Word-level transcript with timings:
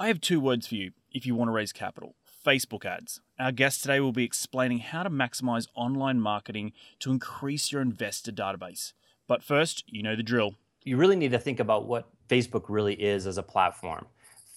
I 0.00 0.06
have 0.06 0.22
two 0.22 0.40
words 0.40 0.66
for 0.66 0.76
you 0.76 0.92
if 1.12 1.26
you 1.26 1.34
want 1.34 1.48
to 1.48 1.52
raise 1.52 1.74
capital 1.74 2.14
Facebook 2.42 2.86
ads. 2.86 3.20
Our 3.38 3.52
guest 3.52 3.82
today 3.82 4.00
will 4.00 4.12
be 4.12 4.24
explaining 4.24 4.78
how 4.78 5.02
to 5.02 5.10
maximize 5.10 5.66
online 5.74 6.18
marketing 6.18 6.72
to 7.00 7.10
increase 7.10 7.70
your 7.70 7.82
investor 7.82 8.32
database. 8.32 8.94
But 9.28 9.42
first, 9.42 9.84
you 9.86 10.02
know 10.02 10.16
the 10.16 10.22
drill. 10.22 10.54
You 10.84 10.96
really 10.96 11.16
need 11.16 11.32
to 11.32 11.38
think 11.38 11.60
about 11.60 11.86
what 11.86 12.08
Facebook 12.30 12.64
really 12.70 12.94
is 12.94 13.26
as 13.26 13.36
a 13.36 13.42
platform. 13.42 14.06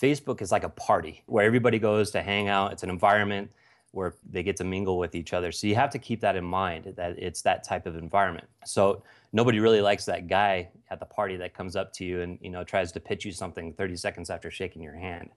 Facebook 0.02 0.42
is 0.42 0.50
like 0.50 0.64
a 0.64 0.70
party 0.70 1.24
where 1.26 1.46
everybody 1.46 1.78
goes 1.78 2.12
to 2.12 2.22
hang 2.22 2.48
out, 2.48 2.72
it's 2.72 2.84
an 2.84 2.90
environment 2.90 3.52
where 3.94 4.16
they 4.28 4.42
get 4.42 4.58
to 4.58 4.64
mingle 4.64 4.98
with 4.98 5.14
each 5.14 5.34
other. 5.34 5.52
So 5.52 5.68
you 5.68 5.76
have 5.76 5.92
to 5.92 6.00
keep 6.00 6.20
that 6.22 6.36
in 6.36 6.44
mind 6.44 6.94
that 6.98 7.18
it's 7.20 7.44
that 7.44 7.64
type 7.64 7.86
of 7.86 7.96
environment. 7.96 8.48
So 8.66 9.04
nobody 9.32 9.60
really 9.60 9.82
likes 9.82 10.04
that 10.06 10.28
guy 10.28 10.70
at 10.90 11.00
the 11.00 11.06
party 11.06 11.38
that 11.38 11.54
comes 11.54 11.76
up 11.76 11.94
to 11.94 12.06
you 12.06 12.22
and 12.22 12.40
you 12.42 12.50
know 12.50 12.64
tries 12.64 12.92
to 12.94 13.00
pitch 13.00 13.24
you 13.24 13.32
something 13.32 13.72
30 13.74 13.96
seconds 13.96 14.32
after 14.32 14.50
shaking 14.50 14.82
your 14.82 14.96
hand. 14.96 15.30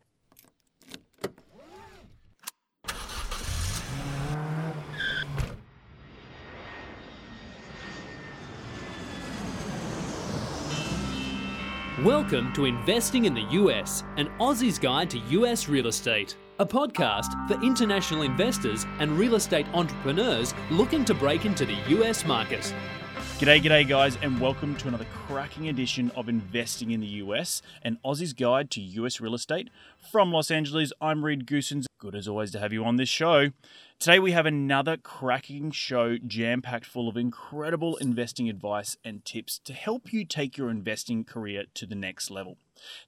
Welcome 12.02 12.52
to 12.54 12.65
Investing 12.65 13.27
in 13.27 13.34
the 13.34 13.46
US, 13.51 14.02
an 14.16 14.29
Aussie's 14.38 14.79
Guide 14.79 15.10
to 15.10 15.18
US 15.18 15.68
Real 15.68 15.88
Estate, 15.88 16.37
a 16.59 16.66
podcast 16.66 17.46
for 17.48 17.62
international 17.62 18.23
investors 18.23 18.87
and 18.98 19.19
real 19.19 19.34
estate 19.34 19.66
entrepreneurs 19.74 20.55
looking 20.70 21.05
to 21.05 21.12
break 21.12 21.45
into 21.45 21.66
the 21.66 21.77
US 21.88 22.24
market. 22.24 22.73
G'day, 23.38 23.62
g'day, 23.62 23.87
guys, 23.87 24.16
and 24.23 24.41
welcome 24.41 24.74
to 24.77 24.88
another 24.88 25.05
cracking 25.12 25.69
edition 25.69 26.10
of 26.16 26.30
Investing 26.30 26.92
in 26.92 27.01
the 27.01 27.06
US, 27.06 27.60
an 27.82 27.98
Aussie's 28.02 28.32
Guide 28.32 28.70
to 28.70 28.80
US 28.80 29.20
Real 29.20 29.34
Estate. 29.34 29.69
From 30.10 30.32
Los 30.32 30.51
Angeles, 30.51 30.95
I'm 30.98 31.23
Reed 31.23 31.46
Goossens. 31.46 31.84
Good 31.98 32.15
as 32.15 32.27
always 32.27 32.52
to 32.52 32.59
have 32.59 32.73
you 32.73 32.84
on 32.84 32.96
this 32.96 33.10
show. 33.10 33.51
Today 33.99 34.18
we 34.18 34.32
have 34.32 34.46
another 34.46 34.96
cracking 34.96 35.71
show 35.71 36.16
jam 36.16 36.62
packed 36.62 36.87
full 36.87 37.09
of 37.09 37.18
incredible 37.18 37.96
investing 37.96 38.49
advice 38.49 38.96
and 39.04 39.23
tips 39.27 39.59
to 39.65 39.74
help 39.74 40.10
you 40.10 40.24
take 40.24 40.57
your 40.57 40.71
investing 40.71 41.23
career 41.23 41.65
to 41.74 41.84
the 41.84 41.95
next 41.95 42.30
level. 42.30 42.57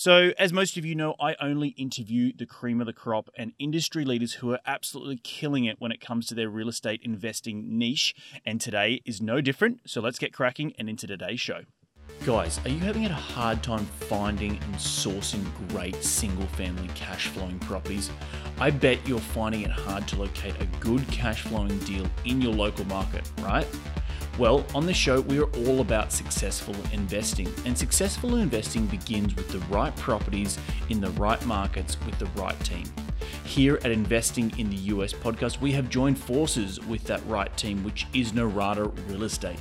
So, 0.00 0.32
as 0.38 0.50
most 0.50 0.78
of 0.78 0.86
you 0.86 0.94
know, 0.94 1.14
I 1.20 1.36
only 1.42 1.74
interview 1.76 2.32
the 2.34 2.46
cream 2.46 2.80
of 2.80 2.86
the 2.86 2.92
crop 2.94 3.28
and 3.36 3.52
industry 3.58 4.02
leaders 4.02 4.32
who 4.32 4.50
are 4.50 4.60
absolutely 4.64 5.18
killing 5.18 5.66
it 5.66 5.78
when 5.78 5.92
it 5.92 6.00
comes 6.00 6.26
to 6.28 6.34
their 6.34 6.48
real 6.48 6.70
estate 6.70 7.02
investing 7.04 7.76
niche. 7.76 8.14
And 8.46 8.62
today 8.62 9.02
is 9.04 9.20
no 9.20 9.42
different. 9.42 9.80
So, 9.84 10.00
let's 10.00 10.18
get 10.18 10.32
cracking 10.32 10.72
and 10.78 10.88
into 10.88 11.06
today's 11.06 11.38
show. 11.38 11.64
Guys, 12.24 12.58
are 12.64 12.70
you 12.70 12.78
having 12.78 13.04
a 13.04 13.12
hard 13.12 13.62
time 13.62 13.84
finding 13.84 14.52
and 14.52 14.74
sourcing 14.76 15.44
great 15.68 16.02
single 16.02 16.46
family 16.46 16.88
cash 16.94 17.26
flowing 17.26 17.58
properties? 17.58 18.10
I 18.58 18.70
bet 18.70 19.06
you're 19.06 19.18
finding 19.18 19.60
it 19.60 19.70
hard 19.70 20.08
to 20.08 20.16
locate 20.16 20.54
a 20.62 20.66
good 20.80 21.06
cash 21.08 21.42
flowing 21.42 21.78
deal 21.80 22.06
in 22.24 22.40
your 22.40 22.54
local 22.54 22.86
market, 22.86 23.30
right? 23.42 23.66
Well, 24.38 24.64
on 24.74 24.86
this 24.86 24.96
show, 24.96 25.20
we 25.20 25.38
are 25.38 25.50
all 25.66 25.80
about 25.80 26.12
successful 26.12 26.74
investing, 26.92 27.52
and 27.66 27.76
successful 27.76 28.36
investing 28.36 28.86
begins 28.86 29.36
with 29.36 29.48
the 29.48 29.58
right 29.74 29.94
properties 29.96 30.58
in 30.88 31.00
the 31.00 31.10
right 31.10 31.44
markets 31.44 31.98
with 32.06 32.18
the 32.18 32.26
right 32.40 32.58
team. 32.64 32.84
Here 33.44 33.76
at 33.84 33.90
Investing 33.90 34.52
in 34.58 34.70
the 34.70 34.76
US 34.76 35.12
podcast, 35.12 35.60
we 35.60 35.72
have 35.72 35.90
joined 35.90 36.18
forces 36.18 36.80
with 36.80 37.04
that 37.04 37.20
right 37.26 37.54
team, 37.56 37.84
which 37.84 38.06
is 38.14 38.32
Norada 38.32 38.90
Real 39.08 39.24
Estate. 39.24 39.58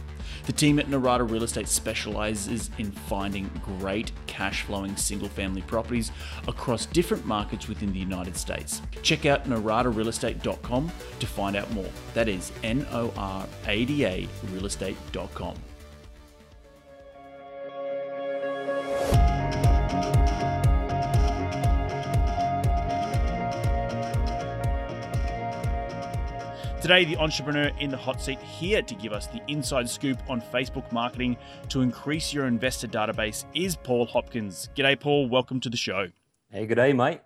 The 0.49 0.53
team 0.53 0.79
at 0.79 0.87
Norada 0.87 1.29
Real 1.29 1.43
Estate 1.43 1.67
specializes 1.67 2.71
in 2.79 2.91
finding 2.91 3.51
great 3.63 4.11
cash 4.25 4.63
flowing 4.63 4.95
single 4.95 5.29
family 5.29 5.61
properties 5.61 6.11
across 6.47 6.87
different 6.87 7.23
markets 7.23 7.67
within 7.67 7.93
the 7.93 7.99
United 7.99 8.35
States. 8.35 8.81
Check 9.03 9.27
out 9.27 9.47
noradarealestate.com 9.47 10.91
to 11.19 11.27
find 11.27 11.55
out 11.55 11.71
more. 11.71 11.85
That 12.15 12.27
is 12.27 12.51
N 12.63 12.87
O 12.91 13.13
R 13.15 13.45
A 13.67 13.85
D 13.85 14.03
A 14.05 14.27
realestate.com. 14.47 15.53
Today, 26.81 27.03
the 27.03 27.17
entrepreneur 27.17 27.72
in 27.81 27.90
the 27.90 27.97
hot 27.97 28.22
seat 28.22 28.40
here 28.40 28.81
to 28.81 28.95
give 28.95 29.12
us 29.12 29.28
the 29.28 29.41
inside 29.50 29.90
scoop 29.90 30.17
on 30.29 30.41
Facebook 30.41 30.90
marketing 30.94 31.35
to 31.67 31.81
increase 31.81 32.34
your 32.34 32.45
investor 32.47 32.88
database 32.88 33.44
is 33.53 33.75
Paul 33.75 34.06
Hopkins. 34.06 34.69
G'day, 34.78 34.97
Paul. 34.97 35.28
Welcome 35.28 35.59
to 35.59 35.69
the 35.69 35.75
show. 35.75 36.07
Hey, 36.50 36.66
g'day, 36.66 36.95
mate. 36.95 37.19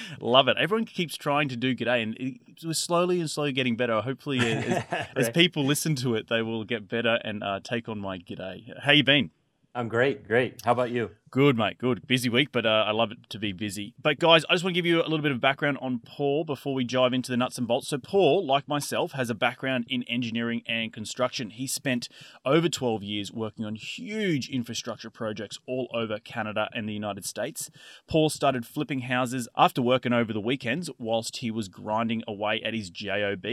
Love 0.20 0.48
it. 0.48 0.58
Everyone 0.58 0.84
keeps 0.84 1.16
trying 1.16 1.48
to 1.48 1.56
do 1.56 1.74
g'day, 1.74 2.02
and 2.02 2.38
we're 2.62 2.74
slowly 2.74 3.18
and 3.20 3.30
slowly 3.30 3.52
getting 3.52 3.76
better. 3.76 4.02
Hopefully, 4.02 4.40
as, 4.40 4.84
right. 4.92 5.08
as 5.16 5.30
people 5.30 5.64
listen 5.64 5.94
to 5.94 6.14
it, 6.14 6.28
they 6.28 6.42
will 6.42 6.64
get 6.64 6.86
better 6.86 7.18
and 7.24 7.42
uh, 7.42 7.60
take 7.64 7.88
on 7.88 7.98
my 7.98 8.18
g'day. 8.18 8.78
How 8.78 8.92
you 8.92 9.02
been? 9.02 9.30
I'm 9.74 9.88
great, 9.88 10.28
great. 10.28 10.60
How 10.66 10.72
about 10.72 10.90
you? 10.90 11.12
Good, 11.32 11.56
mate. 11.56 11.78
Good. 11.78 12.08
Busy 12.08 12.28
week, 12.28 12.48
but 12.50 12.66
uh, 12.66 12.84
I 12.88 12.90
love 12.90 13.12
it 13.12 13.30
to 13.30 13.38
be 13.38 13.52
busy. 13.52 13.94
But, 14.02 14.18
guys, 14.18 14.44
I 14.50 14.54
just 14.54 14.64
want 14.64 14.74
to 14.74 14.78
give 14.78 14.84
you 14.84 15.00
a 15.00 15.06
little 15.06 15.20
bit 15.20 15.30
of 15.30 15.40
background 15.40 15.78
on 15.80 16.00
Paul 16.04 16.42
before 16.42 16.74
we 16.74 16.82
dive 16.82 17.12
into 17.12 17.30
the 17.30 17.36
nuts 17.36 17.56
and 17.56 17.68
bolts. 17.68 17.86
So, 17.86 17.98
Paul, 17.98 18.44
like 18.44 18.66
myself, 18.66 19.12
has 19.12 19.30
a 19.30 19.34
background 19.36 19.84
in 19.88 20.02
engineering 20.08 20.62
and 20.66 20.92
construction. 20.92 21.50
He 21.50 21.68
spent 21.68 22.08
over 22.44 22.68
12 22.68 23.04
years 23.04 23.32
working 23.32 23.64
on 23.64 23.76
huge 23.76 24.48
infrastructure 24.48 25.08
projects 25.08 25.56
all 25.68 25.88
over 25.94 26.18
Canada 26.18 26.68
and 26.74 26.88
the 26.88 26.94
United 26.94 27.24
States. 27.24 27.70
Paul 28.08 28.28
started 28.28 28.66
flipping 28.66 29.02
houses 29.02 29.46
after 29.56 29.80
working 29.80 30.12
over 30.12 30.32
the 30.32 30.40
weekends 30.40 30.90
whilst 30.98 31.36
he 31.36 31.52
was 31.52 31.68
grinding 31.68 32.24
away 32.26 32.60
at 32.60 32.74
his 32.74 32.90
JOB. 32.90 33.46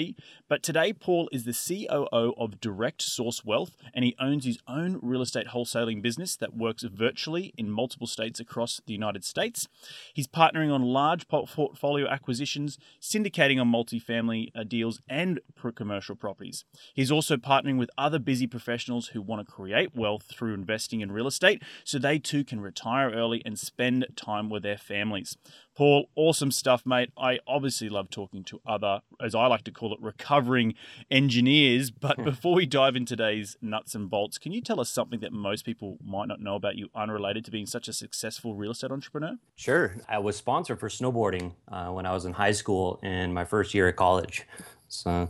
But 0.49 0.63
today, 0.63 0.93
Paul 0.93 1.29
is 1.31 1.45
the 1.45 1.53
COO 1.53 2.33
of 2.39 2.59
Direct 2.59 3.03
Source 3.03 3.45
Wealth 3.45 3.77
and 3.93 4.03
he 4.03 4.15
owns 4.19 4.45
his 4.45 4.57
own 4.67 4.99
real 5.03 5.21
estate 5.21 5.49
wholesaling 5.49 6.01
business 6.01 6.35
that 6.37 6.57
works 6.57 6.81
virtually 6.81 7.53
in 7.55 7.66
in 7.67 7.73
multiple 7.73 8.07
states 8.07 8.39
across 8.39 8.81
the 8.87 8.93
United 8.93 9.23
States. 9.23 9.67
He's 10.13 10.27
partnering 10.27 10.73
on 10.73 10.81
large 10.81 11.27
portfolio 11.27 12.07
acquisitions, 12.07 12.79
syndicating 13.01 13.61
on 13.61 13.71
multifamily 13.71 14.51
uh, 14.55 14.63
deals, 14.63 15.01
and 15.07 15.39
commercial 15.75 16.15
properties. 16.15 16.63
He's 16.93 17.11
also 17.11 17.35
partnering 17.35 17.77
with 17.77 17.91
other 17.97 18.19
busy 18.19 18.47
professionals 18.47 19.09
who 19.09 19.21
want 19.21 19.45
to 19.45 19.51
create 19.51 19.93
wealth 19.93 20.23
through 20.23 20.53
investing 20.53 21.01
in 21.01 21.11
real 21.11 21.27
estate 21.27 21.61
so 21.83 21.99
they 21.99 22.19
too 22.19 22.43
can 22.43 22.61
retire 22.61 23.11
early 23.11 23.41
and 23.45 23.59
spend 23.59 24.07
time 24.15 24.49
with 24.49 24.63
their 24.63 24.77
families. 24.77 25.37
Paul, 25.77 26.09
awesome 26.15 26.49
stuff, 26.49 26.87
mate. 26.87 27.11
I 27.15 27.37
obviously 27.45 27.87
love 27.87 28.09
talking 28.09 28.43
to 28.45 28.59
other, 28.65 29.01
as 29.23 29.35
I 29.35 29.45
like 29.45 29.63
to 29.65 29.71
call 29.71 29.93
it, 29.93 29.99
recovering 30.01 30.73
engineers. 31.11 31.91
But 31.91 32.15
hmm. 32.15 32.23
before 32.23 32.55
we 32.55 32.65
dive 32.65 32.95
into 32.95 33.15
today's 33.15 33.57
nuts 33.61 33.93
and 33.93 34.09
bolts, 34.09 34.39
can 34.39 34.51
you 34.51 34.59
tell 34.59 34.79
us 34.79 34.89
something 34.89 35.19
that 35.19 35.31
most 35.31 35.65
people 35.65 35.99
might 36.03 36.27
not 36.27 36.41
know 36.41 36.55
about 36.55 36.77
you 36.77 36.89
unrelated 36.95 37.45
to 37.45 37.51
being 37.51 37.67
such 37.67 37.87
a 37.87 37.93
successful 37.93 38.55
real 38.55 38.71
estate 38.71 38.89
entrepreneur? 38.89 39.35
Sure. 39.55 39.95
I 40.09 40.17
was 40.17 40.35
sponsored 40.35 40.79
for 40.79 40.89
snowboarding 40.89 41.53
uh, 41.71 41.89
when 41.89 42.07
I 42.07 42.11
was 42.11 42.25
in 42.25 42.33
high 42.33 42.53
school 42.53 42.99
and 43.03 43.31
my 43.35 43.45
first 43.45 43.75
year 43.75 43.87
at 43.87 43.97
college. 43.97 44.47
So 44.87 45.29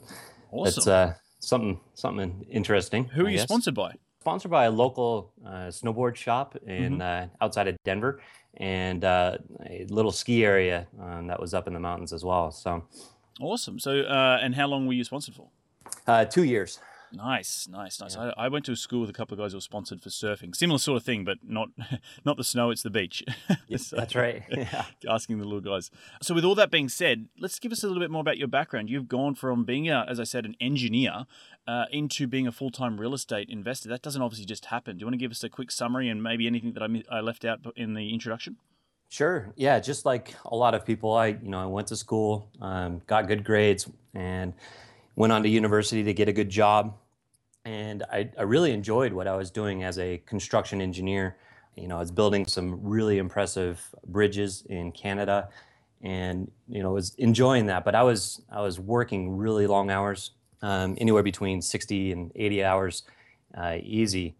awesome. 0.51 0.63
that's 0.63 0.87
uh, 0.87 1.13
something 1.39 1.81
something 1.93 2.45
interesting. 2.49 3.09
Who 3.09 3.23
are 3.23 3.27
I 3.27 3.31
you 3.31 3.37
guess. 3.37 3.47
sponsored 3.47 3.75
by? 3.75 3.95
Sponsored 4.21 4.51
by 4.51 4.65
a 4.65 4.71
local 4.71 5.31
uh, 5.45 5.69
snowboard 5.69 6.15
shop 6.15 6.57
in 6.65 6.99
mm-hmm. 6.99 7.01
Uh, 7.01 7.45
outside 7.45 7.67
of 7.67 7.77
Denver, 7.85 8.19
and 8.57 9.05
uh, 9.05 9.37
a 9.65 9.85
little 9.85 10.11
ski 10.11 10.43
area 10.43 10.87
um, 11.01 11.27
that 11.27 11.39
was 11.39 11.53
up 11.53 11.67
in 11.67 11.73
the 11.73 11.79
mountains 11.79 12.11
as 12.11 12.25
well. 12.25 12.51
So 12.51 12.83
awesome. 13.39 13.79
So, 13.79 14.01
uh, 14.01 14.39
and 14.41 14.53
how 14.55 14.67
long 14.67 14.87
were 14.87 14.93
you 14.93 15.03
sponsored 15.03 15.35
for? 15.35 15.47
Uh, 16.05 16.25
two 16.25 16.43
years. 16.43 16.79
Nice, 17.11 17.67
nice, 17.69 17.99
nice. 18.01 18.15
Yeah. 18.15 18.31
I, 18.37 18.45
I, 18.45 18.47
went 18.49 18.65
to 18.65 18.71
a 18.71 18.75
school 18.75 19.01
with 19.01 19.09
a 19.09 19.13
couple 19.13 19.33
of 19.33 19.39
guys 19.39 19.51
who 19.51 19.57
were 19.57 19.61
sponsored 19.61 20.01
for 20.01 20.09
surfing. 20.09 20.55
Similar 20.55 20.79
sort 20.79 20.97
of 20.97 21.03
thing, 21.03 21.23
but 21.23 21.37
not 21.43 21.69
not 22.25 22.37
the 22.37 22.43
snow; 22.43 22.69
it's 22.69 22.83
the 22.83 22.89
beach. 22.89 23.23
so, 23.77 23.95
that's 23.95 24.15
right. 24.15 24.43
Yeah. 24.57 24.85
asking 25.07 25.39
the 25.39 25.45
little 25.45 25.61
guys. 25.61 25.89
So, 26.21 26.33
with 26.33 26.43
all 26.43 26.55
that 26.55 26.71
being 26.71 26.89
said, 26.89 27.27
let's 27.39 27.59
give 27.59 27.71
us 27.71 27.83
a 27.83 27.87
little 27.87 28.01
bit 28.01 28.11
more 28.11 28.21
about 28.21 28.37
your 28.37 28.47
background. 28.47 28.89
You've 28.89 29.07
gone 29.07 29.35
from 29.35 29.63
being, 29.63 29.89
a, 29.89 30.05
as 30.07 30.19
I 30.19 30.23
said, 30.23 30.45
an 30.45 30.55
engineer 30.59 31.25
uh, 31.67 31.85
into 31.91 32.27
being 32.27 32.47
a 32.47 32.51
full 32.51 32.71
time 32.71 32.99
real 32.99 33.13
estate 33.13 33.49
investor. 33.49 33.89
That 33.89 34.01
doesn't 34.01 34.21
obviously 34.21 34.45
just 34.45 34.65
happen. 34.65 34.97
Do 34.97 35.01
you 35.01 35.05
want 35.05 35.13
to 35.13 35.19
give 35.19 35.31
us 35.31 35.43
a 35.43 35.49
quick 35.49 35.71
summary 35.71 36.09
and 36.09 36.21
maybe 36.21 36.47
anything 36.47 36.73
that 36.73 36.83
I, 36.83 37.17
I 37.17 37.21
left 37.21 37.45
out 37.45 37.59
in 37.75 37.93
the 37.93 38.13
introduction? 38.13 38.57
Sure. 39.09 39.53
Yeah, 39.55 39.79
just 39.79 40.05
like 40.05 40.33
a 40.45 40.55
lot 40.55 40.73
of 40.73 40.85
people, 40.85 41.13
I 41.13 41.27
you 41.27 41.49
know 41.49 41.59
I 41.59 41.65
went 41.65 41.87
to 41.87 41.95
school, 41.95 42.49
um, 42.61 43.01
got 43.07 43.27
good 43.27 43.43
grades, 43.43 43.89
and 44.13 44.53
went 45.17 45.33
on 45.33 45.41
to 45.43 45.49
university 45.49 46.03
to 46.03 46.13
get 46.13 46.29
a 46.29 46.31
good 46.31 46.49
job. 46.49 46.95
And 47.65 48.03
I, 48.03 48.29
I 48.37 48.43
really 48.43 48.71
enjoyed 48.71 49.11
what 49.11 49.27
I 49.27 49.35
was 49.35 49.51
doing 49.51 49.83
as 49.83 49.99
a 49.99 50.19
construction 50.19 50.79
engineer. 50.79 51.35
you 51.75 51.87
know, 51.87 51.97
I 51.97 51.99
was 51.99 52.11
building 52.11 52.45
some 52.45 52.79
really 52.81 53.17
impressive 53.17 53.83
bridges 54.05 54.63
in 54.69 54.93
Canada, 54.93 55.49
and 56.01 56.49
you 56.69 56.81
know, 56.81 56.93
was 56.93 57.15
enjoying 57.15 57.65
that. 57.65 57.83
But 57.83 57.95
I 57.95 58.03
was 58.03 58.41
I 58.49 58.61
was 58.61 58.79
working 58.79 59.35
really 59.35 59.67
long 59.67 59.89
hours, 59.89 60.31
um, 60.61 60.95
anywhere 61.01 61.23
between 61.23 61.61
60 61.61 62.11
and 62.11 62.31
80 62.35 62.63
hours, 62.63 63.03
uh, 63.57 63.77
easy, 63.81 64.35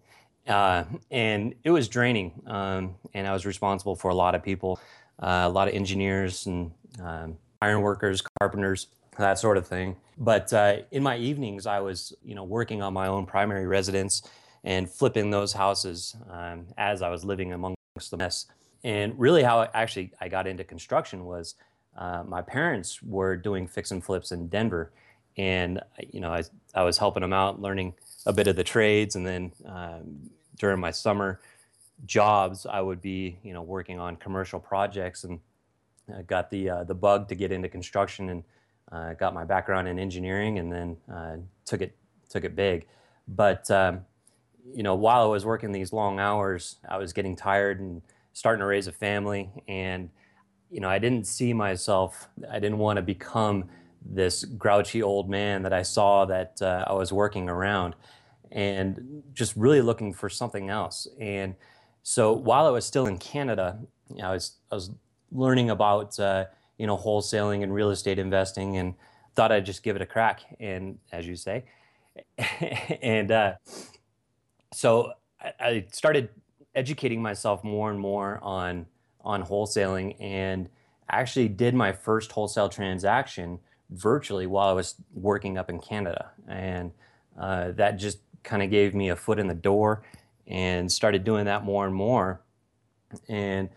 uh, 0.47 0.83
and 1.12 1.56
it 1.63 1.71
was 1.71 1.89
draining. 1.89 2.39
Um, 2.45 2.95
and 3.13 3.27
I 3.27 3.33
was 3.33 3.45
responsible 3.45 3.95
for 3.95 4.09
a 4.09 4.15
lot 4.15 4.35
of 4.35 4.44
people, 4.44 4.79
uh, 5.19 5.44
a 5.45 5.50
lot 5.50 5.68
of 5.68 5.74
engineers 5.74 6.45
and 6.45 6.71
um, 7.03 7.38
iron 7.62 7.81
workers, 7.81 8.24
carpenters, 8.39 8.88
that 9.24 9.40
sort 9.40 9.58
of 9.58 9.68
thing. 9.68 9.96
But 10.18 10.52
uh, 10.54 10.78
in 10.92 11.04
my 11.04 11.18
evenings, 11.18 11.66
I 11.66 11.80
was 11.80 12.14
you 12.24 12.36
know 12.36 12.44
working 12.44 12.81
on 12.81 12.94
my 12.94 13.08
own 13.08 13.25
primary 13.25 13.68
residence 13.68 14.22
and 14.64 14.90
flipping 14.90 15.30
those 15.30 15.54
houses 15.54 16.16
um, 16.30 16.66
as 16.78 17.02
I 17.02 17.10
was 17.10 17.24
living 17.24 17.54
amongst 17.54 17.78
the 18.12 18.18
mess. 18.18 18.48
And 18.84 19.18
really, 19.18 19.44
how 19.44 19.60
I 19.60 19.69
actually 19.74 20.12
I 20.19 20.28
got 20.28 20.48
into 20.48 20.64
construction 20.64 21.25
was 21.25 21.56
uh, 21.98 22.24
my 22.28 22.42
parents 22.42 23.02
were 23.02 23.36
doing 23.36 23.68
fix 23.68 23.92
and 23.92 24.04
flips 24.04 24.31
in 24.31 24.48
Denver, 24.48 24.92
and 25.38 25.81
you 26.12 26.20
know 26.20 26.31
I, 26.31 26.44
I 26.74 26.84
was 26.84 26.98
helping 26.98 27.22
them 27.22 27.34
out, 27.34 27.62
learning 27.62 27.94
a 28.25 28.34
bit 28.34 28.48
of 28.48 28.56
the 28.56 28.63
trades, 28.63 29.16
and 29.16 29.25
then 29.25 29.52
um, 29.66 30.30
during 30.58 30.80
my 30.80 30.92
summer 30.92 31.40
jobs, 32.06 32.66
I 32.66 32.81
would 32.81 33.02
be 33.02 33.40
you 33.44 33.54
know 33.54 33.62
working 33.62 34.00
on 34.00 34.16
commercial 34.16 34.60
projects, 34.60 35.24
and 35.24 35.40
I 36.16 36.22
got 36.22 36.50
the 36.50 36.70
uh, 36.70 36.84
the 36.84 36.96
bug 36.96 37.30
to 37.30 37.36
get 37.36 37.52
into 37.52 37.70
construction, 37.70 38.30
and 38.30 38.44
uh, 38.92 39.13
got 39.13 39.34
my 39.34 39.44
background 39.44 39.88
in 39.88 40.00
engineering, 40.00 40.60
and 40.60 40.72
then 40.72 40.98
uh, 41.12 41.36
took 41.66 41.81
it 41.81 41.95
took 42.30 42.44
it 42.44 42.56
big. 42.56 42.88
But 43.28 43.69
um, 43.72 44.06
you 44.74 44.84
know, 44.84 44.95
while 44.95 45.22
I 45.24 45.25
was 45.28 45.45
working 45.45 45.72
these 45.72 45.94
long 45.94 46.19
hours, 46.19 46.78
I 46.88 46.98
was 46.98 47.13
getting 47.13 47.36
tired 47.36 47.80
and 47.80 48.01
starting 48.34 48.60
to 48.60 48.66
raise 48.66 48.88
a 48.88 48.92
family. 48.92 49.50
And, 49.68 50.10
you 50.69 50.80
know, 50.80 50.89
I 50.89 51.00
didn't 51.00 51.25
see 51.25 51.54
myself, 51.54 52.30
I 52.50 52.60
didn't 52.60 52.78
want 52.78 52.98
to 52.98 53.01
become 53.01 53.66
this 54.06 54.45
grouchy 54.45 55.01
old 55.01 55.30
man 55.30 55.63
that 55.63 55.74
I 55.74 55.81
saw 55.81 56.25
that 56.25 56.62
uh, 56.62 56.86
I 56.88 56.94
was 56.94 57.12
working 57.12 57.50
around 57.50 57.95
and 58.51 59.24
just 59.34 59.56
really 59.56 59.81
looking 59.81 60.13
for 60.13 60.30
something 60.30 60.69
else. 60.69 61.07
And 61.19 61.56
so 62.04 62.31
while 62.34 62.68
I 62.68 62.69
was 62.69 62.86
still 62.86 63.07
in 63.07 63.18
Canada, 63.18 63.80
you 64.10 64.22
know, 64.22 64.30
I 64.30 64.34
was, 64.34 64.54
I 64.72 64.75
was 64.75 64.92
learning 65.31 65.69
about, 65.69 66.19
uh, 66.19 66.45
you 66.77 66.88
know, 66.88 66.97
wholesaling 66.97 67.63
and 67.63 67.74
real 67.74 67.89
estate 67.89 68.19
investing 68.19 68.77
and 68.77 68.94
thought 69.35 69.51
I'd 69.51 69.65
just 69.65 69.83
give 69.83 69.95
it 69.95 70.01
a 70.01 70.06
crack. 70.06 70.41
And 70.59 71.00
as 71.12 71.27
you 71.27 71.35
say, 71.35 71.65
and, 73.01 73.31
uh, 73.31 73.53
so 74.74 75.13
I, 75.59 75.85
started 75.91 76.29
educating 76.75 77.21
myself 77.21 77.63
more 77.63 77.89
and 77.89 78.00
more 78.00 78.39
on 78.41 78.85
on 79.21 79.44
wholesaling 79.44 80.15
and 80.21 80.69
actually 81.09 81.50
did 81.50 81.74
my 81.74 81.91
first 81.91 82.31
wholesale 82.31 82.69
transaction 82.69 83.59
virtually 83.89 84.47
while 84.47 84.69
I 84.69 84.74
was 84.74 84.95
working 85.13 85.57
up 85.57 85.69
in 85.69 85.79
Canada. 85.79 86.31
And 86.47 86.91
uh, 87.38 87.71
that 87.71 87.97
just 87.97 88.19
kind 88.44 88.63
of 88.63 88.69
gave 88.69 88.94
me 88.94 89.09
a 89.09 89.15
foot 89.15 89.39
in 89.39 89.47
the 89.47 89.53
door 89.53 90.03
and 90.45 90.89
started 90.89 91.24
doing 91.24 91.45
that 91.45 91.63
more 91.63 91.85
and 91.85 91.94
more. 91.94 92.41
And 93.27 93.69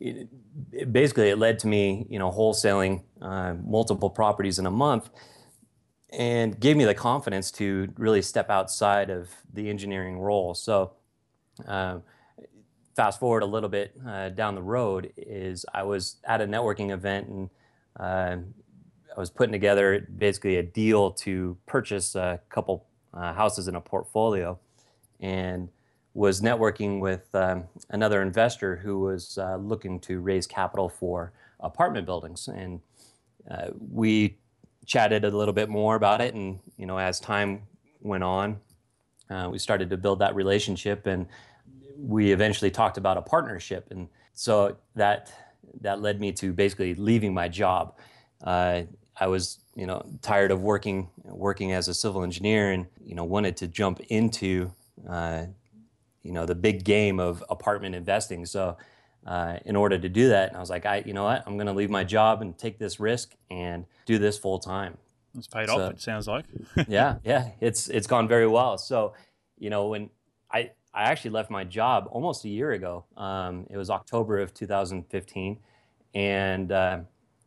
it, 0.00 0.28
it 0.72 0.92
basically, 0.92 1.28
it 1.30 1.38
led 1.38 1.58
to 1.60 1.66
me, 1.66 2.06
you 2.08 2.18
know, 2.18 2.30
wholesaling 2.30 3.02
uh, 3.20 3.54
multiple 3.64 4.10
properties 4.10 4.58
in 4.58 4.66
a 4.66 4.70
month 4.70 5.10
and 6.10 6.58
gave 6.58 6.76
me 6.76 6.84
the 6.84 6.94
confidence 6.94 7.50
to 7.52 7.92
really 7.96 8.22
step 8.22 8.48
outside 8.48 9.10
of 9.10 9.28
the 9.52 9.68
engineering 9.68 10.18
role. 10.18 10.54
So, 10.54 10.92
uh, 11.66 11.98
fast 12.96 13.20
forward 13.20 13.42
a 13.42 13.46
little 13.46 13.68
bit 13.68 13.94
uh, 14.06 14.30
down 14.30 14.54
the 14.54 14.62
road, 14.62 15.12
is 15.16 15.64
I 15.72 15.82
was 15.82 16.16
at 16.24 16.40
a 16.40 16.46
networking 16.46 16.90
event 16.90 17.28
and 17.28 17.50
uh, 18.00 18.36
I 19.16 19.20
was 19.20 19.30
putting 19.30 19.52
together 19.52 20.08
basically 20.18 20.56
a 20.56 20.62
deal 20.62 21.12
to 21.12 21.56
purchase 21.66 22.14
a 22.14 22.40
couple 22.48 22.86
uh, 23.14 23.32
houses 23.34 23.68
in 23.68 23.74
a 23.74 23.80
portfolio, 23.80 24.58
and 25.20 25.68
was 26.18 26.40
networking 26.40 26.98
with 26.98 27.32
um, 27.32 27.62
another 27.90 28.22
investor 28.22 28.74
who 28.74 28.98
was 28.98 29.38
uh, 29.38 29.54
looking 29.54 30.00
to 30.00 30.18
raise 30.18 30.48
capital 30.48 30.88
for 30.88 31.32
apartment 31.60 32.06
buildings, 32.06 32.48
and 32.48 32.80
uh, 33.48 33.68
we 33.78 34.36
chatted 34.84 35.24
a 35.24 35.30
little 35.30 35.54
bit 35.54 35.68
more 35.68 35.94
about 35.94 36.20
it, 36.20 36.34
and 36.34 36.58
you 36.76 36.86
know, 36.86 36.98
as 36.98 37.20
time 37.20 37.62
went 38.00 38.24
on, 38.24 38.58
uh, 39.30 39.48
we 39.48 39.58
started 39.58 39.88
to 39.90 39.96
build 39.96 40.18
that 40.18 40.34
relationship, 40.34 41.06
and 41.06 41.24
we 41.96 42.32
eventually 42.32 42.70
talked 42.72 42.98
about 42.98 43.16
a 43.16 43.22
partnership, 43.22 43.86
and 43.92 44.08
so 44.34 44.76
that 44.96 45.32
that 45.80 46.00
led 46.02 46.18
me 46.18 46.32
to 46.32 46.52
basically 46.52 46.96
leaving 46.96 47.32
my 47.32 47.46
job. 47.46 47.94
Uh, 48.42 48.82
I 49.20 49.28
was, 49.28 49.58
you 49.76 49.86
know, 49.86 50.04
tired 50.20 50.50
of 50.50 50.62
working 50.62 51.10
working 51.22 51.70
as 51.70 51.86
a 51.86 51.94
civil 51.94 52.24
engineer, 52.24 52.72
and 52.72 52.86
you 53.04 53.14
know, 53.14 53.24
wanted 53.24 53.56
to 53.58 53.68
jump 53.68 54.00
into, 54.08 54.72
uh, 55.08 55.44
you 56.22 56.32
know, 56.32 56.46
the 56.46 56.54
big 56.54 56.84
game 56.84 57.20
of 57.20 57.44
apartment 57.48 57.94
investing. 57.94 58.46
So 58.46 58.76
uh, 59.26 59.58
in 59.64 59.76
order 59.76 59.98
to 59.98 60.08
do 60.08 60.28
that. 60.30 60.48
And 60.48 60.56
I 60.56 60.60
was 60.60 60.70
like, 60.70 60.86
I, 60.86 61.02
you 61.04 61.12
know 61.12 61.24
what, 61.24 61.42
I'm 61.46 61.56
going 61.56 61.66
to 61.66 61.72
leave 61.72 61.90
my 61.90 62.04
job 62.04 62.40
and 62.40 62.56
take 62.56 62.78
this 62.78 62.98
risk 62.98 63.34
and 63.50 63.84
do 64.06 64.18
this 64.18 64.38
full 64.38 64.58
time. 64.58 64.96
It's 65.36 65.46
paid 65.46 65.68
so, 65.68 65.80
off. 65.80 65.92
It 65.92 66.00
sounds 66.00 66.26
like. 66.26 66.46
yeah, 66.88 67.16
yeah, 67.24 67.50
it's 67.60 67.88
it's 67.88 68.06
gone 68.06 68.26
very 68.26 68.46
well. 68.46 68.78
So, 68.78 69.12
you 69.58 69.68
know, 69.70 69.88
when 69.88 70.10
I 70.50 70.70
I 70.94 71.04
actually 71.04 71.32
left 71.32 71.50
my 71.50 71.64
job 71.64 72.08
almost 72.10 72.44
a 72.44 72.48
year 72.48 72.72
ago. 72.72 73.04
Um, 73.16 73.66
it 73.70 73.76
was 73.76 73.90
October 73.90 74.38
of 74.38 74.54
2015, 74.54 75.58
and 76.14 76.72
uh, 76.72 77.00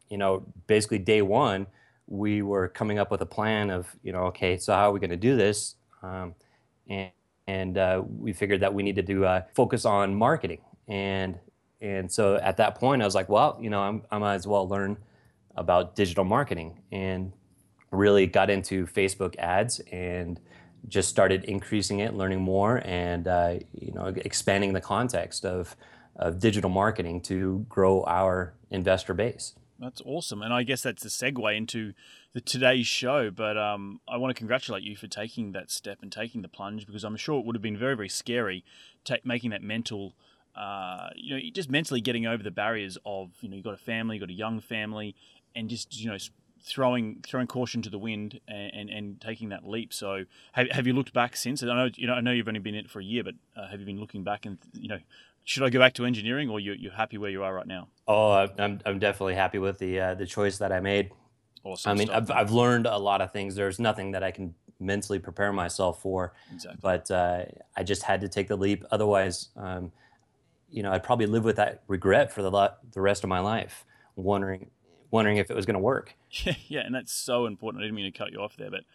you 0.09 0.17
know, 0.17 0.45
basically 0.67 0.99
day 0.99 1.21
one, 1.21 1.65
we 2.07 2.41
were 2.41 2.67
coming 2.67 2.99
up 2.99 3.09
with 3.09 3.21
a 3.21 3.25
plan 3.25 3.69
of, 3.69 3.87
you 4.03 4.11
know, 4.11 4.25
okay, 4.25 4.57
so 4.57 4.73
how 4.73 4.89
are 4.89 4.91
we 4.91 4.99
going 4.99 5.09
to 5.09 5.17
do 5.17 5.35
this? 5.35 5.75
Um, 6.03 6.35
and 6.87 7.11
and 7.47 7.77
uh, 7.77 8.01
we 8.19 8.33
figured 8.33 8.61
that 8.61 8.73
we 8.73 8.83
needed 8.83 9.07
to 9.07 9.25
uh, 9.25 9.41
focus 9.53 9.85
on 9.85 10.15
marketing 10.15 10.61
and 10.87 11.39
and 11.81 12.11
so 12.11 12.35
at 12.35 12.57
that 12.57 12.75
point, 12.75 13.01
I 13.01 13.05
was 13.05 13.15
like, 13.15 13.27
well, 13.27 13.57
you 13.59 13.69
know, 13.69 13.81
I'm, 13.81 14.03
I 14.11 14.19
might 14.19 14.35
as 14.35 14.45
well 14.45 14.69
learn 14.69 14.97
about 15.55 15.95
digital 15.95 16.23
marketing 16.23 16.79
and 16.91 17.33
really 17.89 18.27
got 18.27 18.49
into 18.49 18.85
Facebook 18.85 19.35
ads 19.37 19.79
and 19.91 20.39
just 20.87 21.09
started 21.09 21.43
increasing 21.45 21.99
it, 21.99 22.13
learning 22.13 22.41
more, 22.41 22.81
and 22.85 23.27
uh, 23.27 23.55
you 23.73 23.91
know, 23.93 24.13
expanding 24.17 24.73
the 24.73 24.81
context 24.81 25.43
of, 25.43 25.75
of 26.15 26.39
digital 26.39 26.69
marketing 26.69 27.21
to 27.21 27.65
grow 27.67 28.03
our 28.03 28.53
investor 28.69 29.13
base. 29.13 29.55
That's 29.79 30.01
awesome, 30.05 30.43
and 30.43 30.53
I 30.53 30.63
guess 30.63 30.83
that's 30.83 31.03
a 31.03 31.07
segue 31.07 31.57
into 31.57 31.93
the 32.33 32.41
today's 32.41 32.87
show. 32.87 33.31
But 33.31 33.57
um, 33.57 34.01
I 34.07 34.17
want 34.17 34.35
to 34.35 34.37
congratulate 34.37 34.83
you 34.83 34.95
for 34.95 35.07
taking 35.07 35.51
that 35.53 35.71
step 35.71 35.99
and 36.01 36.11
taking 36.11 36.41
the 36.41 36.47
plunge 36.47 36.85
because 36.85 37.03
I'm 37.03 37.17
sure 37.17 37.39
it 37.39 37.45
would 37.45 37.55
have 37.55 37.61
been 37.61 37.77
very, 37.77 37.95
very 37.95 38.09
scary, 38.09 38.63
ta- 39.03 39.17
making 39.23 39.51
that 39.51 39.63
mental 39.63 40.15
uh, 40.55 41.09
you 41.15 41.35
know, 41.35 41.41
just 41.53 41.69
mentally 41.69 42.01
getting 42.01 42.25
over 42.25 42.43
the 42.43 42.51
barriers 42.51 42.97
of, 43.05 43.31
you 43.41 43.49
know, 43.49 43.55
you've 43.55 43.63
got 43.63 43.73
a 43.73 43.77
family, 43.77 44.17
you've 44.17 44.21
got 44.21 44.29
a 44.29 44.37
young 44.37 44.59
family, 44.59 45.15
and 45.55 45.69
just, 45.69 45.97
you 45.99 46.09
know, 46.09 46.17
throwing 46.63 47.23
throwing 47.25 47.47
caution 47.47 47.81
to 47.81 47.89
the 47.89 47.97
wind 47.97 48.39
and, 48.47 48.71
and, 48.73 48.89
and 48.89 49.21
taking 49.21 49.49
that 49.49 49.67
leap. 49.67 49.93
So, 49.93 50.25
have, 50.53 50.69
have 50.71 50.87
you 50.87 50.93
looked 50.93 51.13
back 51.13 51.35
since? 51.35 51.63
I 51.63 51.67
know 51.67 51.89
you 51.95 52.07
know 52.07 52.13
I 52.13 52.21
know 52.21 52.31
you've 52.31 52.47
only 52.47 52.59
been 52.59 52.75
in 52.75 52.85
it 52.85 52.89
for 52.89 52.99
a 52.99 53.03
year, 53.03 53.23
but 53.23 53.35
uh, 53.55 53.67
have 53.67 53.79
you 53.79 53.85
been 53.85 53.99
looking 53.99 54.23
back 54.23 54.45
and 54.45 54.57
you 54.73 54.89
know, 54.89 54.99
should 55.43 55.63
I 55.63 55.69
go 55.69 55.79
back 55.79 55.93
to 55.95 56.05
engineering, 56.05 56.49
or 56.49 56.59
you 56.59 56.73
you're 56.73 56.93
happy 56.93 57.17
where 57.17 57.31
you 57.31 57.43
are 57.43 57.53
right 57.53 57.67
now? 57.67 57.87
Oh, 58.07 58.31
I'm 58.31 58.79
I'm 58.85 58.99
definitely 58.99 59.35
happy 59.35 59.57
with 59.57 59.79
the 59.79 59.99
uh, 59.99 60.15
the 60.15 60.25
choice 60.25 60.57
that 60.59 60.71
I 60.71 60.79
made. 60.79 61.11
Awesome. 61.63 61.91
I 61.91 61.95
mean, 61.95 62.09
I've 62.09 62.31
I've 62.31 62.51
learned 62.51 62.87
a 62.87 62.97
lot 62.97 63.21
of 63.21 63.31
things. 63.31 63.55
There's 63.55 63.79
nothing 63.79 64.11
that 64.11 64.23
I 64.23 64.31
can 64.31 64.55
mentally 64.79 65.19
prepare 65.19 65.53
myself 65.53 66.01
for, 66.01 66.33
exactly. 66.51 66.79
but 66.81 67.11
uh, 67.11 67.45
I 67.77 67.83
just 67.83 68.03
had 68.03 68.21
to 68.21 68.29
take 68.29 68.47
the 68.47 68.57
leap. 68.57 68.83
Otherwise. 68.91 69.49
Um, 69.55 69.91
you 70.73 70.83
know, 70.83 70.91
I'd 70.93 71.03
probably 71.03 71.25
live 71.25 71.43
with 71.43 71.57
that 71.57 71.83
regret 71.87 72.31
for 72.31 72.41
the 72.41 72.49
lot, 72.49 72.79
the 72.93 73.01
rest 73.01 73.23
of 73.23 73.29
my 73.29 73.39
life, 73.39 73.85
wondering 74.15 74.71
wondering 75.11 75.37
if 75.37 75.51
it 75.51 75.55
was 75.55 75.65
going 75.65 75.75
to 75.75 75.81
work. 75.81 76.15
Yeah, 76.31 76.53
yeah, 76.67 76.79
and 76.79 76.95
that's 76.95 77.13
so 77.13 77.45
important. 77.45 77.83
I 77.83 77.85
didn't 77.85 77.95
mean 77.95 78.11
to 78.11 78.17
cut 78.17 78.31
you 78.31 78.39
off 78.39 78.55
there, 78.55 78.71
but 78.71 78.85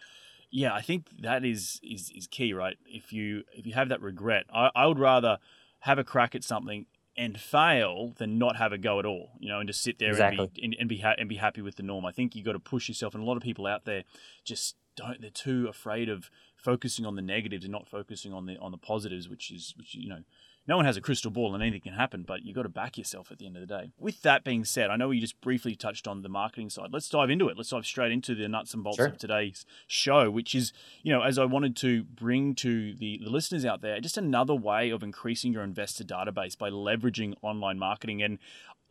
yeah, 0.49 0.73
I 0.73 0.81
think 0.81 1.05
that 1.21 1.45
is 1.45 1.79
is 1.83 2.11
is 2.15 2.27
key, 2.27 2.53
right? 2.53 2.77
If 2.85 3.13
you 3.13 3.43
if 3.53 3.65
you 3.65 3.73
have 3.73 3.89
that 3.89 4.01
regret, 4.01 4.45
I, 4.53 4.71
I 4.75 4.87
would 4.87 4.99
rather 4.99 5.37
have 5.81 5.99
a 5.99 6.03
crack 6.03 6.35
at 6.35 6.43
something 6.43 6.85
and 7.17 7.39
fail 7.39 8.13
than 8.17 8.37
not 8.37 8.57
have 8.57 8.71
a 8.71 8.77
go 8.77 8.99
at 8.99 9.05
all, 9.05 9.31
you 9.39 9.49
know, 9.49 9.59
and 9.59 9.67
just 9.67 9.81
sit 9.81 9.97
there 9.99 10.09
exactly. 10.09 10.43
and 10.43 10.53
be 10.53 10.63
and, 10.63 10.75
and 10.79 10.89
be 10.89 10.97
ha- 10.97 11.15
and 11.17 11.27
be 11.27 11.35
happy 11.35 11.61
with 11.61 11.75
the 11.75 11.83
norm. 11.83 12.05
I 12.05 12.11
think 12.11 12.35
you 12.35 12.43
got 12.43 12.53
to 12.53 12.59
push 12.59 12.87
yourself, 12.87 13.15
and 13.15 13.23
a 13.23 13.25
lot 13.25 13.37
of 13.37 13.43
people 13.43 13.65
out 13.65 13.85
there 13.85 14.03
just 14.43 14.75
don't. 14.95 15.21
They're 15.21 15.29
too 15.29 15.67
afraid 15.67 16.09
of 16.09 16.29
focusing 16.55 17.05
on 17.05 17.15
the 17.15 17.21
negatives 17.21 17.65
and 17.65 17.71
not 17.71 17.87
focusing 17.87 18.33
on 18.33 18.45
the 18.45 18.57
on 18.57 18.71
the 18.71 18.77
positives, 18.77 19.27
which 19.27 19.51
is 19.51 19.73
which 19.77 19.95
you 19.95 20.09
know 20.09 20.23
no 20.67 20.75
one 20.75 20.85
has 20.85 20.97
a 20.97 21.01
crystal 21.01 21.31
ball 21.31 21.53
and 21.53 21.63
anything 21.63 21.81
can 21.81 21.93
happen, 21.93 22.23
but 22.23 22.43
you've 22.43 22.55
got 22.55 22.63
to 22.63 22.69
back 22.69 22.97
yourself 22.97 23.31
at 23.31 23.39
the 23.39 23.45
end 23.45 23.55
of 23.55 23.61
the 23.61 23.67
day. 23.67 23.91
With 23.97 24.21
that 24.23 24.43
being 24.43 24.65
said, 24.65 24.89
I 24.89 24.97
know 24.97 25.11
you 25.11 25.21
just 25.21 25.39
briefly 25.39 25.75
touched 25.75 26.07
on 26.07 26.21
the 26.21 26.29
marketing 26.29 26.69
side. 26.69 26.89
Let's 26.91 27.07
dive 27.09 27.29
into 27.29 27.47
it. 27.47 27.55
Let's 27.57 27.69
dive 27.69 27.85
straight 27.85 28.11
into 28.11 28.35
the 28.35 28.47
nuts 28.47 28.73
and 28.73 28.83
bolts 28.83 28.97
Sure. 28.97 29.07
of 29.07 29.17
today's 29.17 29.65
show, 29.87 30.29
which 30.29 30.53
is, 30.53 30.73
you 31.03 31.13
know, 31.13 31.21
as 31.21 31.39
I 31.39 31.45
wanted 31.45 31.75
to 31.77 32.03
bring 32.03 32.53
to 32.55 32.93
the, 32.95 33.19
the 33.23 33.29
listeners 33.29 33.65
out 33.65 33.81
there, 33.81 33.99
just 34.01 34.17
another 34.17 34.55
way 34.55 34.89
of 34.89 35.03
increasing 35.03 35.53
your 35.53 35.63
investor 35.63 36.03
database 36.03 36.57
by 36.57 36.69
leveraging 36.69 37.35
online 37.41 37.79
marketing. 37.79 38.21
And 38.21 38.37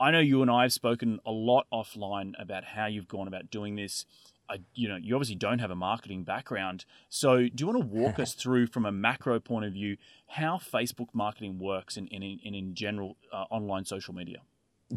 I 0.00 0.10
know 0.10 0.20
you 0.20 0.42
and 0.42 0.50
I 0.50 0.62
have 0.62 0.72
spoken 0.72 1.20
a 1.26 1.30
lot 1.30 1.66
offline 1.72 2.32
about 2.38 2.64
how 2.64 2.86
you've 2.86 3.08
gone 3.08 3.28
about 3.28 3.50
doing 3.50 3.76
this. 3.76 4.04
I, 4.48 4.60
you 4.74 4.88
know, 4.88 4.96
you 4.96 5.14
obviously 5.14 5.36
don't 5.36 5.58
have 5.58 5.70
a 5.70 5.76
marketing 5.76 6.24
background. 6.24 6.84
So, 7.08 7.38
do 7.38 7.52
you 7.56 7.66
want 7.66 7.80
to 7.80 7.86
walk 7.86 8.18
us 8.18 8.34
through, 8.34 8.68
from 8.68 8.86
a 8.86 8.92
macro 8.92 9.40
point 9.40 9.64
of 9.64 9.72
view, 9.72 9.96
how 10.26 10.58
Facebook 10.58 11.08
marketing 11.12 11.58
works 11.58 11.96
and 11.96 12.08
in, 12.08 12.22
in, 12.22 12.38
in, 12.44 12.54
in 12.54 12.74
general 12.74 13.16
uh, 13.32 13.44
online 13.50 13.84
social 13.84 14.14
media? 14.14 14.38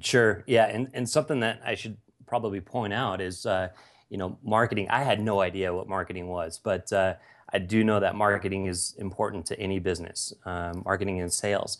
Sure. 0.01 0.43
Yeah. 0.47 0.65
And, 0.65 0.89
and 0.93 1.09
something 1.09 1.39
that 1.39 1.61
I 1.65 1.75
should 1.75 1.97
probably 2.27 2.61
point 2.61 2.93
out 2.93 3.21
is, 3.21 3.45
uh, 3.45 3.69
you 4.09 4.17
know, 4.17 4.37
marketing. 4.43 4.87
I 4.89 5.03
had 5.03 5.19
no 5.19 5.41
idea 5.41 5.73
what 5.73 5.87
marketing 5.87 6.27
was, 6.27 6.59
but 6.63 6.91
uh, 6.93 7.15
I 7.51 7.59
do 7.59 7.83
know 7.83 7.99
that 7.99 8.15
marketing 8.15 8.67
is 8.67 8.95
important 8.97 9.45
to 9.47 9.59
any 9.59 9.79
business, 9.79 10.33
um, 10.45 10.83
marketing 10.85 11.21
and 11.21 11.31
sales. 11.31 11.77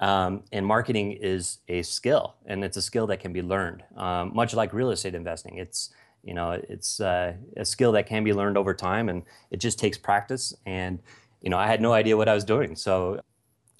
Um, 0.00 0.42
and 0.50 0.66
marketing 0.66 1.12
is 1.12 1.58
a 1.68 1.82
skill, 1.82 2.34
and 2.46 2.64
it's 2.64 2.76
a 2.76 2.82
skill 2.82 3.06
that 3.06 3.20
can 3.20 3.32
be 3.32 3.40
learned, 3.40 3.84
um, 3.96 4.32
much 4.34 4.52
like 4.52 4.72
real 4.72 4.90
estate 4.90 5.14
investing. 5.14 5.58
It's 5.58 5.90
you 6.22 6.34
know, 6.34 6.52
it's 6.68 7.00
uh, 7.00 7.34
a 7.56 7.64
skill 7.64 7.92
that 7.92 8.06
can 8.06 8.24
be 8.24 8.32
learned 8.32 8.56
over 8.56 8.74
time, 8.74 9.08
and 9.08 9.22
it 9.50 9.58
just 9.58 9.78
takes 9.78 9.98
practice. 9.98 10.54
And 10.66 11.00
you 11.40 11.50
know, 11.50 11.58
I 11.58 11.66
had 11.66 11.80
no 11.80 11.92
idea 11.92 12.16
what 12.16 12.28
I 12.28 12.34
was 12.34 12.44
doing, 12.44 12.76
so 12.76 13.20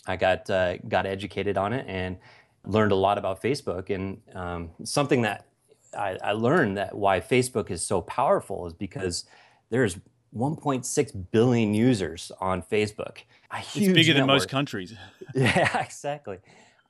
I 0.07 0.17
got 0.17 0.51
uh, 0.51 0.79
got 0.79 1.07
educated 1.07 1.57
on 1.57 1.73
it 1.73 1.87
and 1.89 2.19
learned 2.65 2.93
a 2.93 2.97
lot 2.97 3.19
about 3.19 3.43
Facebook. 3.43 3.91
And 3.91 4.21
um, 4.35 4.71
something 4.85 5.23
that 5.23 5.47
I, 5.97 6.19
I 6.23 6.33
learned 6.33 6.77
that 6.79 6.95
why 6.95 7.21
Facebook 7.21 7.71
is 7.71 7.85
so 7.85 8.01
powerful 8.01 8.67
is 8.67 8.73
because 8.73 9.25
there's 9.71 9.99
1.6 10.35 11.27
billion 11.31 11.75
users 11.75 12.33
on 12.41 12.63
Facebook. 12.63 13.19
A 13.51 13.59
It's 13.59 13.75
huge 13.75 13.95
bigger 13.95 14.15
than 14.15 14.27
most 14.27 14.49
countries. 14.49 14.95
Yeah, 15.35 15.83
exactly. 15.83 16.39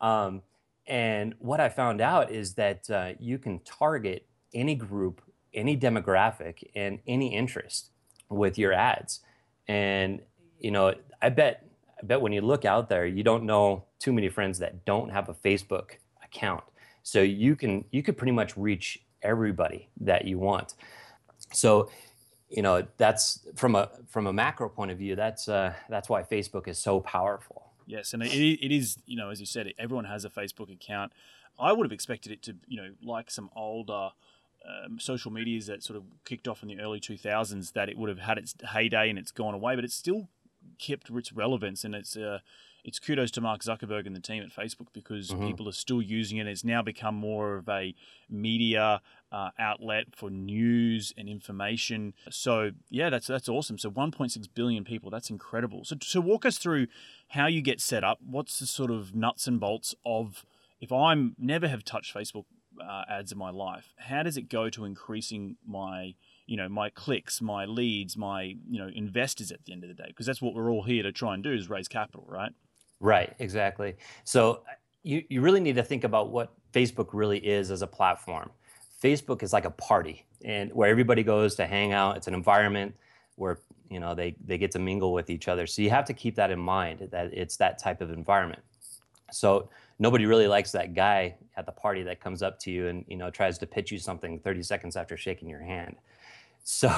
Um, 0.00 0.42
and 0.86 1.34
what 1.38 1.60
I 1.60 1.68
found 1.68 2.00
out 2.00 2.30
is 2.30 2.54
that 2.54 2.90
uh, 2.90 3.12
you 3.20 3.38
can 3.38 3.60
target 3.60 4.26
any 4.52 4.74
group, 4.74 5.22
any 5.54 5.76
demographic, 5.76 6.64
and 6.74 6.98
any 7.06 7.34
interest 7.34 7.90
with 8.28 8.58
your 8.58 8.72
ads. 8.72 9.20
And 9.68 10.20
you 10.58 10.70
know, 10.70 10.94
I 11.20 11.28
bet, 11.28 11.66
I 12.00 12.06
bet 12.06 12.20
when 12.20 12.32
you 12.32 12.40
look 12.40 12.64
out 12.64 12.88
there, 12.88 13.06
you 13.06 13.22
don't 13.22 13.44
know 13.44 13.84
too 13.98 14.12
many 14.12 14.28
friends 14.28 14.58
that 14.60 14.84
don't 14.84 15.10
have 15.10 15.28
a 15.28 15.34
Facebook 15.34 15.96
account. 16.24 16.64
So 17.02 17.20
you 17.20 17.56
can 17.56 17.84
you 17.90 18.02
could 18.02 18.16
pretty 18.16 18.32
much 18.32 18.56
reach 18.56 19.02
everybody 19.22 19.88
that 20.00 20.24
you 20.24 20.38
want. 20.38 20.74
So 21.52 21.90
you 22.48 22.62
know 22.62 22.86
that's 22.96 23.46
from 23.56 23.74
a 23.74 23.90
from 24.08 24.26
a 24.26 24.32
macro 24.32 24.68
point 24.68 24.90
of 24.90 24.98
view 24.98 25.16
that's 25.16 25.48
uh, 25.48 25.72
that's 25.88 26.10
why 26.10 26.22
facebook 26.22 26.68
is 26.68 26.78
so 26.78 27.00
powerful 27.00 27.72
Yes, 27.86 28.14
and 28.14 28.22
it, 28.22 28.32
it 28.32 28.72
is, 28.72 28.98
you 29.06 29.16
know, 29.16 29.30
as 29.30 29.40
you 29.40 29.46
said, 29.46 29.72
everyone 29.78 30.04
has 30.04 30.24
a 30.24 30.30
Facebook 30.30 30.72
account. 30.72 31.12
I 31.58 31.72
would 31.72 31.84
have 31.84 31.92
expected 31.92 32.32
it 32.32 32.42
to, 32.44 32.56
you 32.66 32.76
know, 32.76 32.90
like 33.02 33.30
some 33.30 33.50
older 33.54 34.10
um, 34.64 34.98
social 35.00 35.30
medias 35.30 35.66
that 35.66 35.82
sort 35.82 35.96
of 35.96 36.04
kicked 36.24 36.46
off 36.48 36.62
in 36.62 36.68
the 36.68 36.78
early 36.80 37.00
2000s, 37.00 37.72
that 37.72 37.88
it 37.88 37.96
would 37.98 38.08
have 38.08 38.20
had 38.20 38.38
its 38.38 38.54
heyday 38.72 39.10
and 39.10 39.18
it's 39.18 39.32
gone 39.32 39.54
away, 39.54 39.74
but 39.74 39.84
it's 39.84 39.94
still 39.94 40.28
kept 40.78 41.10
its 41.10 41.32
relevance. 41.32 41.84
And 41.84 41.94
it's, 41.94 42.16
uh, 42.16 42.38
it's 42.84 42.98
kudos 42.98 43.30
to 43.32 43.40
Mark 43.40 43.62
Zuckerberg 43.62 44.06
and 44.06 44.14
the 44.16 44.20
team 44.20 44.42
at 44.42 44.50
Facebook 44.50 44.88
because 44.92 45.30
Mhm. 45.32 45.46
people 45.46 45.68
are 45.68 45.72
still 45.72 46.02
using 46.02 46.38
it. 46.38 46.46
It's 46.46 46.64
now 46.64 46.82
become 46.82 47.14
more 47.14 47.56
of 47.56 47.68
a 47.68 47.94
media 48.28 49.00
uh, 49.30 49.50
outlet 49.58 50.14
for 50.14 50.28
news 50.28 51.14
and 51.16 51.26
information. 51.28 52.12
So 52.28 52.72
yeah, 52.90 53.08
that's 53.08 53.26
that's 53.26 53.48
awesome. 53.48 53.78
So 53.78 53.90
1.6 53.90 54.46
billion 54.54 54.84
people, 54.84 55.10
that's 55.10 55.30
incredible. 55.30 55.84
So 55.84 55.96
so 56.02 56.20
walk 56.20 56.44
us 56.44 56.58
through 56.58 56.88
how 57.28 57.46
you 57.46 57.62
get 57.62 57.80
set 57.80 58.04
up. 58.04 58.18
What's 58.20 58.58
the 58.58 58.66
sort 58.66 58.90
of 58.90 59.14
nuts 59.14 59.46
and 59.46 59.58
bolts 59.58 59.94
of 60.04 60.44
if 60.82 60.92
I'm 60.92 61.34
never 61.38 61.66
have 61.68 61.82
touched 61.84 62.12
Facebook 62.14 62.44
uh, 62.82 63.04
ads 63.08 63.32
in 63.32 63.38
my 63.38 63.50
life, 63.50 63.92
how 63.96 64.22
does 64.22 64.36
it 64.36 64.48
go 64.48 64.70
to 64.70 64.84
increasing 64.84 65.56
my 65.66 66.14
you 66.46 66.56
know 66.56 66.68
my 66.68 66.90
clicks, 66.90 67.40
my 67.40 67.64
leads, 67.64 68.16
my 68.16 68.42
you 68.42 68.78
know 68.78 68.88
investors 68.88 69.52
at 69.52 69.64
the 69.64 69.72
end 69.72 69.84
of 69.84 69.88
the 69.88 69.94
day? 69.94 70.08
Because 70.08 70.26
that's 70.26 70.42
what 70.42 70.54
we're 70.54 70.70
all 70.70 70.82
here 70.82 71.02
to 71.02 71.12
try 71.12 71.34
and 71.34 71.42
do 71.42 71.52
is 71.52 71.70
raise 71.70 71.88
capital, 71.88 72.24
right? 72.28 72.52
right 73.02 73.34
exactly 73.40 73.96
so 74.24 74.62
you, 75.02 75.22
you 75.28 75.40
really 75.42 75.60
need 75.60 75.74
to 75.74 75.82
think 75.82 76.04
about 76.04 76.30
what 76.30 76.54
facebook 76.72 77.08
really 77.12 77.38
is 77.38 77.70
as 77.70 77.82
a 77.82 77.86
platform 77.86 78.48
facebook 79.02 79.42
is 79.42 79.52
like 79.52 79.64
a 79.64 79.70
party 79.70 80.24
and 80.44 80.72
where 80.72 80.88
everybody 80.88 81.22
goes 81.22 81.56
to 81.56 81.66
hang 81.66 81.92
out 81.92 82.16
it's 82.16 82.28
an 82.28 82.34
environment 82.34 82.94
where 83.34 83.58
you 83.90 83.98
know 83.98 84.14
they, 84.14 84.34
they 84.46 84.56
get 84.56 84.70
to 84.70 84.78
mingle 84.78 85.12
with 85.12 85.28
each 85.28 85.48
other 85.48 85.66
so 85.66 85.82
you 85.82 85.90
have 85.90 86.04
to 86.04 86.14
keep 86.14 86.36
that 86.36 86.50
in 86.50 86.60
mind 86.60 87.08
that 87.10 87.34
it's 87.34 87.56
that 87.56 87.76
type 87.76 88.00
of 88.00 88.10
environment 88.10 88.62
so 89.32 89.68
nobody 89.98 90.26
really 90.26 90.46
likes 90.46 90.72
that 90.72 90.94
guy 90.94 91.36
at 91.56 91.66
the 91.66 91.72
party 91.72 92.02
that 92.02 92.20
comes 92.20 92.42
up 92.42 92.58
to 92.60 92.70
you 92.70 92.88
and 92.88 93.04
you 93.08 93.16
know 93.16 93.30
tries 93.30 93.58
to 93.58 93.66
pitch 93.66 93.90
you 93.90 93.98
something 93.98 94.38
30 94.38 94.62
seconds 94.62 94.96
after 94.96 95.16
shaking 95.16 95.48
your 95.48 95.62
hand. 95.62 95.96
So 96.64 96.90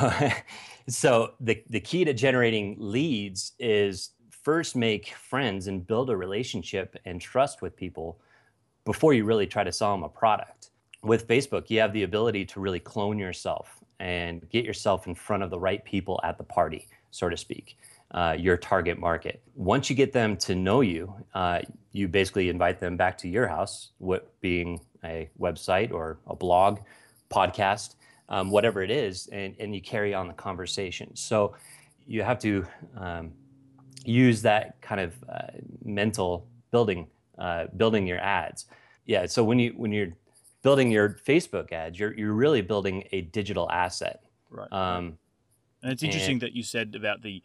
so 0.88 1.32
the, 1.40 1.62
the 1.70 1.80
key 1.80 2.04
to 2.04 2.12
generating 2.12 2.76
leads 2.78 3.52
is 3.58 4.10
first 4.30 4.76
make 4.76 5.08
friends 5.08 5.68
and 5.68 5.86
build 5.86 6.10
a 6.10 6.16
relationship 6.16 6.96
and 7.04 7.20
trust 7.20 7.62
with 7.62 7.76
people 7.76 8.20
before 8.84 9.14
you 9.14 9.24
really 9.24 9.46
try 9.46 9.64
to 9.64 9.72
sell 9.72 9.92
them 9.92 10.02
a 10.02 10.08
product. 10.08 10.70
With 11.02 11.28
facebook 11.28 11.68
you 11.68 11.80
have 11.80 11.92
the 11.92 12.04
ability 12.04 12.46
to 12.46 12.60
really 12.60 12.80
clone 12.80 13.18
yourself 13.18 13.84
and 14.00 14.48
get 14.48 14.64
yourself 14.64 15.06
in 15.06 15.14
front 15.14 15.42
of 15.42 15.50
the 15.50 15.58
right 15.58 15.84
people 15.84 16.20
at 16.24 16.38
the 16.38 16.44
party 16.44 16.88
so 17.10 17.28
to 17.28 17.36
speak 17.36 17.76
uh, 18.14 18.36
your 18.38 18.56
target 18.56 18.98
market. 18.98 19.42
Once 19.56 19.90
you 19.90 19.96
get 19.96 20.12
them 20.12 20.36
to 20.36 20.54
know 20.54 20.80
you 20.80 21.12
uh, 21.34 21.60
you 21.90 22.08
basically 22.08 22.48
invite 22.48 22.80
them 22.80 22.96
back 22.96 23.18
to 23.18 23.28
your 23.28 23.46
house 23.46 23.90
what 23.98 24.40
being 24.40 24.80
a 25.04 25.28
website 25.38 25.92
or 25.92 26.18
a 26.28 26.34
blog 26.34 26.78
podcast 27.30 27.96
um, 28.28 28.50
whatever 28.50 28.82
it 28.82 28.90
is 28.90 29.28
and, 29.32 29.54
and 29.58 29.74
you 29.74 29.82
carry 29.82 30.14
on 30.14 30.28
the 30.28 30.34
conversation. 30.34 31.14
So 31.14 31.54
you 32.06 32.22
have 32.22 32.38
to 32.40 32.64
um, 32.96 33.32
use 34.04 34.42
that 34.42 34.80
kind 34.80 35.00
of 35.00 35.12
uh, 35.28 35.58
mental 35.84 36.46
building 36.70 37.08
uh, 37.38 37.66
building 37.76 38.06
your 38.06 38.20
ads. 38.20 38.66
Yeah 39.06 39.26
so 39.26 39.42
when 39.42 39.58
you 39.58 39.74
when 39.76 39.92
you're 39.92 40.14
building 40.62 40.90
your 40.90 41.18
facebook 41.26 41.72
ads 41.72 41.98
you're, 41.98 42.14
you're 42.14 42.32
really 42.32 42.62
building 42.62 43.08
a 43.12 43.22
digital 43.22 43.68
asset. 43.70 44.22
Right. 44.50 44.72
um, 44.72 45.18
And 45.82 45.92
it's 45.92 46.02
interesting 46.02 46.38
that 46.38 46.52
you 46.52 46.62
said 46.62 46.94
about 46.94 47.22
the 47.22 47.42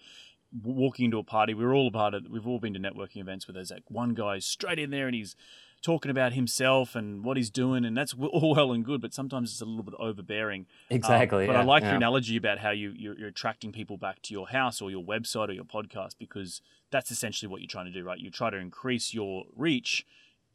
walking 0.63 1.05
into 1.05 1.17
a 1.17 1.23
party. 1.23 1.53
We're 1.53 1.73
all 1.73 1.87
a 1.87 1.91
part 1.91 2.13
of. 2.13 2.25
We've 2.29 2.47
all 2.47 2.59
been 2.59 2.73
to 2.73 2.79
networking 2.79 3.17
events 3.17 3.47
where 3.47 3.53
there's 3.53 3.71
like 3.71 3.83
one 3.87 4.13
guy 4.13 4.39
straight 4.39 4.79
in 4.79 4.89
there 4.89 5.07
and 5.07 5.15
he's 5.15 5.35
talking 5.81 6.11
about 6.11 6.33
himself 6.33 6.95
and 6.95 7.23
what 7.23 7.37
he's 7.37 7.49
doing, 7.49 7.85
and 7.85 7.95
that's 7.95 8.13
all 8.19 8.55
well 8.55 8.71
and 8.71 8.83
good. 8.83 9.01
But 9.01 9.13
sometimes 9.13 9.51
it's 9.51 9.61
a 9.61 9.65
little 9.65 9.83
bit 9.83 9.93
overbearing. 9.99 10.61
Um, 10.91 10.97
exactly 10.97 11.47
but 11.47 11.53
yeah, 11.53 11.61
I 11.61 11.63
like 11.63 11.83
yeah. 11.83 11.89
your 11.89 11.97
analogy 11.97 12.37
about 12.37 12.59
how 12.59 12.71
you 12.71 12.93
you're, 12.95 13.17
you're 13.17 13.29
attracting 13.29 13.71
people 13.71 13.97
back 13.97 14.21
to 14.23 14.33
your 14.33 14.47
house 14.47 14.81
or 14.81 14.91
your 14.91 15.03
website 15.03 15.49
or 15.49 15.53
your 15.53 15.65
podcast 15.65 16.15
because 16.17 16.61
that's 16.91 17.11
essentially 17.11 17.49
what 17.49 17.61
you're 17.61 17.67
trying 17.67 17.85
to 17.85 17.91
do, 17.91 18.03
right? 18.03 18.19
You 18.19 18.31
try 18.31 18.49
to 18.49 18.57
increase 18.57 19.13
your 19.13 19.45
reach 19.55 20.05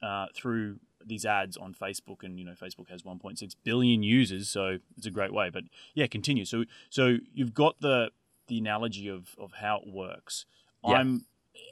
uh, 0.02 0.26
through 0.34 0.80
these 1.06 1.24
ads 1.24 1.56
on 1.56 1.74
Facebook, 1.74 2.22
and 2.22 2.38
you 2.38 2.44
know 2.44 2.52
Facebook 2.52 2.88
has 2.90 3.02
1.6 3.02 3.56
billion 3.62 4.02
users, 4.02 4.48
so 4.48 4.78
it's 4.96 5.06
a 5.06 5.10
great 5.10 5.32
way. 5.32 5.50
But 5.50 5.64
yeah, 5.94 6.06
continue. 6.06 6.44
So 6.44 6.64
so 6.90 7.18
you've 7.32 7.54
got 7.54 7.80
the 7.80 8.10
the 8.48 8.58
analogy 8.58 9.08
of 9.08 9.34
of 9.38 9.52
how 9.52 9.78
it 9.78 9.92
works. 9.92 10.46
Yeah. 10.84 10.94
I'm. 10.94 11.26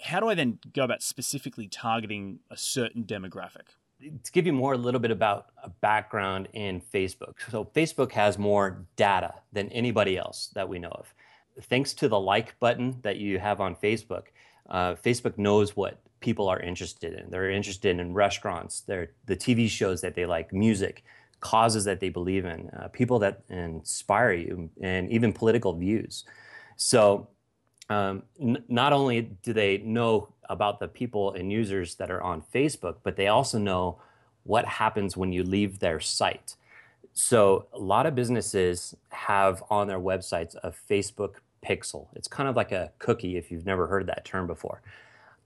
How 0.05 0.21
do 0.21 0.29
I 0.29 0.35
then 0.35 0.59
go 0.73 0.85
about 0.85 1.03
specifically 1.03 1.67
targeting 1.67 2.39
a 2.51 2.57
certain 2.57 3.05
demographic? 3.05 3.75
to 4.25 4.33
give 4.33 4.47
you 4.47 4.53
more 4.53 4.75
a 4.75 4.79
little 4.79 5.01
bit 5.01 5.11
about 5.11 5.47
a 5.63 5.69
background 5.69 6.49
in 6.53 6.81
Facebook. 6.81 7.35
So 7.51 7.65
Facebook 7.65 8.13
has 8.13 8.39
more 8.39 8.85
data 8.97 9.35
than 9.53 9.69
anybody 9.69 10.19
else 10.19 10.51
that 10.55 10.69
we 10.69 10.79
know 10.79 10.91
of. 10.91 11.15
Thanks 11.63 11.93
to 11.95 12.09
the 12.09 12.19
like 12.19 12.59
button 12.59 12.99
that 13.03 13.17
you 13.19 13.39
have 13.39 13.61
on 13.61 13.77
Facebook, 13.77 14.25
uh, 14.71 14.95
Facebook 14.95 15.37
knows 15.39 15.77
what 15.77 16.01
people 16.21 16.49
are 16.49 16.61
interested 16.61 17.15
in. 17.15 17.31
They're 17.31 17.51
interested 17.51 17.99
in 17.99 18.15
restaurants, 18.15 18.81
they're 18.81 19.11
the 19.27 19.37
TV 19.37 19.69
shows 19.69 20.01
that 20.01 20.15
they 20.15 20.25
like, 20.25 20.53
music, 20.53 21.05
causes 21.41 21.85
that 21.85 22.01
they 22.01 22.09
believe 22.09 22.45
in, 22.45 22.71
uh, 22.71 22.89
people 22.89 23.19
that 23.19 23.43
inspire 23.49 24.33
you, 24.33 24.71
and 24.81 25.11
even 25.11 25.33
political 25.33 25.75
views. 25.75 26.25
So 26.83 27.29
um, 27.89 28.25
n- 28.41 28.65
not 28.69 28.93
only 28.93 29.23
do 29.43 29.53
they 29.53 29.79
know 29.79 30.29
about 30.49 30.81
the 30.81 30.89
people 30.89 31.33
and 31.33 31.51
users 31.51 31.95
that 31.95 32.11
are 32.11 32.23
on 32.23 32.43
Facebook, 32.53 32.97
but 33.03 33.17
they 33.17 33.29
also 33.29 33.59
know 33.59 34.01
what 34.43 34.65
happens 34.65 35.17
when 35.17 35.33
you 35.33 35.45
leave 35.45 35.79
their 35.79 36.01
site. 36.01 36.57
So 37.15 37.67
a 37.73 37.79
lot 37.79 38.07
of 38.07 38.15
businesses 38.15 38.97
have 39.11 39.63
on 39.71 39.87
their 39.87 40.01
websites 40.01 40.57
a 40.63 40.73
Facebook 40.73 41.35
pixel. 41.65 42.09
It's 42.17 42.27
kind 42.27 42.49
of 42.49 42.57
like 42.57 42.73
a 42.73 42.91
cookie 42.99 43.37
if 43.37 43.51
you've 43.51 43.67
never 43.67 43.87
heard 43.87 44.07
that 44.09 44.25
term 44.25 44.47
before. 44.47 44.83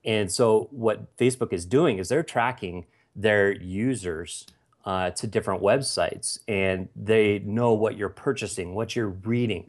And 0.04 0.32
so 0.32 0.68
what 0.70 1.16
Facebook 1.18 1.52
is 1.52 1.66
doing 1.66 1.98
is 1.98 2.08
they're 2.08 2.22
tracking 2.22 2.86
their 3.14 3.52
users 3.52 4.46
uh, 4.84 5.10
to 5.10 5.26
different 5.26 5.62
websites, 5.62 6.38
and 6.46 6.88
they 6.94 7.40
know 7.40 7.72
what 7.72 7.96
you're 7.96 8.08
purchasing, 8.08 8.74
what 8.74 8.94
you're 8.94 9.08
reading. 9.08 9.68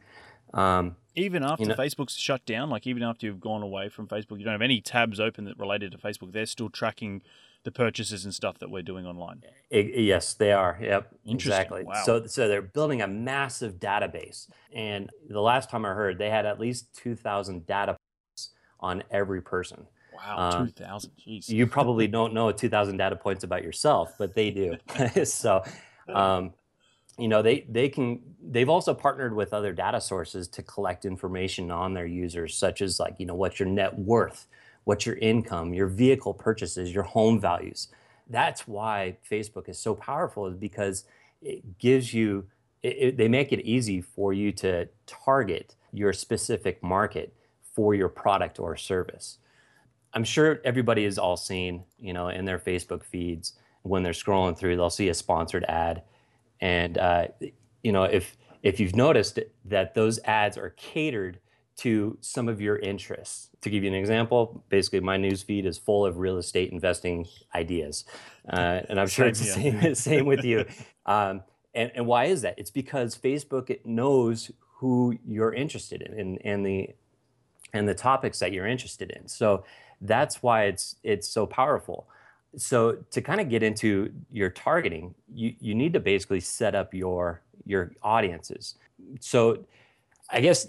Um, 0.58 0.96
even 1.16 1.44
after 1.44 1.64
you 1.64 1.70
know- 1.70 1.76
Facebook's 1.76 2.16
shut 2.18 2.46
down, 2.46 2.70
like 2.70 2.86
even 2.88 3.04
after 3.04 3.26
you've 3.26 3.40
gone 3.40 3.64
away 3.64 3.90
from 3.90 4.08
Facebook, 4.08 4.38
you 4.40 4.44
don't 4.46 4.54
have 4.54 4.62
any 4.62 4.82
tabs 4.82 5.20
open 5.20 5.46
that 5.46 5.58
related 5.58 5.92
to 5.94 5.98
Facebook. 5.98 6.32
They're 6.34 6.46
still 6.46 6.70
tracking 6.70 7.22
the 7.64 7.72
purchases 7.72 8.24
and 8.24 8.34
stuff 8.34 8.60
that 8.60 8.70
we're 8.70 8.82
doing 8.84 9.06
online. 9.06 9.42
I- 9.74 9.78
yes, 9.96 10.34
they 10.34 10.52
are. 10.54 10.78
Yep, 10.82 11.16
Interesting. 11.26 11.52
exactly. 11.62 11.84
Wow. 11.84 12.04
So, 12.06 12.26
so 12.28 12.48
they're 12.48 12.62
building 12.62 13.02
a 13.02 13.08
massive 13.08 13.74
database, 13.80 14.48
and 14.74 15.10
the 15.30 15.42
last 15.42 15.70
time 15.70 15.86
I 15.86 15.90
heard, 15.90 16.18
they 16.18 16.30
had 16.30 16.46
at 16.46 16.60
least 16.60 16.96
two 16.96 17.16
thousand 17.16 17.66
data 17.66 17.98
points 17.98 18.50
on 18.80 19.04
every 19.12 19.42
person. 19.42 19.86
Wow, 20.16 20.38
Um, 20.52 20.68
two 20.68 20.72
thousand. 20.84 21.12
Jeez. 21.28 21.50
You 21.50 21.68
probably 21.68 22.08
don't 22.18 22.34
know 22.34 22.52
two 22.52 22.70
thousand 22.70 22.98
data 22.98 23.16
points 23.18 23.44
about 23.44 23.64
yourself, 23.64 24.14
but 24.18 24.34
they 24.34 24.50
do. 24.52 24.78
so, 25.26 25.64
um, 26.14 26.54
you 27.18 27.28
know, 27.28 27.42
they 27.42 27.66
they 27.70 27.90
can. 27.90 28.22
They've 28.50 28.70
also 28.70 28.94
partnered 28.94 29.36
with 29.36 29.54
other 29.54 29.74
data 29.74 30.00
sources 30.00 30.48
to 30.50 30.64
collect 30.64 31.06
information 31.06 31.72
on 31.72 31.94
their 31.94 32.06
users, 32.06 32.56
such 32.56 32.82
as 32.82 33.00
like 33.00 33.16
you 33.18 33.26
know 33.26 33.36
what's 33.36 33.60
your 33.60 33.68
net 33.68 33.98
worth, 33.98 34.48
what's 34.84 35.06
your 35.06 35.16
income, 35.18 35.74
your 35.74 35.88
vehicle 35.88 36.34
purchases, 36.34 36.94
your 36.94 37.04
home 37.04 37.40
values. 37.40 37.90
That's 38.30 38.68
why 38.68 39.18
Facebook 39.30 39.70
is 39.70 39.80
so 39.80 39.96
powerful, 39.96 40.48
is 40.48 40.56
because 40.56 41.06
it 41.42 41.78
gives 41.80 42.14
you. 42.14 42.46
It, 42.84 42.98
it, 43.00 43.18
they 43.18 43.28
make 43.28 43.52
it 43.52 43.62
easy 43.62 44.02
for 44.02 44.34
you 44.34 44.52
to 44.54 44.88
target 45.08 45.76
your 45.92 46.14
specific 46.14 46.84
market 46.84 47.34
for 47.74 47.96
your 47.96 48.10
product 48.10 48.60
or 48.60 48.76
service. 48.76 49.40
I'm 50.14 50.24
sure 50.24 50.62
everybody 50.64 51.04
has 51.04 51.18
all 51.18 51.38
seen, 51.38 51.84
you 51.98 52.14
know, 52.14 52.30
in 52.30 52.46
their 52.46 52.60
Facebook 52.60 53.04
feeds 53.04 53.54
when 53.84 54.04
they're 54.04 54.14
scrolling 54.14 54.58
through, 54.58 54.76
they'll 54.76 54.90
see 54.90 55.10
a 55.10 55.14
sponsored 55.14 55.66
ad, 55.66 56.04
and 56.62 56.98
uh, 56.98 57.28
you 57.84 57.92
know, 57.92 58.04
if 58.04 58.38
if 58.64 58.80
you've 58.80 58.96
noticed 58.96 59.40
that 59.66 59.94
those 59.94 60.20
ads 60.26 60.58
are 60.58 60.72
catered 60.72 61.40
to 61.78 62.18
some 62.22 62.50
of 62.50 62.60
your 62.60 62.78
interests. 62.78 63.50
To 63.62 63.70
give 63.70 63.84
you 63.84 63.90
an 63.90 63.96
example, 63.96 64.64
basically 64.70 65.00
my 65.00 65.18
news 65.18 65.44
feed 65.44 65.66
is 65.66 65.78
full 65.78 66.06
of 66.06 66.18
real 66.18 66.38
estate 66.38 66.72
investing 66.72 67.28
ideas, 67.54 68.06
uh, 68.50 68.82
and 68.90 69.00
I'm 69.00 69.08
sure 69.08 69.28
it's 69.28 69.40
the 69.40 69.46
Same 69.46 69.82
same 69.82 69.96
same 70.10 70.26
with 70.26 70.44
you. 70.44 70.66
Um, 71.06 71.44
and, 71.74 71.92
and 71.96 72.08
why 72.08 72.26
is 72.26 72.42
that? 72.42 72.56
It's 72.58 72.72
because 72.72 73.16
Facebook 73.16 73.70
it 73.70 73.86
knows 73.86 74.52
who 74.78 75.18
you're 75.26 75.54
interested 75.54 76.02
in 76.02 76.20
and, 76.20 76.40
and 76.44 76.66
the 76.66 76.90
and 77.74 77.88
the 77.88 77.96
topics 77.96 78.40
that 78.40 78.52
you're 78.52 78.68
interested 78.68 79.12
in. 79.12 79.28
So 79.28 79.64
that's 80.02 80.42
why 80.42 80.66
it's 80.66 80.96
it's 81.04 81.28
so 81.28 81.46
powerful. 81.46 82.08
So 82.56 82.94
to 83.12 83.22
kind 83.22 83.42
of 83.42 83.50
get 83.50 83.63
into 83.63 84.12
your 84.32 84.50
targeting, 84.50 85.13
you, 85.34 85.54
you 85.60 85.75
need 85.75 85.94
to 85.94 86.00
basically 86.00 86.39
set 86.39 86.75
up 86.75 86.94
your 86.94 87.42
your 87.66 87.92
audiences. 88.01 88.75
So 89.20 89.66
I 90.32 90.42
guess 90.42 90.68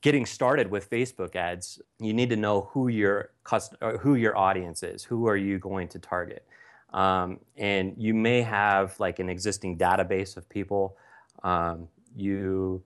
getting 0.00 0.26
started 0.26 0.70
with 0.70 0.90
Facebook 0.90 1.36
ads, 1.36 1.80
you 2.00 2.12
need 2.12 2.30
to 2.30 2.36
know 2.36 2.68
who 2.72 2.88
your 2.88 3.30
cust- 3.44 3.76
or 3.80 3.98
who 3.98 4.16
your 4.16 4.36
audience 4.36 4.82
is. 4.82 5.04
Who 5.04 5.28
are 5.28 5.36
you 5.36 5.58
going 5.58 5.88
to 5.88 5.98
target? 5.98 6.44
Um, 6.92 7.40
and 7.56 7.94
you 7.96 8.14
may 8.14 8.42
have 8.42 8.98
like 9.00 9.18
an 9.18 9.28
existing 9.28 9.78
database 9.78 10.36
of 10.36 10.48
people. 10.48 10.96
Um, 11.42 11.88
you 12.16 12.82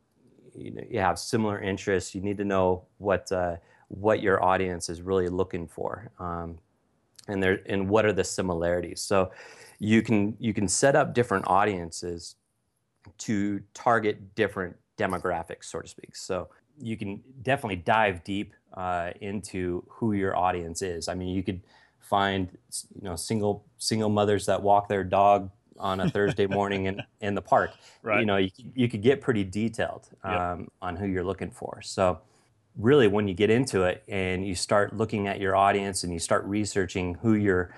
you, 0.54 0.70
know, 0.72 0.82
you 0.90 0.98
have 0.98 1.18
similar 1.18 1.60
interests. 1.60 2.14
You 2.14 2.20
need 2.20 2.38
to 2.38 2.44
know 2.44 2.84
what 2.98 3.30
uh, 3.32 3.56
what 3.88 4.22
your 4.22 4.42
audience 4.42 4.88
is 4.88 5.00
really 5.02 5.28
looking 5.28 5.66
for, 5.66 6.10
um, 6.18 6.58
and 7.28 7.42
there 7.42 7.60
and 7.66 7.88
what 7.88 8.04
are 8.04 8.12
the 8.12 8.24
similarities. 8.24 9.00
So 9.00 9.30
you 9.78 10.02
can 10.02 10.36
you 10.38 10.52
can 10.52 10.66
set 10.68 10.96
up 10.96 11.14
different 11.14 11.46
audiences 11.46 12.36
to 13.18 13.62
target 13.74 14.34
different 14.34 14.76
demographics, 14.98 15.64
so 15.64 15.80
to 15.80 15.88
speak. 15.88 16.16
So 16.16 16.48
you 16.80 16.96
can 16.96 17.22
definitely 17.42 17.76
dive 17.76 18.24
deep 18.24 18.54
uh, 18.74 19.10
into 19.20 19.84
who 19.88 20.12
your 20.12 20.36
audience 20.36 20.82
is. 20.82 21.08
I 21.08 21.14
mean, 21.14 21.34
you 21.34 21.42
could 21.42 21.62
find 22.00 22.48
you 22.94 23.02
know 23.02 23.16
single 23.16 23.66
single 23.78 24.08
mothers 24.08 24.46
that 24.46 24.62
walk 24.62 24.88
their 24.88 25.04
dog 25.04 25.50
on 25.78 26.00
a 26.00 26.10
Thursday 26.10 26.46
morning 26.46 26.86
in, 26.86 27.00
in 27.20 27.34
the 27.34 27.42
park. 27.42 27.70
Right. 28.02 28.20
You 28.20 28.26
know, 28.26 28.36
you, 28.36 28.50
you 28.74 28.88
could 28.88 29.02
get 29.02 29.20
pretty 29.20 29.44
detailed 29.44 30.08
Yep. 30.24 30.40
um, 30.40 30.68
on 30.82 30.96
who 30.96 31.06
you're 31.06 31.24
looking 31.24 31.50
for. 31.50 31.80
So 31.82 32.20
really 32.78 33.08
when 33.08 33.26
you 33.26 33.34
get 33.34 33.50
into 33.50 33.82
it 33.82 34.04
and 34.08 34.46
you 34.46 34.54
start 34.54 34.96
looking 34.96 35.26
at 35.26 35.40
your 35.40 35.56
audience 35.56 36.04
and 36.04 36.12
you 36.12 36.18
start 36.18 36.44
researching 36.44 37.14
who 37.14 37.34
your 37.34 37.74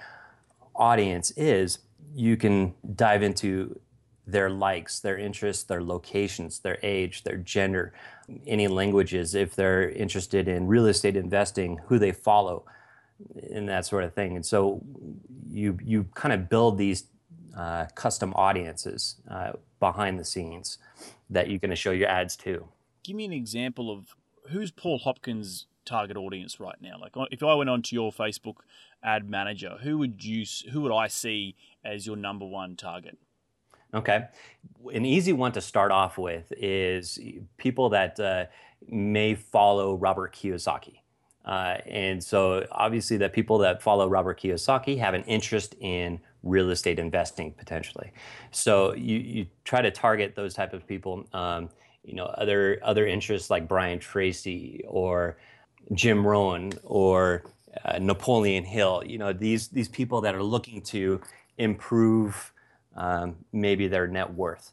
audience 0.76 1.30
is, 1.32 1.78
you 2.14 2.36
can 2.36 2.74
dive 2.94 3.22
into 3.22 3.80
their 4.26 4.50
likes, 4.50 5.00
their 5.00 5.18
interests, 5.18 5.64
their 5.64 5.82
locations, 5.82 6.60
their 6.60 6.78
age, 6.82 7.24
their 7.24 7.36
gender, 7.36 7.92
any 8.46 8.68
languages, 8.68 9.34
if 9.34 9.56
they're 9.56 9.90
interested 9.90 10.46
in 10.46 10.66
real 10.66 10.86
estate 10.86 11.16
investing, 11.16 11.80
who 11.86 11.98
they 11.98 12.12
follow, 12.12 12.64
and 13.52 13.68
that 13.68 13.86
sort 13.86 14.04
of 14.04 14.14
thing. 14.14 14.36
And 14.36 14.46
so 14.46 14.82
you 15.50 15.78
you 15.82 16.04
kind 16.14 16.32
of 16.32 16.48
build 16.48 16.78
these 16.78 17.04
uh, 17.56 17.86
custom 17.94 18.32
audiences 18.34 19.16
uh, 19.28 19.52
behind 19.80 20.18
the 20.18 20.24
scenes 20.24 20.78
that 21.28 21.48
you're 21.48 21.58
going 21.58 21.70
to 21.70 21.76
show 21.76 21.90
your 21.90 22.08
ads 22.08 22.36
to. 22.36 22.66
Give 23.02 23.16
me 23.16 23.24
an 23.24 23.32
example 23.32 23.90
of 23.90 24.14
who's 24.50 24.70
Paul 24.70 24.98
Hopkins' 24.98 25.66
target 25.84 26.16
audience 26.16 26.60
right 26.60 26.80
now. 26.80 26.96
Like, 27.00 27.12
if 27.30 27.42
I 27.42 27.54
went 27.54 27.70
onto 27.70 27.94
your 27.94 28.12
Facebook 28.12 28.56
ad 29.02 29.28
manager, 29.28 29.78
who 29.82 29.98
would 29.98 30.24
you 30.24 30.44
who 30.72 30.82
would 30.82 30.94
I 30.94 31.08
see 31.08 31.56
as 31.84 32.06
your 32.06 32.16
number 32.16 32.46
one 32.46 32.76
target? 32.76 33.18
Okay. 33.92 34.26
An 34.92 35.04
easy 35.04 35.32
one 35.32 35.52
to 35.52 35.60
start 35.60 35.90
off 35.90 36.16
with 36.16 36.52
is 36.56 37.18
people 37.56 37.88
that 37.90 38.20
uh, 38.20 38.44
may 38.88 39.34
follow 39.34 39.94
Robert 39.94 40.34
Kiyosaki. 40.34 40.98
Uh, 41.44 41.78
and 41.86 42.22
so, 42.22 42.66
obviously, 42.70 43.16
the 43.16 43.28
people 43.28 43.58
that 43.58 43.82
follow 43.82 44.06
Robert 44.08 44.38
Kiyosaki 44.38 44.98
have 44.98 45.14
an 45.14 45.24
interest 45.24 45.74
in 45.80 46.20
real 46.42 46.70
estate 46.70 46.98
investing 46.98 47.52
potentially. 47.52 48.12
So, 48.50 48.94
you, 48.94 49.18
you 49.18 49.46
try 49.64 49.80
to 49.80 49.90
target 49.90 50.36
those 50.36 50.54
type 50.54 50.74
of 50.74 50.86
people. 50.86 51.26
Um, 51.32 51.70
you 52.04 52.14
know, 52.14 52.24
other 52.24 52.80
other 52.82 53.06
interests 53.06 53.50
like 53.50 53.68
Brian 53.68 53.98
Tracy 53.98 54.84
or 54.86 55.36
Jim 55.92 56.26
Rohn 56.26 56.72
or 56.84 57.44
uh, 57.84 57.98
Napoleon 57.98 58.64
Hill. 58.64 59.02
You 59.06 59.18
know, 59.18 59.32
these 59.32 59.68
these 59.68 59.88
people 59.88 60.20
that 60.22 60.34
are 60.34 60.42
looking 60.42 60.82
to 60.82 61.20
improve 61.58 62.52
um, 62.96 63.36
maybe 63.52 63.88
their 63.88 64.06
net 64.06 64.32
worth. 64.32 64.72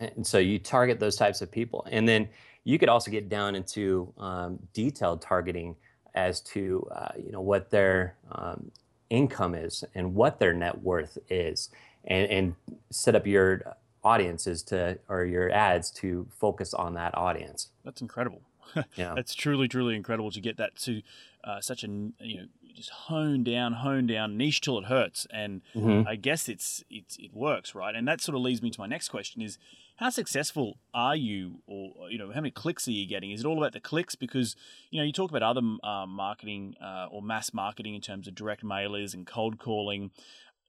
And 0.00 0.26
so 0.26 0.38
you 0.38 0.58
target 0.58 1.00
those 1.00 1.16
types 1.16 1.40
of 1.40 1.50
people. 1.50 1.86
And 1.90 2.08
then 2.08 2.28
you 2.64 2.78
could 2.78 2.88
also 2.88 3.10
get 3.10 3.28
down 3.28 3.54
into 3.54 4.12
um, 4.18 4.58
detailed 4.72 5.22
targeting 5.22 5.76
as 6.14 6.40
to 6.40 6.86
uh, 6.94 7.08
you 7.16 7.32
know 7.32 7.40
what 7.40 7.70
their 7.70 8.16
um, 8.32 8.70
income 9.10 9.54
is 9.54 9.84
and 9.94 10.14
what 10.14 10.38
their 10.38 10.52
net 10.52 10.82
worth 10.82 11.18
is, 11.28 11.70
and, 12.04 12.30
and 12.30 12.54
set 12.90 13.14
up 13.14 13.26
your 13.26 13.62
audiences 14.04 14.62
to 14.64 14.98
or 15.08 15.24
your 15.24 15.50
ads 15.50 15.90
to 15.90 16.26
focus 16.30 16.74
on 16.74 16.94
that 16.94 17.16
audience. 17.16 17.68
That's 17.84 18.00
incredible. 18.00 18.42
Yeah. 18.96 19.12
That's 19.14 19.34
truly, 19.34 19.68
truly 19.68 19.94
incredible 19.94 20.30
to 20.32 20.40
get 20.40 20.56
that 20.56 20.74
to 20.76 21.02
uh, 21.44 21.60
such 21.60 21.84
a 21.84 21.86
you 21.86 22.36
know 22.40 22.46
just 22.74 22.90
hone 22.90 23.44
down, 23.44 23.74
hone 23.74 24.06
down, 24.06 24.36
niche 24.36 24.60
till 24.62 24.78
it 24.78 24.86
hurts, 24.86 25.26
and 25.30 25.60
Mhm. 25.76 26.06
I 26.08 26.16
guess 26.16 26.48
it's 26.48 26.82
it's 26.90 27.16
it 27.18 27.32
works, 27.34 27.74
right? 27.74 27.94
And 27.94 28.08
that 28.08 28.20
sort 28.20 28.34
of 28.34 28.42
leads 28.42 28.62
me 28.62 28.70
to 28.70 28.80
my 28.80 28.86
next 28.86 29.10
question: 29.10 29.42
is 29.42 29.58
how 29.96 30.08
successful 30.10 30.78
are 30.92 31.14
you, 31.14 31.60
or 31.66 32.10
you 32.10 32.18
know, 32.18 32.32
how 32.32 32.40
many 32.40 32.50
clicks 32.50 32.88
are 32.88 32.92
you 32.92 33.06
getting? 33.06 33.30
Is 33.30 33.40
it 33.40 33.46
all 33.46 33.58
about 33.58 33.74
the 33.74 33.80
clicks? 33.80 34.14
Because 34.16 34.56
you 34.90 34.98
know, 34.98 35.04
you 35.04 35.12
talk 35.12 35.30
about 35.30 35.42
other 35.44 35.60
um, 35.84 36.10
marketing 36.10 36.74
uh, 36.82 37.06
or 37.12 37.22
mass 37.22 37.52
marketing 37.52 37.94
in 37.94 38.00
terms 38.00 38.26
of 38.26 38.34
direct 38.34 38.64
mailers 38.64 39.14
and 39.14 39.24
cold 39.26 39.58
calling. 39.58 40.10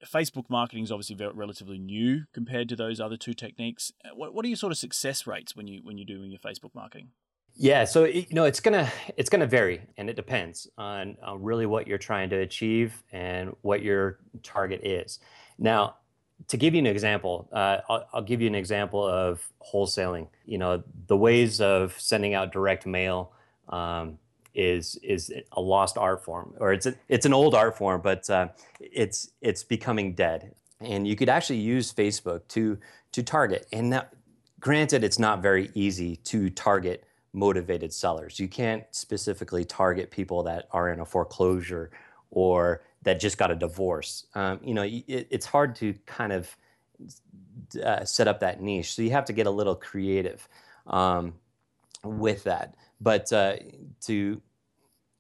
Facebook 0.04 0.50
marketing 0.50 0.84
is 0.84 0.92
obviously 0.92 1.16
very, 1.16 1.34
relatively 1.34 1.78
new 1.78 2.24
compared 2.34 2.70
to 2.70 2.76
those 2.76 3.00
other 3.00 3.18
two 3.18 3.34
techniques. 3.34 3.92
Uh, 4.04 4.10
What, 4.16 4.34
what 4.34 4.46
are 4.46 4.48
your 4.48 4.58
sort 4.58 4.72
of 4.72 4.78
success 4.78 5.26
rates 5.26 5.56
when 5.56 5.68
you 5.68 5.82
when 5.84 5.98
you're 5.98 6.06
doing 6.06 6.32
your 6.32 6.40
Facebook 6.40 6.74
marketing? 6.76 7.10
Yeah, 7.58 7.86
so 7.86 8.04
it- 8.04 8.30
you 8.30 8.36
know 8.36 8.44
it's 8.44 8.60
gonna 8.60 8.92
it's 9.16 9.30
gonna 9.30 9.48
vary, 9.48 9.82
and 9.98 10.10
it 10.10 10.16
depends 10.16 10.68
on 10.78 11.18
uh, 11.26 11.38
really 11.38 11.66
what 11.66 11.88
you're 11.88 11.98
trying 11.98 12.30
to 12.32 12.38
achieve 12.38 13.02
and 13.12 13.56
what 13.62 13.82
your 13.82 14.20
target 14.44 14.82
is. 14.84 15.20
Now, 15.58 15.96
to 16.50 16.58
give 16.58 16.74
you 16.74 16.80
an 16.80 16.86
example, 16.88 17.48
uh, 17.54 17.78
I'll, 17.88 18.08
I'll 18.14 18.22
give 18.22 18.42
you 18.42 18.48
an 18.48 18.56
example 18.56 19.08
of 19.08 19.42
wholesaling. 19.74 20.28
You 20.44 20.58
know, 20.58 20.84
the 21.08 21.16
ways 21.16 21.62
of 21.62 21.98
sending 21.98 22.34
out 22.34 22.52
direct 22.52 22.86
mail 22.86 23.32
um, 23.70 24.20
is 24.56 24.96
is 25.04 25.32
a 25.52 25.62
lost 25.62 25.98
art 25.98 26.24
form, 26.24 26.54
or 26.60 26.74
it's 26.74 26.86
a, 26.86 26.96
it's 27.10 27.26
an 27.26 27.34
old 27.34 27.54
art 27.54 27.78
form, 27.78 28.02
but 28.02 28.30
uh, 28.30 28.48
it's 28.80 29.32
it's 29.42 29.64
becoming 29.64 30.14
dead. 30.14 30.56
And 30.80 31.08
you 31.08 31.16
could 31.16 31.30
actually 31.30 31.60
use 31.60 31.94
Facebook 31.94 32.48
to 32.50 32.78
to 33.12 33.24
target. 33.24 33.68
And 33.72 33.92
now, 33.92 34.06
granted, 34.60 35.04
it's 35.04 35.20
not 35.20 35.42
very 35.42 35.70
easy 35.74 36.16
to 36.18 36.50
target 36.50 37.06
motivated 37.34 37.94
sellers. 37.94 38.40
You 38.40 38.48
can't 38.48 38.84
specifically 38.92 39.66
target 39.66 40.10
people 40.10 40.44
that 40.44 40.68
are 40.72 40.90
in 40.90 41.02
a 41.02 41.06
foreclosure 41.06 41.92
or 42.32 42.84
that 43.04 43.20
just 43.20 43.38
got 43.38 43.52
a 43.52 43.56
divorce. 43.56 44.26
Um, 44.36 44.60
you 44.64 44.74
know, 44.74 44.84
it, 44.84 45.28
it's 45.30 45.46
hard 45.46 45.76
to 45.76 45.94
kind 46.06 46.34
of 46.34 46.56
uh, 47.84 48.06
set 48.06 48.28
up 48.28 48.40
that 48.40 48.62
niche. 48.62 48.94
So 48.94 49.02
you 49.02 49.12
have 49.12 49.26
to 49.26 49.34
get 49.34 49.48
a 49.48 49.52
little 49.52 49.76
creative 49.76 50.48
um, 50.88 51.34
with 52.04 52.44
that. 52.46 52.76
But 53.06 53.32
uh, 53.32 53.58
to, 54.08 54.42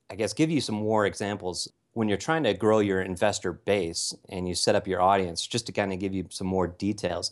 I 0.09 0.15
guess, 0.15 0.33
give 0.33 0.49
you 0.49 0.59
some 0.59 0.73
more 0.73 1.05
examples, 1.05 1.71
when 1.93 2.09
you're 2.09 2.17
trying 2.17 2.41
to 2.43 2.53
grow 2.55 2.79
your 2.79 3.03
investor 3.03 3.53
base 3.53 4.11
and 4.29 4.47
you 4.47 4.55
set 4.55 4.73
up 4.73 4.87
your 4.87 5.03
audience, 5.03 5.45
just 5.45 5.67
to 5.67 5.71
kind 5.71 5.93
of 5.93 5.99
give 5.99 6.11
you 6.11 6.25
some 6.31 6.47
more 6.47 6.65
details, 6.65 7.31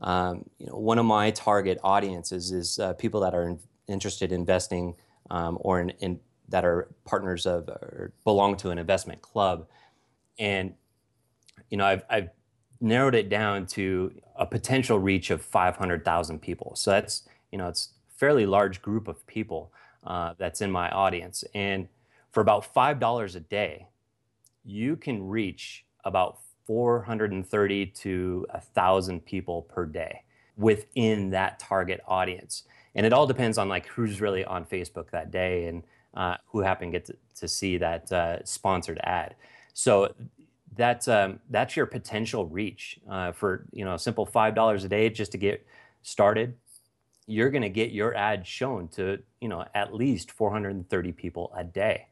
um, 0.00 0.44
you 0.58 0.66
know, 0.66 0.74
one 0.76 0.98
of 0.98 1.06
my 1.06 1.30
target 1.30 1.78
audiences 1.82 2.52
is 2.52 2.78
uh, 2.78 2.92
people 2.92 3.18
that 3.20 3.34
are 3.34 3.48
in, 3.48 3.58
interested 3.88 4.30
in 4.30 4.40
investing 4.40 4.94
um, 5.30 5.56
or 5.62 5.80
in, 5.80 5.88
in, 6.00 6.20
that 6.50 6.66
are 6.66 6.88
partners 7.06 7.46
of 7.46 7.70
or 7.70 8.12
belong 8.24 8.58
to 8.58 8.68
an 8.68 8.78
investment 8.78 9.22
club, 9.22 9.66
and 10.38 10.74
you 11.70 11.78
know, 11.78 11.86
I've, 11.86 12.04
I've 12.10 12.28
narrowed 12.78 13.14
it 13.14 13.30
down 13.30 13.64
to 13.68 14.12
a 14.36 14.44
potential 14.44 14.98
reach 14.98 15.30
of 15.30 15.40
500,000 15.40 16.42
people. 16.42 16.76
So 16.76 16.90
that's 16.90 17.26
you 17.50 17.56
know, 17.56 17.68
it's 17.68 17.94
a 18.14 18.18
fairly 18.18 18.44
large 18.44 18.82
group 18.82 19.08
of 19.08 19.26
people 19.26 19.72
uh, 20.04 20.34
that's 20.38 20.60
in 20.60 20.70
my 20.70 20.90
audience, 20.90 21.44
and 21.54 21.88
for 22.30 22.40
about 22.40 22.64
five 22.64 22.98
dollars 23.00 23.36
a 23.36 23.40
day, 23.40 23.88
you 24.64 24.96
can 24.96 25.26
reach 25.28 25.84
about 26.04 26.38
430 26.66 27.86
to 27.86 28.46
1,000 28.50 29.24
people 29.24 29.62
per 29.62 29.84
day 29.84 30.22
within 30.56 31.30
that 31.30 31.58
target 31.58 32.00
audience. 32.06 32.64
And 32.94 33.04
it 33.04 33.12
all 33.12 33.26
depends 33.26 33.58
on 33.58 33.68
like 33.68 33.86
who's 33.86 34.20
really 34.20 34.44
on 34.44 34.64
Facebook 34.64 35.10
that 35.10 35.30
day 35.30 35.66
and 35.66 35.82
uh, 36.14 36.36
who 36.46 36.60
happened 36.60 36.92
to 36.92 36.98
get 36.98 37.06
to, 37.06 37.16
to 37.40 37.48
see 37.48 37.76
that 37.78 38.10
uh, 38.12 38.44
sponsored 38.44 39.00
ad. 39.02 39.34
So 39.72 40.14
that's 40.76 41.08
um, 41.08 41.40
that's 41.50 41.76
your 41.76 41.86
potential 41.86 42.46
reach 42.46 42.98
uh, 43.10 43.32
for 43.32 43.66
you 43.72 43.84
know 43.84 43.94
a 43.94 43.98
simple 43.98 44.24
five 44.26 44.54
dollars 44.54 44.84
a 44.84 44.88
day 44.88 45.10
just 45.10 45.32
to 45.32 45.38
get 45.38 45.66
started. 46.02 46.54
You're 47.26 47.50
going 47.50 47.62
to 47.62 47.70
get 47.70 47.90
your 47.90 48.14
ad 48.14 48.46
shown 48.46 48.88
to 48.88 49.18
you 49.40 49.48
know 49.48 49.64
at 49.74 49.94
least 49.94 50.30
430 50.30 51.12
people 51.12 51.52
a 51.56 51.64
day. 51.64 52.06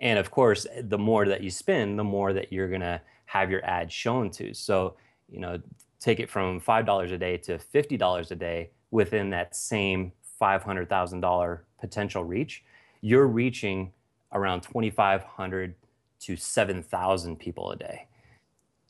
And 0.00 0.18
of 0.18 0.30
course, 0.30 0.66
the 0.82 0.98
more 0.98 1.26
that 1.26 1.42
you 1.42 1.50
spend, 1.50 1.98
the 1.98 2.04
more 2.04 2.32
that 2.32 2.52
you're 2.52 2.68
going 2.68 2.80
to 2.80 3.00
have 3.26 3.50
your 3.50 3.64
ad 3.64 3.92
shown 3.92 4.30
to. 4.30 4.54
So, 4.54 4.96
you 5.28 5.38
know, 5.38 5.60
take 6.00 6.18
it 6.18 6.30
from 6.30 6.60
$5 6.60 7.12
a 7.12 7.18
day 7.18 7.36
to 7.36 7.58
$50 7.58 8.30
a 8.30 8.34
day 8.34 8.70
within 8.90 9.30
that 9.30 9.54
same 9.54 10.12
$500,000 10.40 11.60
potential 11.78 12.24
reach, 12.24 12.64
you're 13.02 13.26
reaching 13.26 13.92
around 14.32 14.62
2,500 14.62 15.74
to 16.20 16.36
7,000 16.36 17.38
people 17.38 17.70
a 17.70 17.76
day. 17.76 18.06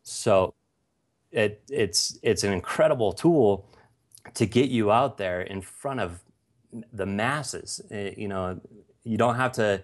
So 0.02 0.54
it, 1.32 1.62
it's, 1.68 2.18
it's 2.22 2.44
an 2.44 2.52
incredible 2.52 3.12
tool 3.12 3.66
to 4.34 4.46
get 4.46 4.70
you 4.70 4.90
out 4.90 5.18
there 5.18 5.40
in 5.42 5.60
front 5.62 6.00
of 6.00 6.22
the 6.92 7.06
masses. 7.06 7.80
Eh, 7.90 8.14
you 8.16 8.28
know, 8.28 8.60
you 9.04 9.16
don't 9.16 9.36
have 9.36 9.52
to 9.52 9.82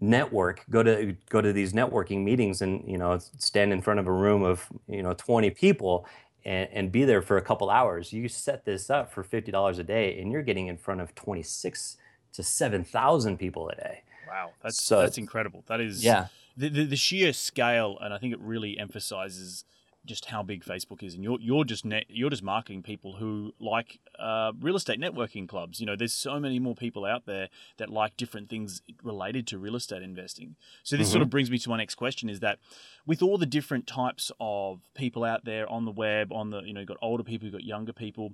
network 0.00 0.62
go 0.70 0.82
to 0.82 1.16
go 1.30 1.40
to 1.40 1.52
these 1.52 1.72
networking 1.72 2.24
meetings 2.24 2.60
and 2.60 2.86
you 2.86 2.98
know 2.98 3.18
stand 3.38 3.72
in 3.72 3.80
front 3.80 3.98
of 3.98 4.06
a 4.06 4.12
room 4.12 4.42
of 4.42 4.66
you 4.86 5.02
know 5.02 5.14
20 5.14 5.50
people 5.50 6.06
and, 6.44 6.68
and 6.72 6.92
be 6.92 7.04
there 7.04 7.22
for 7.22 7.38
a 7.38 7.42
couple 7.42 7.70
hours. 7.70 8.12
You 8.12 8.28
set 8.28 8.66
this 8.66 8.90
up 8.90 9.10
for 9.10 9.24
$50 9.24 9.78
a 9.78 9.82
day 9.82 10.20
and 10.20 10.30
you're 10.30 10.42
getting 10.42 10.66
in 10.66 10.76
front 10.76 11.00
of 11.00 11.14
26 11.14 11.96
to 12.34 12.42
7000 12.42 13.38
people 13.38 13.70
a 13.70 13.76
day. 13.76 14.02
Wow 14.28 14.50
that's 14.62 14.82
so, 14.82 15.00
that's 15.00 15.16
incredible. 15.16 15.64
That 15.68 15.80
is 15.80 16.04
yeah. 16.04 16.26
the, 16.56 16.68
the, 16.68 16.84
the 16.84 16.96
sheer 16.96 17.32
scale 17.32 17.98
and 18.00 18.12
i 18.12 18.18
think 18.18 18.32
it 18.32 18.40
really 18.40 18.78
emphasizes 18.78 19.64
just 20.04 20.26
how 20.26 20.42
big 20.42 20.64
Facebook 20.64 21.02
is, 21.02 21.14
and 21.14 21.24
you're 21.24 21.38
you're 21.40 21.64
just 21.64 21.84
net, 21.84 22.04
you're 22.08 22.30
just 22.30 22.42
marketing 22.42 22.82
people 22.82 23.16
who 23.16 23.52
like 23.58 23.98
uh, 24.18 24.52
real 24.60 24.76
estate 24.76 25.00
networking 25.00 25.48
clubs. 25.48 25.80
You 25.80 25.86
know, 25.86 25.96
there's 25.96 26.12
so 26.12 26.38
many 26.38 26.58
more 26.58 26.74
people 26.74 27.04
out 27.04 27.26
there 27.26 27.48
that 27.78 27.90
like 27.90 28.16
different 28.16 28.48
things 28.48 28.82
related 29.02 29.46
to 29.48 29.58
real 29.58 29.76
estate 29.76 30.02
investing. 30.02 30.56
So 30.82 30.96
this 30.96 31.08
mm-hmm. 31.08 31.12
sort 31.12 31.22
of 31.22 31.30
brings 31.30 31.50
me 31.50 31.58
to 31.58 31.68
my 31.68 31.76
next 31.76 31.94
question: 31.94 32.28
is 32.28 32.40
that 32.40 32.58
with 33.06 33.22
all 33.22 33.38
the 33.38 33.46
different 33.46 33.86
types 33.86 34.30
of 34.40 34.80
people 34.94 35.24
out 35.24 35.44
there 35.44 35.68
on 35.70 35.84
the 35.84 35.90
web, 35.90 36.32
on 36.32 36.50
the 36.50 36.62
you 36.62 36.72
know, 36.72 36.80
you've 36.80 36.88
got 36.88 36.98
older 37.02 37.22
people, 37.22 37.46
you've 37.46 37.54
got 37.54 37.64
younger 37.64 37.92
people. 37.92 38.32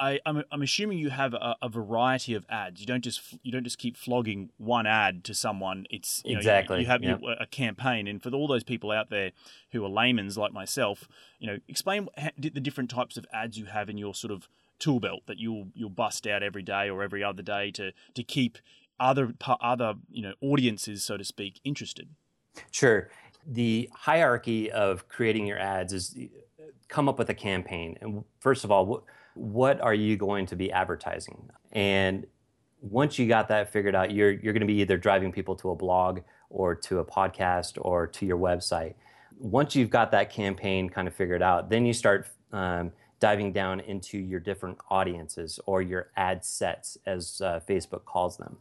I, 0.00 0.18
am 0.24 0.42
I'm 0.50 0.62
assuming 0.62 0.98
you 0.98 1.10
have 1.10 1.34
a, 1.34 1.56
a, 1.60 1.68
variety 1.68 2.32
of 2.34 2.46
ads. 2.48 2.80
You 2.80 2.86
don't 2.86 3.04
just 3.04 3.20
you 3.42 3.52
don't 3.52 3.64
just 3.64 3.76
keep 3.76 3.98
flogging 3.98 4.50
one 4.56 4.86
ad 4.86 5.24
to 5.24 5.34
someone. 5.34 5.86
It's 5.90 6.22
you 6.24 6.38
exactly 6.38 6.76
know, 6.76 6.78
you, 6.78 6.82
you 6.84 7.08
have 7.10 7.22
yep. 7.22 7.38
a 7.38 7.46
campaign, 7.46 8.08
and 8.08 8.22
for 8.22 8.30
all 8.30 8.48
those 8.48 8.64
people 8.64 8.90
out 8.90 9.10
there 9.10 9.32
who 9.72 9.84
are 9.84 9.90
laymen's 9.90 10.38
like 10.38 10.54
myself, 10.54 11.06
you 11.38 11.46
know, 11.46 11.58
explain 11.68 12.08
the 12.38 12.48
different 12.48 12.90
types 12.90 13.18
of 13.18 13.26
ads 13.32 13.58
you 13.58 13.66
have 13.66 13.90
in 13.90 13.98
your 13.98 14.14
sort 14.14 14.32
of 14.32 14.48
tool 14.78 15.00
belt 15.00 15.20
that 15.26 15.38
you'll 15.38 15.68
you'll 15.74 15.90
bust 15.90 16.26
out 16.26 16.42
every 16.42 16.62
day 16.62 16.88
or 16.88 17.02
every 17.02 17.22
other 17.22 17.42
day 17.42 17.70
to 17.72 17.92
to 18.14 18.22
keep 18.22 18.56
other 18.98 19.34
other 19.60 19.94
you 20.10 20.22
know 20.22 20.32
audiences, 20.40 21.04
so 21.04 21.18
to 21.18 21.24
speak, 21.24 21.60
interested. 21.62 22.08
Sure. 22.70 23.10
The 23.46 23.90
hierarchy 23.92 24.70
of 24.70 25.08
creating 25.08 25.46
your 25.46 25.58
ads 25.58 25.92
is 25.92 26.16
uh, 26.18 26.64
come 26.88 27.06
up 27.06 27.18
with 27.18 27.28
a 27.28 27.34
campaign, 27.34 27.98
and 28.00 28.24
first 28.40 28.64
of 28.64 28.70
all. 28.70 29.04
What, 29.34 29.80
are 29.80 29.94
you 29.94 30.16
going 30.16 30.46
to 30.46 30.56
be 30.56 30.72
advertising? 30.72 31.50
And 31.72 32.26
once 32.80 33.18
you 33.18 33.28
got 33.28 33.48
that 33.48 33.72
figured 33.72 33.94
out, 33.94 34.10
you're, 34.10 34.32
you're 34.32 34.52
going 34.52 34.60
to 34.60 34.66
be 34.66 34.80
either 34.80 34.96
driving 34.96 35.32
people 35.32 35.54
to 35.56 35.70
a 35.70 35.74
blog 35.74 36.20
or 36.48 36.74
to 36.74 36.98
a 36.98 37.04
podcast 37.04 37.78
or 37.80 38.06
to 38.06 38.26
your 38.26 38.38
website. 38.38 38.94
Once 39.38 39.74
you've 39.74 39.90
got 39.90 40.10
that 40.10 40.30
campaign 40.30 40.88
kind 40.88 41.06
of 41.06 41.14
figured 41.14 41.42
out, 41.42 41.70
then 41.70 41.86
you 41.86 41.92
start 41.92 42.26
um, 42.52 42.92
diving 43.20 43.52
down 43.52 43.80
into 43.80 44.18
your 44.18 44.40
different 44.40 44.76
audiences 44.90 45.60
or 45.66 45.82
your 45.82 46.10
ad 46.16 46.44
sets, 46.44 46.98
as 47.06 47.40
uh, 47.40 47.60
Facebook 47.68 48.04
calls 48.04 48.36
them. 48.36 48.56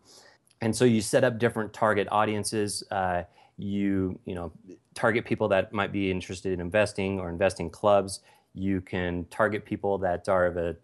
And 0.61 0.75
so 0.75 0.85
you 0.85 1.01
set 1.01 1.23
up 1.23 1.39
different 1.39 1.73
target 1.73 2.07
audiences. 2.11 2.83
Uh, 2.91 3.23
you 3.59 4.17
you 4.25 4.33
know 4.33 4.51
target 4.95 5.25
people 5.25 5.49
that 5.49 5.73
might 5.73 5.91
be 5.91 6.09
interested 6.09 6.53
in 6.53 6.59
investing 6.59 7.19
or 7.19 7.29
investing 7.29 7.69
clubs. 7.69 8.21
You 8.53 8.81
can 8.81 9.25
target 9.29 9.65
people 9.65 9.97
that 9.99 10.27
are 10.27 10.45
of 10.45 10.57
a, 10.57 10.75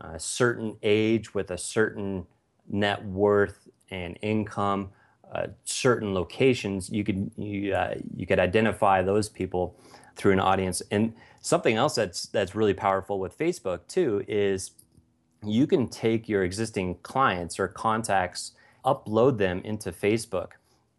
a 0.00 0.18
certain 0.18 0.76
age 0.82 1.34
with 1.34 1.50
a 1.50 1.58
certain 1.58 2.26
net 2.68 3.04
worth 3.04 3.68
and 3.90 4.18
income, 4.22 4.90
uh, 5.32 5.48
certain 5.64 6.14
locations. 6.14 6.90
You 6.90 7.04
could 7.04 7.30
you 7.36 7.74
uh, 7.74 7.94
you 8.14 8.26
could 8.26 8.38
identify 8.38 9.02
those 9.02 9.28
people 9.28 9.76
through 10.16 10.32
an 10.32 10.40
audience. 10.40 10.82
And 10.90 11.14
something 11.40 11.76
else 11.76 11.94
that's 11.94 12.26
that's 12.26 12.54
really 12.54 12.74
powerful 12.74 13.18
with 13.18 13.36
Facebook 13.36 13.86
too 13.88 14.24
is 14.28 14.72
you 15.44 15.66
can 15.66 15.88
take 15.88 16.28
your 16.28 16.44
existing 16.44 16.96
clients 17.02 17.58
or 17.58 17.68
contacts, 17.68 18.52
upload 18.84 19.38
them 19.38 19.60
into 19.64 19.90
Facebook. 19.90 20.50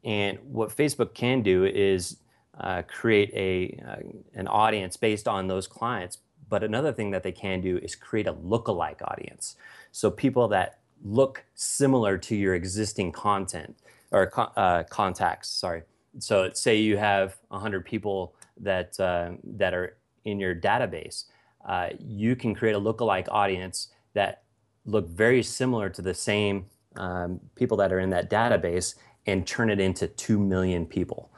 And 0.04 0.38
what 0.44 0.70
Facebook 0.70 1.14
can 1.14 1.42
do 1.42 1.64
is 1.66 2.18
uh, 2.60 2.84
create 2.84 3.32
a 3.34 3.82
uh, 3.88 3.96
an 4.36 4.48
audience 4.48 4.98
based 4.98 5.28
on 5.28 5.48
those 5.48 5.68
clients. 5.68 6.20
But 6.50 6.64
another 6.64 6.92
thing 6.92 7.12
that 7.12 7.24
they 7.24 7.32
can 7.32 7.62
do 7.62 7.78
is 7.78 7.96
create 7.96 8.28
a 8.28 8.34
lookalike 8.34 9.02
audience. 9.02 9.56
So 9.92 10.12
people 10.12 10.48
that 10.50 10.80
look 11.04 11.44
similar 11.56 12.18
to 12.18 12.36
your 12.36 12.54
existing 12.54 13.12
content 13.12 13.76
or 14.12 14.32
uh, 14.56 14.84
contacts. 14.84 15.50
Sorry. 15.50 15.84
So 16.20 16.52
say 16.54 16.78
you 16.78 16.98
have 16.98 17.38
100 17.48 17.86
people 17.86 18.36
that 18.60 19.00
uh, 19.00 19.32
that 19.44 19.74
are 19.74 19.98
in 20.26 20.40
your 20.40 20.56
database. 20.56 21.26
Uh, 21.68 21.90
you 22.00 22.36
can 22.36 22.54
create 22.54 22.76
a 22.76 22.80
lookalike 22.80 23.28
audience 23.32 23.90
that 24.14 24.44
look 24.86 25.08
very 25.10 25.42
similar 25.42 25.90
to 25.90 26.02
the 26.02 26.14
same 26.14 26.66
um, 26.96 27.40
people 27.56 27.78
that 27.78 27.92
are 27.92 28.00
in 28.00 28.10
that 28.12 28.30
database 28.30 28.96
and 29.26 29.48
turn 29.48 29.70
it 29.70 29.80
into 29.80 30.08
2 30.08 30.38
million 30.38 30.86
people. 30.86 31.32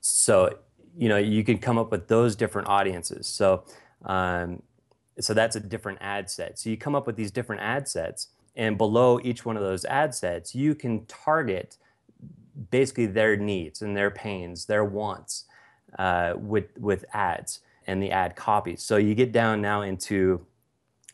So, 0.00 0.58
you 0.96 1.08
know, 1.08 1.16
you 1.16 1.44
can 1.44 1.58
come 1.58 1.78
up 1.78 1.90
with 1.90 2.08
those 2.08 2.36
different 2.36 2.68
audiences. 2.68 3.26
So, 3.26 3.64
um, 4.04 4.62
so 5.20 5.34
that's 5.34 5.56
a 5.56 5.60
different 5.60 5.98
ad 6.00 6.30
set. 6.30 6.58
So 6.58 6.70
you 6.70 6.76
come 6.76 6.94
up 6.94 7.06
with 7.06 7.16
these 7.16 7.30
different 7.30 7.62
ad 7.62 7.86
sets, 7.88 8.28
and 8.56 8.76
below 8.76 9.20
each 9.22 9.44
one 9.44 9.56
of 9.56 9.62
those 9.62 9.84
ad 9.84 10.14
sets, 10.14 10.54
you 10.54 10.74
can 10.74 11.06
target 11.06 11.76
basically 12.70 13.06
their 13.06 13.36
needs 13.36 13.82
and 13.82 13.96
their 13.96 14.10
pains, 14.10 14.66
their 14.66 14.84
wants 14.84 15.44
uh, 15.98 16.34
with 16.36 16.76
with 16.78 17.04
ads 17.12 17.60
and 17.86 18.02
the 18.02 18.10
ad 18.10 18.36
copies. 18.36 18.82
So 18.82 18.96
you 18.96 19.14
get 19.14 19.32
down 19.32 19.60
now 19.60 19.82
into 19.82 20.46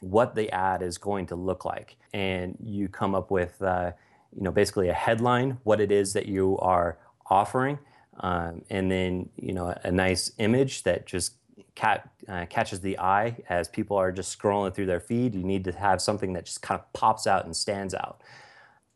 what 0.00 0.34
the 0.34 0.50
ad 0.50 0.82
is 0.82 0.98
going 0.98 1.26
to 1.26 1.36
look 1.36 1.64
like, 1.64 1.96
and 2.12 2.56
you 2.62 2.88
come 2.88 3.14
up 3.14 3.30
with 3.30 3.60
uh, 3.62 3.92
you 4.36 4.42
know 4.42 4.50
basically 4.50 4.88
a 4.88 4.94
headline, 4.94 5.58
what 5.64 5.80
it 5.80 5.90
is 5.90 6.12
that 6.12 6.26
you 6.26 6.58
are 6.58 6.98
offering 7.28 7.78
um, 8.20 8.62
and 8.70 8.90
then 8.90 9.28
you 9.36 9.52
know 9.52 9.74
a 9.82 9.90
nice 9.90 10.32
image 10.38 10.82
that 10.84 11.06
just 11.06 11.34
cat, 11.74 12.08
uh, 12.28 12.46
catches 12.48 12.80
the 12.80 12.98
eye 12.98 13.36
as 13.48 13.68
people 13.68 13.96
are 13.96 14.12
just 14.12 14.36
scrolling 14.36 14.74
through 14.74 14.86
their 14.86 15.00
feed. 15.00 15.34
You 15.34 15.44
need 15.44 15.64
to 15.64 15.72
have 15.72 16.00
something 16.00 16.32
that 16.34 16.46
just 16.46 16.62
kind 16.62 16.80
of 16.80 16.92
pops 16.92 17.26
out 17.26 17.44
and 17.44 17.54
stands 17.54 17.94
out, 17.94 18.20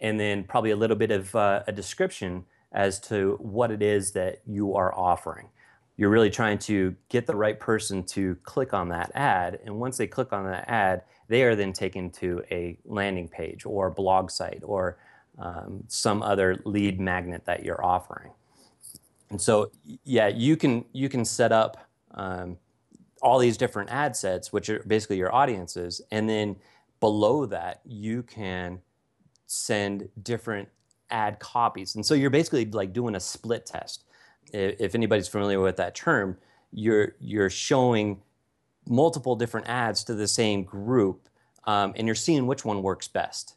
and 0.00 0.18
then 0.18 0.44
probably 0.44 0.70
a 0.70 0.76
little 0.76 0.96
bit 0.96 1.11
of 1.11 1.35
uh, 1.35 1.62
a 1.66 1.72
description 1.72 2.44
as 2.72 3.00
to 3.00 3.37
what 3.40 3.70
it 3.70 3.83
is 3.83 4.12
that 4.12 4.40
you 4.46 4.74
are 4.74 4.96
offering. 4.96 5.48
You're 5.96 6.11
really 6.11 6.30
trying 6.30 6.59
to 6.61 6.94
get 7.09 7.26
the 7.26 7.37
right 7.37 7.59
person 7.59 8.04
to 8.04 8.37
click 8.42 8.72
on 8.72 8.88
that 8.88 9.11
ad. 9.14 9.59
And 9.64 9.78
once 9.78 9.98
they 9.98 10.06
click 10.06 10.33
on 10.33 10.44
that 10.46 10.64
ad, 10.68 11.02
they 11.28 11.42
are 11.42 11.54
then 11.54 11.72
taken 11.72 12.11
to 12.12 12.42
a 12.50 12.78
landing 12.85 13.28
page 13.28 13.66
or 13.66 13.90
blog 13.90 14.30
site 14.30 14.62
or 14.64 14.98
um, 15.38 15.85
some 15.88 16.22
other 16.22 16.61
lead 16.64 17.00
magnet 17.00 17.44
that 17.44 17.64
you're 17.64 17.85
offering. 17.85 18.30
And 19.31 19.40
so, 19.40 19.71
yeah, 20.05 20.29
you 20.29 20.57
can 20.57 20.85
you 20.93 21.09
can 21.09 21.25
set 21.25 21.53
up 21.53 21.88
um, 22.12 22.57
all 23.23 23.38
these 23.38 23.57
different 23.57 23.90
ad 23.90 24.16
sets, 24.16 24.53
which 24.53 24.69
are 24.69 24.83
basically 24.87 25.19
your 25.19 25.35
audiences, 25.35 26.01
and 26.11 26.29
then 26.29 26.57
below 26.99 27.47
that 27.47 27.81
you 27.87 28.23
can 28.23 28.81
send 29.47 30.09
different 30.23 30.69
ad 31.11 31.38
copies. 31.38 31.95
And 31.95 32.05
so 32.05 32.14
you're 32.14 32.31
basically 32.31 32.66
like 32.66 32.93
doing 32.93 33.14
a 33.14 33.21
split 33.21 33.66
test. 33.66 34.05
If 34.53 34.95
anybody's 34.95 35.29
familiar 35.29 35.61
with 35.61 35.77
that 35.77 35.95
term, 35.95 36.37
you're 36.73 37.14
you're 37.21 37.51
showing 37.51 38.21
multiple 38.88 39.37
different 39.37 39.69
ads 39.69 40.03
to 40.05 40.14
the 40.14 40.27
same 40.27 40.64
group, 40.64 41.29
um, 41.64 41.93
and 41.97 42.07
you're 42.07 42.14
seeing 42.14 42.47
which 42.47 42.64
one 42.64 42.83
works 42.83 43.07
best 43.07 43.55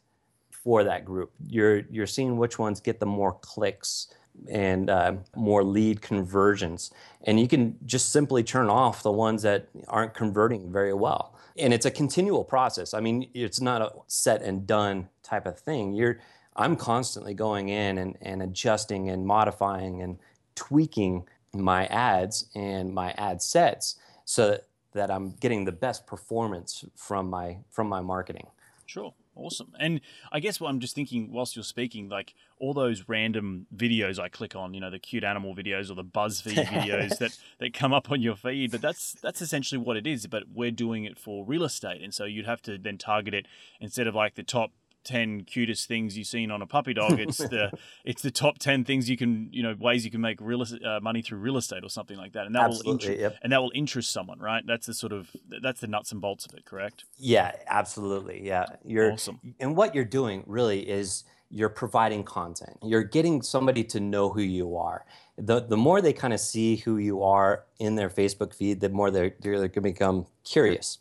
for 0.50 0.84
that 0.84 1.04
group. 1.04 1.32
You're 1.46 1.82
you're 1.90 2.06
seeing 2.06 2.36
which 2.36 2.58
ones 2.58 2.80
get 2.80 3.00
the 3.00 3.06
more 3.06 3.32
clicks 3.40 4.08
and 4.48 4.90
uh, 4.90 5.14
more 5.36 5.64
lead 5.64 6.02
conversions, 6.02 6.90
and 7.24 7.40
you 7.40 7.48
can 7.48 7.76
just 7.86 8.10
simply 8.10 8.42
turn 8.42 8.68
off 8.68 9.02
the 9.02 9.12
ones 9.12 9.42
that 9.42 9.68
aren't 9.88 10.14
converting 10.14 10.72
very 10.72 10.94
well. 10.94 11.34
And 11.56 11.72
it's 11.72 11.86
a 11.86 11.90
continual 11.90 12.44
process. 12.44 12.94
I 12.94 13.00
mean, 13.00 13.30
it's 13.32 13.60
not 13.60 13.80
a 13.80 13.92
set 14.06 14.42
and 14.42 14.66
done 14.66 15.08
type 15.22 15.46
of 15.46 15.58
thing. 15.58 15.92
You're 15.92 16.18
I'm 16.56 16.76
constantly 16.76 17.34
going 17.34 17.68
in 17.68 17.98
and, 17.98 18.16
and 18.20 18.42
adjusting 18.42 19.10
and 19.10 19.26
modifying 19.26 20.02
and 20.02 20.18
tweaking 20.54 21.26
my 21.52 21.86
ads 21.86 22.48
and 22.54 22.92
my 22.94 23.12
ad 23.12 23.42
sets 23.42 23.96
so 24.24 24.58
that 24.92 25.10
I'm 25.10 25.32
getting 25.40 25.64
the 25.64 25.72
best 25.72 26.06
performance 26.06 26.84
from 26.96 27.28
my 27.28 27.58
from 27.70 27.88
my 27.88 28.00
marketing. 28.00 28.46
Sure. 28.86 29.14
Awesome. 29.36 29.72
And 29.80 30.00
I 30.30 30.38
guess 30.38 30.60
what 30.60 30.68
I'm 30.68 30.78
just 30.78 30.94
thinking 30.94 31.32
whilst 31.32 31.56
you're 31.56 31.64
speaking, 31.64 32.08
like 32.08 32.34
all 32.60 32.72
those 32.74 33.04
random 33.08 33.66
videos 33.74 34.18
I 34.18 34.28
click 34.28 34.54
on, 34.54 34.74
you 34.74 34.80
know, 34.80 34.90
the 34.90 34.98
cute 34.98 35.24
animal 35.24 35.54
videos 35.54 35.90
or 35.90 35.94
the 35.94 36.04
BuzzFeed 36.04 36.64
videos 36.66 37.18
that, 37.18 37.36
that 37.58 37.74
come 37.74 37.92
up 37.92 38.10
on 38.10 38.22
your 38.22 38.36
feed, 38.36 38.70
but 38.70 38.80
that's 38.80 39.12
that's 39.22 39.42
essentially 39.42 39.78
what 39.78 39.96
it 39.96 40.06
is. 40.06 40.26
But 40.26 40.44
we're 40.52 40.70
doing 40.70 41.04
it 41.04 41.18
for 41.18 41.44
real 41.44 41.64
estate. 41.64 42.00
And 42.02 42.14
so 42.14 42.24
you'd 42.24 42.46
have 42.46 42.62
to 42.62 42.78
then 42.78 42.98
target 42.98 43.34
it 43.34 43.46
instead 43.80 44.06
of 44.06 44.14
like 44.14 44.34
the 44.34 44.42
top 44.42 44.70
10 45.04 45.44
cutest 45.44 45.86
things 45.86 46.16
you've 46.16 46.26
seen 46.26 46.50
on 46.50 46.62
a 46.62 46.66
puppy 46.66 46.94
dog 46.94 47.20
it's 47.20 47.36
the 47.36 47.70
it's 48.06 48.22
the 48.22 48.30
top 48.30 48.56
10 48.58 48.86
things 48.86 49.10
you 49.10 49.18
can 49.18 49.50
you 49.52 49.62
know 49.62 49.74
ways 49.78 50.02
you 50.02 50.10
can 50.10 50.22
make 50.22 50.38
real 50.40 50.62
uh, 50.62 50.98
money 51.02 51.20
through 51.20 51.36
real 51.36 51.58
estate 51.58 51.84
or 51.84 51.90
something 51.90 52.16
like 52.16 52.32
that 52.32 52.46
and 52.46 52.54
that 52.54 52.62
Absolutely, 52.62 52.90
will 53.08 53.12
inter- 53.14 53.22
yep. 53.24 53.36
and 53.42 53.52
that 53.52 53.60
will 53.60 53.72
interest 53.74 54.10
someone 54.10 54.38
right 54.38 54.64
that's 54.66 54.86
the 54.86 54.94
sort 54.94 55.12
of 55.12 55.28
that's 55.60 55.82
the 55.82 55.88
nuts 55.88 56.10
and 56.10 56.22
bolts 56.22 56.46
of 56.46 56.54
it 56.54 56.64
correct 56.64 57.04
Yeah, 57.18 57.52
absolutely. 57.66 58.46
Yeah. 58.46 58.64
You're 58.82 59.12
Awesome. 59.12 59.40
and 59.60 59.76
what 59.76 59.94
you're 59.94 60.06
doing 60.06 60.42
really 60.46 60.80
is 60.88 61.24
you're 61.50 61.68
providing 61.68 62.24
content. 62.24 62.76
You're 62.82 63.04
getting 63.04 63.42
somebody 63.42 63.84
to 63.84 64.00
know 64.00 64.30
who 64.30 64.42
you 64.42 64.76
are. 64.76 65.04
The 65.36 65.60
the 65.60 65.76
more 65.76 66.00
they 66.00 66.12
kind 66.12 66.32
of 66.32 66.40
see 66.40 66.76
who 66.76 66.98
you 66.98 67.22
are 67.22 67.64
in 67.78 67.94
their 67.94 68.10
Facebook 68.10 68.54
feed, 68.54 68.80
the 68.80 68.88
more 68.88 69.10
they're 69.10 69.34
they're 69.40 69.54
going 69.54 69.70
to 69.70 69.80
become 69.80 70.26
curious. 70.44 70.98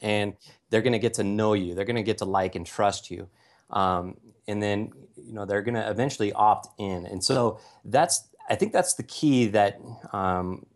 And 0.00 0.34
they're 0.70 0.82
going 0.82 0.94
to 0.94 0.98
get 0.98 1.14
to 1.14 1.24
know 1.24 1.52
you. 1.52 1.74
They're 1.74 1.84
going 1.84 1.96
to 1.96 2.02
get 2.02 2.18
to 2.18 2.24
like 2.24 2.54
and 2.54 2.66
trust 2.66 3.10
you. 3.10 3.28
Um, 3.70 4.16
and 4.48 4.62
then 4.62 4.92
you 5.16 5.32
know 5.32 5.44
they're 5.44 5.62
going 5.62 5.74
to 5.74 5.88
eventually 5.88 6.32
opt 6.32 6.68
in. 6.78 7.06
And 7.06 7.22
so 7.22 7.60
that's 7.84 8.28
I 8.48 8.54
think 8.54 8.72
that's 8.72 8.94
the 8.94 9.04
key 9.04 9.46
that 9.48 9.80
um, 10.12 10.66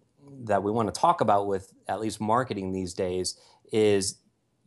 that 0.44 0.62
we 0.62 0.70
want 0.70 0.92
to 0.92 0.98
talk 0.98 1.20
about 1.20 1.46
with 1.46 1.72
at 1.88 2.00
least 2.00 2.20
marketing 2.20 2.72
these 2.72 2.94
days 2.94 3.38
is 3.72 4.18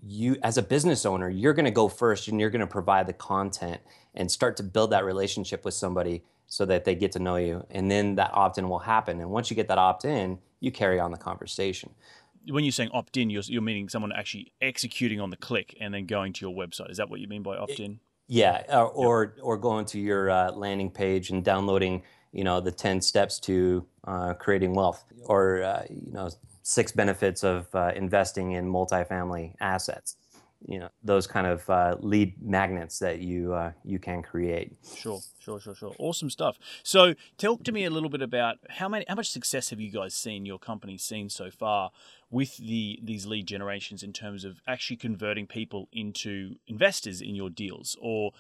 you 0.06 0.38
as 0.44 0.58
a 0.58 0.62
business 0.62 1.06
owner 1.06 1.30
you're 1.30 1.54
going 1.54 1.66
to 1.66 1.72
go 1.72 1.90
first 1.90 2.28
and 2.28 2.40
you're 2.40 2.50
going 2.50 2.62
to 2.62 2.68
provide 2.68 3.06
the 3.06 3.14
content 3.14 3.82
and 4.16 4.32
start 4.32 4.58
to 4.58 4.64
build 4.64 4.92
that 4.92 5.06
relationship 5.06 5.66
with 5.66 5.74
somebody 5.74 6.24
so 6.48 6.66
that 6.66 6.84
they 6.84 6.96
get 6.96 7.12
to 7.12 7.20
know 7.20 7.36
you. 7.36 7.66
And 7.70 7.90
then 7.92 8.16
that 8.16 8.32
opt-in 8.34 8.68
will 8.70 8.80
happen. 8.80 9.22
And 9.22 9.30
once 9.30 9.50
you 9.50 9.56
get 9.56 9.68
that 9.68 9.78
opt-in 9.78 10.40
you 10.62 10.72
carry 10.72 11.00
on 11.00 11.12
the 11.12 11.18
conversation. 11.18 11.92
When 12.50 12.66
you're 12.66 12.74
saying 12.74 12.90
opt-in 12.94 13.30
you're, 13.30 13.44
you're 13.46 13.62
meaning 13.62 13.88
someone 13.88 14.12
actually 14.12 14.52
executing 14.62 15.22
on 15.22 15.30
the 15.30 15.38
click 15.38 15.78
and 15.80 15.94
then 15.94 16.06
going 16.06 16.34
to 16.34 16.50
your 16.50 16.56
website. 16.56 16.92
Is 16.92 16.98
that 16.98 17.10
what 17.10 17.20
you 17.20 17.28
mean 17.28 17.44
by 17.44 17.58
opt-in? 17.58 18.00
Yeah 18.28 18.64
or 18.70 18.90
or, 18.90 19.36
or 19.42 19.58
going 19.58 19.86
to 19.86 20.00
your 20.00 20.30
uh, 20.30 20.52
landing 20.52 20.92
page 20.92 21.30
and 21.30 21.44
downloading 21.44 22.04
you 22.32 22.44
know 22.44 22.60
the 22.60 22.72
10 22.72 23.02
steps 23.02 23.40
to 23.42 23.86
uh, 24.06 24.34
creating 24.34 24.74
wealth. 24.74 25.04
Or 25.26 25.64
uh, 25.64 25.84
you 25.90 26.12
know 26.12 26.30
six 26.70 26.92
benefits 26.92 27.44
of 27.44 27.68
uh, 27.74 27.92
investing 27.96 28.52
in 28.52 28.72
multifamily 28.72 29.54
assets 29.60 30.16
you 30.68 30.78
know 30.78 30.90
those 31.04 31.26
kind 31.26 31.48
of 31.48 31.70
uh, 31.70 31.96
lead 32.00 32.34
magnets 32.42 33.00
that 33.00 33.20
you 33.20 33.54
uh, 33.54 33.72
you 33.84 33.98
can 33.98 34.22
create 34.22 34.74
Sure, 34.96 35.20
sure, 35.40 35.60
sure, 35.60 35.76
sure. 35.76 35.96
Awesome 35.98 36.30
stuff. 36.30 36.58
So, 36.84 37.16
talk 37.38 37.64
to 37.64 37.72
me 37.72 37.86
a 37.86 37.90
little 37.90 38.10
bit 38.10 38.22
about 38.22 38.58
how 38.70 38.90
many, 38.90 39.06
how 39.08 39.16
much 39.16 39.30
success 39.30 39.70
have 39.70 39.80
you 39.80 39.92
guys 39.92 40.14
seen 40.14 40.46
your 40.46 40.60
company 40.60 40.98
seen 40.98 41.30
so 41.30 41.50
far 41.50 41.92
with 42.30 42.58
the 42.58 43.00
these 43.02 43.26
lead 43.26 43.48
generations 43.48 44.04
in 44.04 44.14
terms 44.14 44.44
of 44.44 44.62
actually 44.68 44.98
converting 44.98 45.48
people 45.48 45.88
into 45.94 46.56
investors 46.68 47.22
in 47.22 47.36
your 47.36 47.50
deals 47.50 47.96
or 48.02 48.32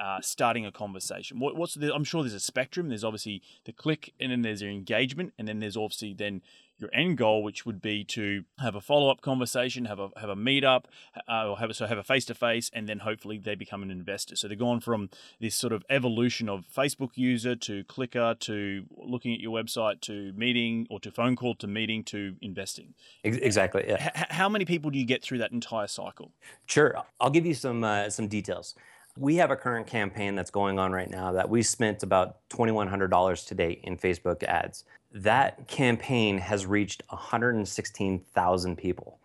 uh, 0.00 0.20
starting 0.20 0.64
a 0.64 0.72
conversation? 0.72 1.38
What, 1.38 1.56
what's 1.56 1.74
the, 1.74 1.94
I'm 1.94 2.04
sure 2.04 2.22
there's 2.22 2.34
a 2.34 2.40
spectrum. 2.40 2.88
There's 2.88 3.04
obviously 3.04 3.42
the 3.64 3.72
click, 3.72 4.12
and 4.18 4.32
then 4.32 4.42
there's 4.42 4.62
your 4.62 4.70
engagement, 4.70 5.34
and 5.38 5.46
then 5.46 5.60
there's 5.60 5.76
obviously 5.76 6.14
then 6.14 6.42
your 6.78 6.90
end 6.92 7.18
goal, 7.18 7.42
which 7.42 7.64
would 7.64 7.80
be 7.80 8.04
to 8.04 8.44
have 8.58 8.74
a 8.74 8.80
follow 8.80 9.10
up 9.10 9.20
conversation, 9.20 9.86
have 9.86 9.98
a 9.98 10.10
have 10.16 10.28
a 10.28 10.36
meetup, 10.36 10.84
uh, 11.28 11.48
or 11.48 11.58
have 11.58 11.70
a, 11.70 11.74
so 11.74 11.86
have 11.86 11.98
a 11.98 12.02
face 12.02 12.24
to 12.26 12.34
face, 12.34 12.70
and 12.72 12.88
then 12.88 13.00
hopefully 13.00 13.38
they 13.38 13.54
become 13.54 13.82
an 13.82 13.90
investor. 13.90 14.36
So 14.36 14.48
they're 14.48 14.56
gone 14.56 14.80
from 14.80 15.10
this 15.40 15.56
sort 15.56 15.72
of 15.72 15.84
evolution 15.88 16.48
of 16.48 16.64
Facebook 16.74 17.10
user 17.14 17.56
to 17.56 17.84
clicker 17.84 18.34
to 18.40 18.84
looking 18.96 19.32
at 19.32 19.40
your 19.40 19.52
website 19.52 20.00
to 20.02 20.32
meeting 20.34 20.86
or 20.90 21.00
to 21.00 21.10
phone 21.10 21.36
call 21.36 21.54
to 21.56 21.66
meeting 21.66 22.04
to 22.04 22.36
investing. 22.40 22.94
Exactly 23.24 23.84
yeah 23.86 24.10
H- 24.16 24.26
how 24.30 24.48
many 24.48 24.64
people 24.64 24.90
do 24.90 24.98
you 24.98 25.06
get 25.06 25.22
through 25.22 25.38
that 25.38 25.52
entire 25.52 25.86
cycle? 25.86 26.32
Sure. 26.66 26.96
I'll 27.20 27.30
give 27.30 27.46
you 27.46 27.54
some 27.54 27.84
uh, 27.84 28.10
some 28.10 28.28
details. 28.28 28.74
We 29.18 29.36
have 29.36 29.50
a 29.50 29.56
current 29.56 29.86
campaign 29.86 30.34
that's 30.34 30.50
going 30.50 30.78
on 30.78 30.92
right 30.92 31.10
now 31.10 31.32
that 31.32 31.48
we 31.48 31.62
spent 31.62 32.02
about 32.02 32.36
$2,100 32.50 33.46
to 33.46 33.54
date 33.54 33.80
in 33.82 33.96
Facebook 33.96 34.42
ads. 34.42 34.84
That 35.16 35.66
campaign 35.66 36.38
has 36.38 36.66
reached 36.66 37.02
116,000 37.08 38.76
people. 38.76 39.18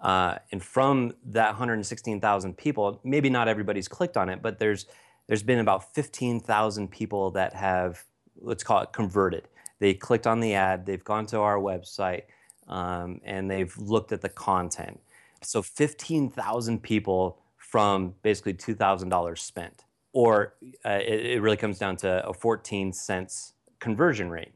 Uh, 0.00 0.36
and 0.52 0.62
from 0.62 1.14
that 1.24 1.48
116,000 1.48 2.56
people, 2.56 3.00
maybe 3.02 3.30
not 3.30 3.48
everybody's 3.48 3.88
clicked 3.88 4.16
on 4.16 4.28
it, 4.28 4.42
but 4.42 4.58
there's 4.58 4.86
there's 5.26 5.42
been 5.42 5.58
about 5.58 5.94
15,000 5.94 6.90
people 6.90 7.30
that 7.32 7.54
have 7.54 8.04
let's 8.40 8.62
call 8.62 8.82
it 8.82 8.92
converted. 8.92 9.48
They 9.78 9.94
clicked 9.94 10.26
on 10.26 10.40
the 10.40 10.54
ad, 10.54 10.86
they've 10.86 11.02
gone 11.02 11.26
to 11.26 11.38
our 11.38 11.56
website, 11.56 12.22
um, 12.66 13.20
and 13.24 13.50
they've 13.50 13.76
looked 13.78 14.12
at 14.12 14.20
the 14.20 14.28
content. 14.28 15.00
So 15.42 15.62
15,000 15.62 16.82
people 16.82 17.38
from 17.56 18.14
basically 18.22 18.54
$2,000 18.54 19.38
spent. 19.38 19.84
Or 20.12 20.54
uh, 20.84 21.00
it, 21.02 21.26
it 21.26 21.42
really 21.42 21.56
comes 21.56 21.78
down 21.78 21.96
to 21.98 22.26
a 22.26 22.32
14 22.32 22.92
cents 22.92 23.54
conversion 23.78 24.30
rate 24.30 24.52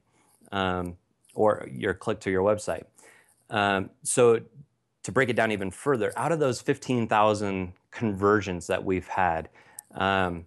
um, 0.52 0.96
or 1.34 1.66
your 1.70 1.94
click 1.94 2.20
to 2.20 2.30
your 2.30 2.42
website. 2.42 2.84
Um, 3.50 3.90
so 4.02 4.40
to 5.02 5.12
break 5.12 5.28
it 5.28 5.36
down 5.36 5.50
even 5.50 5.70
further, 5.70 6.12
out 6.16 6.32
of 6.32 6.38
those 6.38 6.60
15,000 6.60 7.72
conversions 7.90 8.66
that 8.68 8.84
we've 8.84 9.08
had, 9.08 9.48
um, 9.94 10.46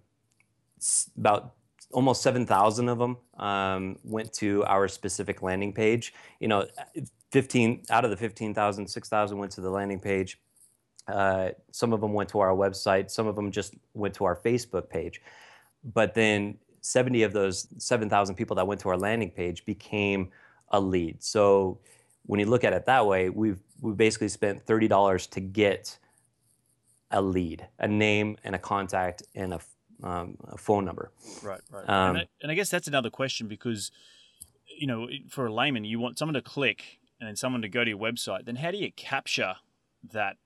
about 1.16 1.54
almost 1.92 2.22
7,000 2.22 2.88
of 2.88 2.98
them 2.98 3.16
um, 3.38 3.96
went 4.02 4.32
to 4.34 4.64
our 4.64 4.88
specific 4.88 5.42
landing 5.42 5.72
page. 5.72 6.14
You 6.40 6.48
know, 6.48 6.66
15 7.32 7.84
out 7.90 8.04
of 8.04 8.10
the 8.10 8.16
15,000, 8.16 8.86
6,000 8.86 9.38
went 9.38 9.52
to 9.52 9.60
the 9.60 9.70
landing 9.70 10.00
page. 10.00 10.40
Uh, 11.06 11.50
some 11.70 11.92
of 11.92 12.00
them 12.00 12.12
went 12.12 12.28
to 12.30 12.40
our 12.40 12.50
website. 12.50 13.10
Some 13.10 13.26
of 13.26 13.36
them 13.36 13.50
just 13.50 13.74
went 13.94 14.14
to 14.14 14.24
our 14.24 14.36
Facebook 14.36 14.88
page. 14.88 15.22
But 15.84 16.14
then 16.14 16.58
70 16.86 17.22
of 17.24 17.32
those 17.32 17.66
7,000 17.78 18.34
people 18.36 18.56
that 18.56 18.66
went 18.66 18.80
to 18.82 18.88
our 18.88 18.96
landing 18.96 19.30
page 19.30 19.64
became 19.64 20.30
a 20.70 20.80
lead. 20.80 21.22
So 21.22 21.78
when 22.24 22.40
you 22.40 22.46
look 22.46 22.64
at 22.64 22.72
it 22.72 22.86
that 22.86 23.06
way, 23.06 23.30
we've 23.30 23.60
we 23.80 23.92
basically 23.92 24.28
spent 24.28 24.64
$30 24.64 25.30
to 25.30 25.40
get 25.40 25.98
a 27.10 27.20
lead, 27.20 27.66
a 27.78 27.86
name 27.86 28.36
and 28.42 28.54
a 28.54 28.58
contact 28.58 29.22
and 29.34 29.54
a, 29.54 29.60
um, 30.02 30.36
a 30.48 30.56
phone 30.56 30.84
number. 30.84 31.10
Right, 31.42 31.60
right. 31.70 31.88
Um, 31.88 32.16
and, 32.16 32.18
I, 32.18 32.28
and 32.42 32.52
I 32.52 32.54
guess 32.54 32.70
that's 32.70 32.88
another 32.88 33.10
question 33.10 33.48
because, 33.48 33.90
you 34.78 34.86
know, 34.86 35.08
for 35.28 35.46
a 35.46 35.52
layman, 35.52 35.84
you 35.84 35.98
want 35.98 36.18
someone 36.18 36.34
to 36.34 36.42
click 36.42 37.00
and 37.20 37.28
then 37.28 37.36
someone 37.36 37.62
to 37.62 37.68
go 37.68 37.84
to 37.84 37.90
your 37.90 37.98
website. 37.98 38.46
Then 38.46 38.56
how 38.56 38.70
do 38.70 38.78
you 38.78 38.90
capture 38.92 39.56
that 40.12 40.36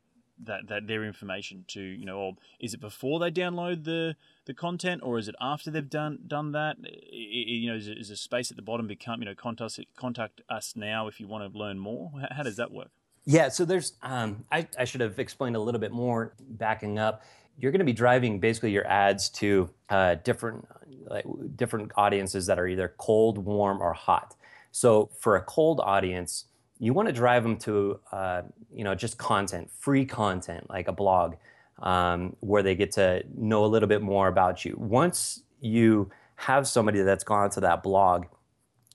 that, 0.45 0.69
that 0.69 0.87
their 0.87 1.05
information 1.05 1.65
to 1.69 1.81
you 1.81 2.05
know 2.05 2.19
or 2.19 2.33
is 2.59 2.75
it 2.75 2.81
before 2.81 3.19
they 3.21 3.31
download 3.31 3.85
the 3.85 4.17
the 4.47 4.55
content 4.55 5.03
or 5.05 5.19
is 5.19 5.29
it 5.29 5.35
after 5.41 5.71
they've 5.71 5.89
done 5.89 6.19
done 6.27 6.53
that? 6.53 6.77
You 7.11 7.71
know 7.71 7.77
is, 7.77 7.89
is 7.89 8.11
a 8.11 8.17
space 8.17 8.51
at 8.51 8.57
the 8.57 8.63
bottom 8.63 8.87
become 8.87 9.21
you 9.21 9.27
know 9.27 9.35
contact 9.35 9.79
contact 9.97 10.41
us 10.49 10.75
now 10.77 11.09
if 11.09 11.21
you 11.21 11.29
want 11.29 11.51
to 11.51 11.59
learn 11.59 11.79
more? 11.79 12.13
How, 12.21 12.37
how 12.37 12.43
does 12.43 12.57
that 12.57 12.73
work? 12.73 12.91
Yeah 13.25 13.49
so 13.49 13.65
there's 13.65 13.95
um, 14.03 14.45
I, 14.51 14.67
I 14.79 14.85
should 14.85 15.01
have 15.01 15.19
explained 15.19 15.57
a 15.57 15.61
little 15.61 15.81
bit 15.81 15.93
more 15.93 16.35
backing 16.41 16.99
up. 16.99 17.23
You're 17.59 17.73
going 17.73 17.81
to 17.81 17.85
be 17.85 17.93
driving 17.93 18.41
basically 18.41 18.71
your 18.71 18.87
ads 18.87 19.29
to 19.31 19.69
uh, 19.91 20.15
different 20.17 20.67
like, 21.07 21.27
different 21.57 21.93
audiences 21.97 22.47
that 22.47 22.59
are 22.59 22.67
either 22.67 22.95
cold 22.97 23.39
warm 23.39 23.83
or 23.83 23.93
hot. 23.93 24.35
So 24.73 25.11
for 25.19 25.37
a 25.37 25.43
cold 25.43 25.81
audience 25.83 26.47
you 26.81 26.95
want 26.95 27.07
to 27.07 27.13
drive 27.13 27.43
them 27.43 27.57
to 27.59 28.01
uh, 28.11 28.43
you 28.75 28.83
know 28.83 28.95
just 28.95 29.19
content, 29.19 29.71
free 29.71 30.05
content 30.05 30.69
like 30.69 30.89
a 30.89 30.93
blog, 30.93 31.35
um, 31.79 32.35
where 32.41 32.63
they 32.63 32.75
get 32.75 32.91
to 32.93 33.23
know 33.37 33.65
a 33.65 33.67
little 33.67 33.89
bit 33.89 34.03
more 34.03 34.27
about 34.27 34.65
you. 34.65 34.75
Once 34.79 35.43
you 35.61 36.11
have 36.37 36.67
somebody 36.67 37.03
that's 37.03 37.23
gone 37.23 37.51
to 37.51 37.61
that 37.61 37.83
blog 37.83 38.25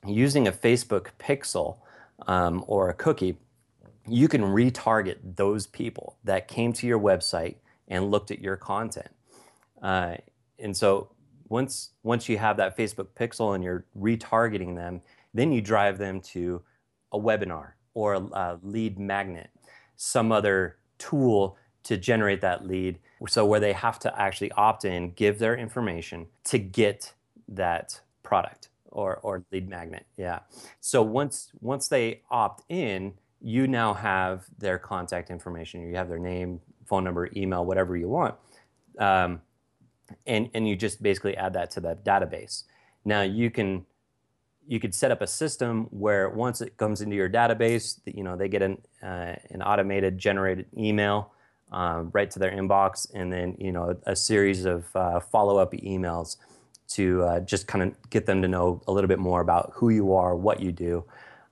using 0.06 0.48
a 0.48 0.52
Facebook 0.52 1.10
pixel 1.19 1.78
um, 2.28 2.65
or 2.67 2.89
a 2.89 2.93
cookie, 2.93 3.38
you 4.08 4.28
can 4.28 4.41
retarget 4.41 5.17
those 5.36 5.67
people 5.67 6.17
that 6.24 6.48
came 6.48 6.74
to 6.74 6.88
your 6.88 7.00
website 7.00 7.56
and 7.88 8.10
looked 8.10 8.32
at 8.32 8.39
your 8.39 8.56
content. 8.56 9.10
Uh, 9.84 10.15
and 10.58 10.76
so 10.76 11.12
once 11.50 11.91
once 12.02 12.28
you 12.28 12.39
have 12.39 12.58
that 12.58 12.76
Facebook 12.76 13.10
pixel 13.15 13.54
and 13.54 13.63
you're 13.63 13.86
retargeting 13.95 14.76
them, 14.76 15.02
then 15.36 15.52
you 15.52 15.62
drive 15.62 16.00
them 16.00 16.19
to 16.19 16.63
a 17.12 17.19
webinar 17.19 17.74
or 17.95 18.13
a 18.13 18.60
lead 18.62 18.99
magnet, 18.99 19.49
some 19.95 20.31
other 20.31 20.77
tool 20.99 21.58
to 21.84 21.97
generate 21.97 22.41
that 22.41 22.67
lead. 22.67 22.99
So 23.27 23.45
where 23.45 23.60
they 23.60 23.73
have 23.73 23.97
to 23.99 24.21
actually 24.21 24.51
opt 24.51 24.86
in, 24.86 25.12
give 25.12 25.39
their 25.39 25.55
information 25.55 26.27
to 26.45 26.60
get 26.60 27.13
that 27.47 28.01
product 28.21 28.69
or, 28.88 29.17
or 29.17 29.43
lead 29.51 29.67
magnet. 29.69 30.05
Yeah. 30.17 30.39
So 30.81 31.01
once 31.01 31.49
once 31.62 31.88
they 31.88 32.21
opt 32.29 32.63
in, 32.69 33.13
you 33.41 33.67
now 33.67 33.93
have 33.93 34.45
their 34.58 34.77
contact 34.77 35.29
information. 35.29 35.88
You 35.88 35.95
have 35.95 36.10
their 36.10 36.19
name, 36.19 36.60
phone 36.86 37.03
number, 37.03 37.29
email, 37.36 37.65
whatever 37.65 37.95
you 37.95 38.10
want. 38.10 38.36
Um, 38.99 39.41
and, 40.25 40.49
and 40.53 40.67
you 40.67 40.75
just 40.75 41.01
basically 41.01 41.36
add 41.38 41.53
that 41.53 41.71
to 41.71 41.79
the 41.79 41.95
database. 42.03 42.63
Now 43.03 43.21
you 43.21 43.51
can 43.51 43.86
you 44.67 44.80
could 44.80 44.93
set 44.93 45.12
up 45.12 45.21
a 45.21 45.28
system 45.28 45.88
where 45.91 46.30
once 46.30 46.62
it 46.62 46.78
comes 46.78 47.01
into 47.01 47.15
your 47.15 47.30
database, 47.30 47.99
you 48.06 48.23
know 48.23 48.36
they 48.36 48.47
get 48.47 48.62
an 48.62 48.82
uh, 49.04 49.36
an 49.49 49.62
automated 49.62 50.17
generated 50.17 50.65
email 50.78 51.32
uh, 51.71 52.04
right 52.12 52.30
to 52.32 52.39
their 52.39 52.51
inbox, 52.51 53.08
and 53.13 53.32
then 53.32 53.56
you 53.60 53.71
know 53.71 53.95
a 54.06 54.15
series 54.15 54.65
of 54.65 54.86
uh, 54.95 55.19
follow 55.19 55.58
up 55.58 55.73
emails 55.73 56.38
to 56.88 57.23
uh, 57.23 57.39
just 57.41 57.67
kind 57.67 57.84
of 57.84 58.10
get 58.10 58.25
them 58.25 58.41
to 58.41 58.47
know 58.47 58.82
a 58.88 58.91
little 58.91 59.08
bit 59.08 59.19
more 59.19 59.41
about 59.41 59.71
who 59.73 59.89
you 59.89 60.13
are, 60.13 60.36
what 60.36 60.60
you 60.60 60.71
do. 60.71 61.04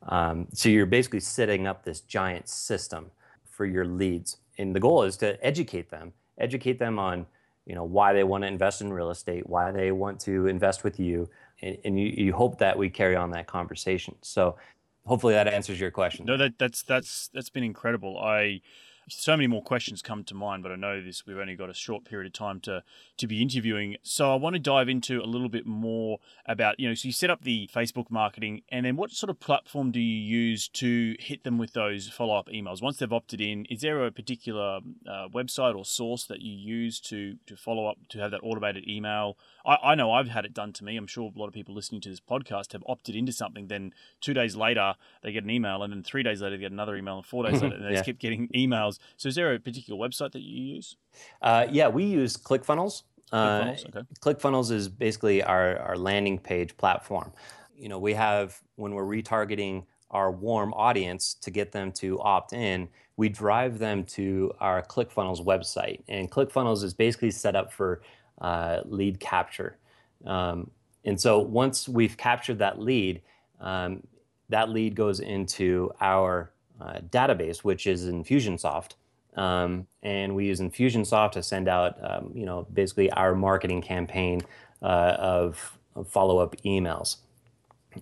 Um, 0.08 0.47
so 0.54 0.69
you're 0.69 0.86
basically 0.86 1.21
setting 1.21 1.65
up 1.65 1.84
this 1.84 2.02
giant 2.02 2.47
system 2.47 3.12
for 3.49 3.65
your 3.65 3.86
leads, 3.86 4.38
and 4.58 4.76
the 4.76 4.80
goal 4.80 5.04
is 5.04 5.17
to 5.17 5.43
educate 5.45 5.89
them, 5.89 6.13
educate 6.38 6.80
them 6.80 6.97
on 6.99 7.26
you 7.65 7.76
know 7.76 7.84
why 7.84 8.13
they 8.13 8.23
want 8.23 8.43
to 8.43 8.47
invest 8.47 8.82
in 8.82 8.91
real 8.91 9.12
estate, 9.12 9.47
why 9.47 9.71
they 9.71 9.91
want 9.91 10.19
to 10.21 10.47
invest 10.47 10.84
with 10.84 10.99
you 10.99 11.30
and, 11.63 11.78
and 11.86 11.99
you, 11.99 12.08
you 12.08 12.34
hope 12.34 12.60
that 12.60 12.78
we 12.78 12.89
carry 12.89 13.15
on 13.15 13.32
that 13.32 13.47
conversation. 13.47 14.15
So 14.21 14.58
hopefully 15.06 15.34
that 15.34 15.47
answers 15.47 15.80
your 15.80 15.91
question. 15.91 16.26
No, 16.26 16.38
that 16.38 16.54
that's 16.60 16.84
that's 16.84 17.30
that's 17.34 17.49
been 17.49 17.63
incredible. 17.63 18.19
I 18.19 18.62
so 19.10 19.36
many 19.36 19.48
more 19.48 19.62
questions 19.62 20.02
come 20.02 20.24
to 20.26 20.36
mind, 20.36 20.63
but 20.63 20.72
I 20.72 20.76
know 20.76 21.02
this 21.02 21.26
we've 21.26 21.38
only 21.38 21.56
got 21.56 21.70
a 21.70 21.74
short 21.74 22.06
period 22.06 22.28
of 22.28 22.34
time 22.34 22.60
to 22.62 22.84
to 23.18 23.28
be 23.28 23.42
interviewing. 23.42 23.98
So 24.04 24.32
I 24.32 24.36
want 24.36 24.56
to 24.56 24.60
dive 24.60 24.89
into 24.89 25.22
a 25.22 25.26
little 25.26 25.50
bit 25.50 25.66
more 25.66 26.20
about, 26.46 26.80
you 26.80 26.88
know, 26.88 26.96
so 26.96 27.08
you 27.08 27.12
set 27.12 27.30
up 27.30 27.44
the 27.44 27.70
Facebook 27.74 28.10
marketing 28.10 28.62
and 28.70 28.86
then 28.86 28.96
what 28.96 29.12
sort 29.12 29.30
of 29.30 29.39
platform 29.39 29.92
do 29.92 30.00
you 30.00 30.18
use 30.18 30.68
to 30.70 31.16
hit 31.20 31.44
them 31.44 31.58
with 31.58 31.74
those 31.74 32.10
follow-up 32.10 32.48
emails? 32.48 32.82
Once 32.82 32.98
they've 32.98 33.13
opted 33.13 33.42
in, 33.42 33.66
is 33.66 33.82
there 33.82 34.06
a 34.06 34.12
particular 34.12 34.80
uh, 35.08 35.28
website 35.34 35.76
or 35.76 35.86
source 35.86 36.26
that 36.26 36.42
you 36.42 36.54
use 36.54 37.00
to 37.02 37.36
to 37.46 37.56
follow 37.56 37.88
up 37.88 37.98
to 38.10 38.20
have 38.20 38.32
that 38.32 38.42
automated 38.44 38.88
email? 38.88 39.38
I, 39.66 39.78
I 39.84 39.96
know 39.96 40.12
I've 40.12 40.28
had 40.28 40.46
it 40.46 40.54
done 40.54 40.74
to 40.74 40.84
me. 40.84 40.98
I'm 40.98 41.08
sure 41.08 41.32
a 41.34 41.39
lot 41.39 41.48
of 41.48 41.54
people 41.54 41.74
listening 41.74 42.02
to 42.02 42.10
this 42.10 42.20
podcast 42.20 42.74
have 42.74 42.84
opted 42.88 43.16
into 43.16 43.32
something. 43.32 43.68
Then 43.68 43.94
two 44.22 44.34
days 44.34 44.56
later, 44.56 44.96
they 45.22 45.32
get 45.32 45.44
an 45.44 45.50
email, 45.50 45.84
and 45.84 45.94
then 45.94 46.04
three 46.04 46.24
days 46.24 46.42
later, 46.42 46.58
they 46.58 46.62
get 46.62 46.72
another 46.72 46.96
email, 46.96 47.18
and 47.18 47.26
four 47.26 47.50
days 47.50 47.62
later, 47.62 47.78
they 47.82 47.89
yeah. 47.89 47.94
just 47.94 48.06
keep 48.06 48.20
getting 48.20 48.48
emails. 48.50 48.92
So, 49.17 49.29
is 49.29 49.36
there 49.36 49.53
a 49.53 49.60
particular 49.60 49.99
website 49.99 50.32
that 50.34 50.41
you 50.41 50.75
use? 50.75 50.95
Uh, 51.41 51.67
yeah, 51.69 51.88
we 51.88 52.03
use 52.03 52.38
ClickFunnels. 52.38 53.03
ClickFunnels, 53.32 53.86
uh, 53.86 53.99
okay. 53.99 54.08
ClickFunnels 54.19 54.71
is 54.71 54.89
basically 54.89 55.41
our, 55.43 55.77
our 55.79 55.97
landing 55.97 56.38
page 56.38 56.77
platform. 56.77 57.32
You 57.75 57.89
know, 57.89 57.99
we 57.99 58.13
have 58.13 58.60
when 58.75 58.93
we're 58.93 59.06
retargeting 59.06 59.86
our 60.12 60.32
warm 60.32 60.73
audience 60.73 61.34
to 61.34 61.51
get 61.51 61.71
them 61.71 61.91
to 61.91 62.19
opt 62.21 62.53
in, 62.53 62.88
we 63.17 63.29
drive 63.29 63.79
them 63.79 64.03
to 64.03 64.53
our 64.60 64.82
ClickFunnels 64.84 65.43
website. 65.43 66.01
And 66.08 66.32
ClickFunnels 66.32 66.84
is 66.84 66.93
basically 66.93 67.32
set 67.32 67.56
up 67.56 67.73
for 67.73 68.01
uh, 68.39 68.82
lead 68.86 69.19
capture. 69.19 69.77
Um, 70.25 70.69
and 71.03 71.19
so 71.19 71.39
once 71.39 71.89
we've 71.89 72.15
captured 72.15 72.60
that 72.60 72.79
lead, 72.79 73.21
um, 73.60 74.03
that 74.49 74.69
lead 74.69 74.95
goes 74.95 75.19
into 75.19 75.91
our 75.99 76.53
uh, 76.84 77.00
database, 77.10 77.60
which 77.60 77.88
is 77.88 78.06
Infusionsoft. 78.06 78.91
Um, 79.36 79.88
and 80.04 80.36
we 80.36 80.46
use 80.46 80.60
Infusionsoft 80.60 81.32
to 81.32 81.43
send 81.43 81.67
out, 81.67 81.98
um, 82.02 82.32
you 82.36 82.46
know, 82.46 82.67
basically 82.74 83.10
our 83.12 83.34
marketing 83.36 83.82
campaign 83.82 84.41
uh, 84.82 85.15
of, 85.17 85.78
of 85.96 86.08
follow-up 86.10 86.56
emails. 86.63 87.17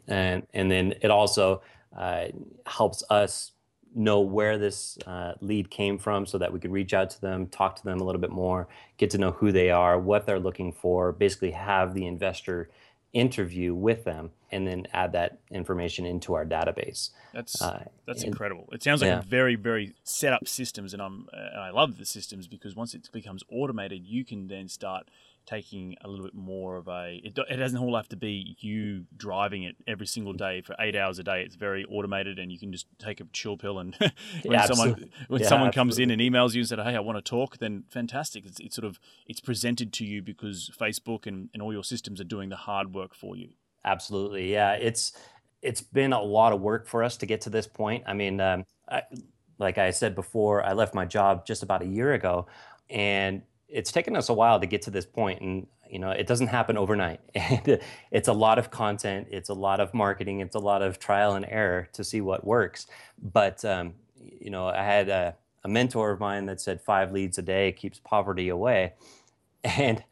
And, 0.08 0.48
and 0.54 0.72
then 0.72 0.96
it 1.02 1.12
also 1.12 1.62
uh, 1.98 2.26
helps 2.66 3.04
us 3.10 3.52
know 3.94 4.22
where 4.22 4.58
this 4.58 4.98
uh, 5.06 5.34
lead 5.42 5.70
came 5.70 5.98
from 5.98 6.26
so 6.26 6.38
that 6.38 6.52
we 6.52 6.60
could 6.60 6.72
reach 6.72 6.94
out 6.94 7.10
to 7.10 7.22
them, 7.22 7.48
talk 7.48 7.76
to 7.76 7.84
them 7.84 8.00
a 8.00 8.04
little 8.04 8.22
bit 8.22 8.32
more, 8.32 8.68
get 8.98 9.10
to 9.10 9.18
know 9.18 9.32
who 9.32 9.52
they 9.52 9.70
are, 9.70 10.00
what 10.00 10.26
they're 10.26 10.40
looking 10.40 10.72
for, 10.72 11.12
basically 11.12 11.52
have 11.52 11.94
the 11.94 12.06
investor 12.06 12.70
interview 13.14 13.74
with 13.74 14.04
them 14.06 14.32
and 14.52 14.68
then 14.68 14.88
add 14.94 15.14
that 15.14 15.40
information 15.50 16.06
into 16.06 16.34
our 16.34 16.46
database. 16.46 17.10
That's 17.34 17.62
uh, 17.62 17.86
that's 18.06 18.22
and, 18.22 18.30
incredible. 18.30 18.68
It 18.72 18.84
sounds 18.84 19.02
like 19.02 19.10
yeah. 19.10 19.20
a 19.20 19.24
very 19.24 19.56
very 19.56 19.94
set 20.04 20.34
up 20.34 20.48
systems 20.48 20.94
and 20.94 21.02
I'm 21.02 21.28
and 21.32 21.62
I 21.62 21.72
love 21.72 21.98
the 21.98 22.06
systems 22.06 22.48
because 22.48 22.76
once 22.76 22.94
it 22.94 23.10
becomes 23.12 23.44
automated 23.52 24.06
you 24.06 24.26
can 24.26 24.48
then 24.48 24.68
start 24.68 25.10
taking 25.52 25.96
a 26.02 26.08
little 26.08 26.24
bit 26.24 26.34
more 26.34 26.78
of 26.78 26.88
a 26.88 27.20
it, 27.24 27.38
it 27.50 27.58
doesn't 27.58 27.78
all 27.78 27.96
have 27.98 28.08
to 28.08 28.16
be 28.16 28.56
you 28.60 29.04
driving 29.18 29.64
it 29.64 29.76
every 29.86 30.08
single 30.08 30.32
day 30.32 30.62
for 30.62 30.76
eight 30.80 30.96
hours 30.96 31.20
a 31.20 31.24
day. 31.24 31.44
It's 31.44 31.56
very 31.56 31.84
automated 31.86 32.40
and 32.40 32.50
you 32.52 32.58
can 32.58 32.72
just 32.72 32.88
take 32.98 33.20
a 33.20 33.26
chill 33.34 33.58
pill 33.58 33.80
and 33.80 33.94
when 34.00 34.12
yeah, 34.54 34.66
someone 34.66 35.10
when 35.28 35.42
yeah, 35.42 35.48
someone 35.48 35.72
comes 35.74 36.00
in 36.00 36.10
and 36.10 36.22
emails 36.22 36.54
you 36.54 36.62
and 36.62 36.70
said 36.70 36.80
hey 36.80 36.96
i 36.96 37.00
want 37.02 37.18
to 37.18 37.30
talk 37.30 37.58
then 37.58 37.84
fantastic. 37.90 38.46
It's, 38.46 38.60
it's 38.62 38.76
sort 38.76 38.86
of 38.86 39.00
it's 39.28 39.42
presented 39.42 39.92
to 39.94 40.06
you 40.06 40.22
because 40.22 40.72
facebook 40.80 41.28
and, 41.28 41.50
and 41.54 41.62
all 41.62 41.74
your 41.74 41.84
systems 41.84 42.22
are 42.22 42.26
doing 42.26 42.48
the 42.48 42.56
hard 42.56 42.94
work 42.94 43.14
for 43.14 43.36
you. 43.36 43.50
Absolutely. 43.84 44.52
Yeah 44.52 44.74
it's 44.74 45.12
it's 45.62 45.82
been 45.82 46.14
a 46.14 46.22
lot 46.22 46.54
of 46.54 46.62
work 46.62 46.88
for 46.88 47.04
us 47.04 47.18
to 47.18 47.26
get 47.26 47.42
to 47.42 47.50
this 47.50 47.68
point. 47.68 48.06
I 48.08 48.14
mean 48.14 48.40
um, 48.40 48.66
I, 48.90 49.04
like 49.60 49.78
i 49.78 49.92
said 49.92 50.16
before 50.16 50.64
i 50.66 50.72
left 50.72 50.96
my 50.96 51.06
job 51.06 51.46
just 51.46 51.62
about 51.62 51.82
a 51.84 51.86
year 51.86 52.14
ago 52.14 52.48
and 52.90 53.44
it's 53.72 53.92
taken 53.92 54.16
us 54.16 54.30
a 54.30 54.34
while 54.34 54.60
to 54.60 54.66
get 54.66 54.82
to 54.84 54.92
this 54.92 55.06
point 55.06 55.42
and 55.42 55.66
you 55.90 56.00
know 56.00 56.12
it 56.12 56.28
doesn't 56.28 56.48
happen 56.48 56.78
overnight. 56.78 57.20
It's 58.12 58.28
a 58.28 58.34
lot 58.34 58.60
of 58.60 58.72
content 58.72 59.28
it's 59.32 59.50
a 59.50 59.54
lot 59.54 59.80
of 59.80 59.94
marketing 59.94 60.42
it's 60.42 60.56
a 60.56 60.60
lot 60.60 60.82
of 60.82 61.00
trial 61.00 61.36
and 61.36 61.46
error 61.48 61.88
to 61.94 62.04
see 62.04 62.22
what 62.22 62.46
works. 62.46 62.88
But 63.22 63.64
um, 63.66 63.94
you 64.40 64.52
know 64.52 64.68
i 64.68 64.84
had 64.84 65.10
a, 65.10 65.36
a, 65.64 65.68
mentor 65.68 66.12
of 66.12 66.20
mine 66.20 66.46
that 66.46 66.62
said 66.62 66.80
five 66.82 67.12
leads 67.12 67.38
a 67.38 67.42
day 67.42 67.72
keeps 67.72 68.00
poverty 68.00 68.50
away. 68.50 68.94
And 69.64 70.04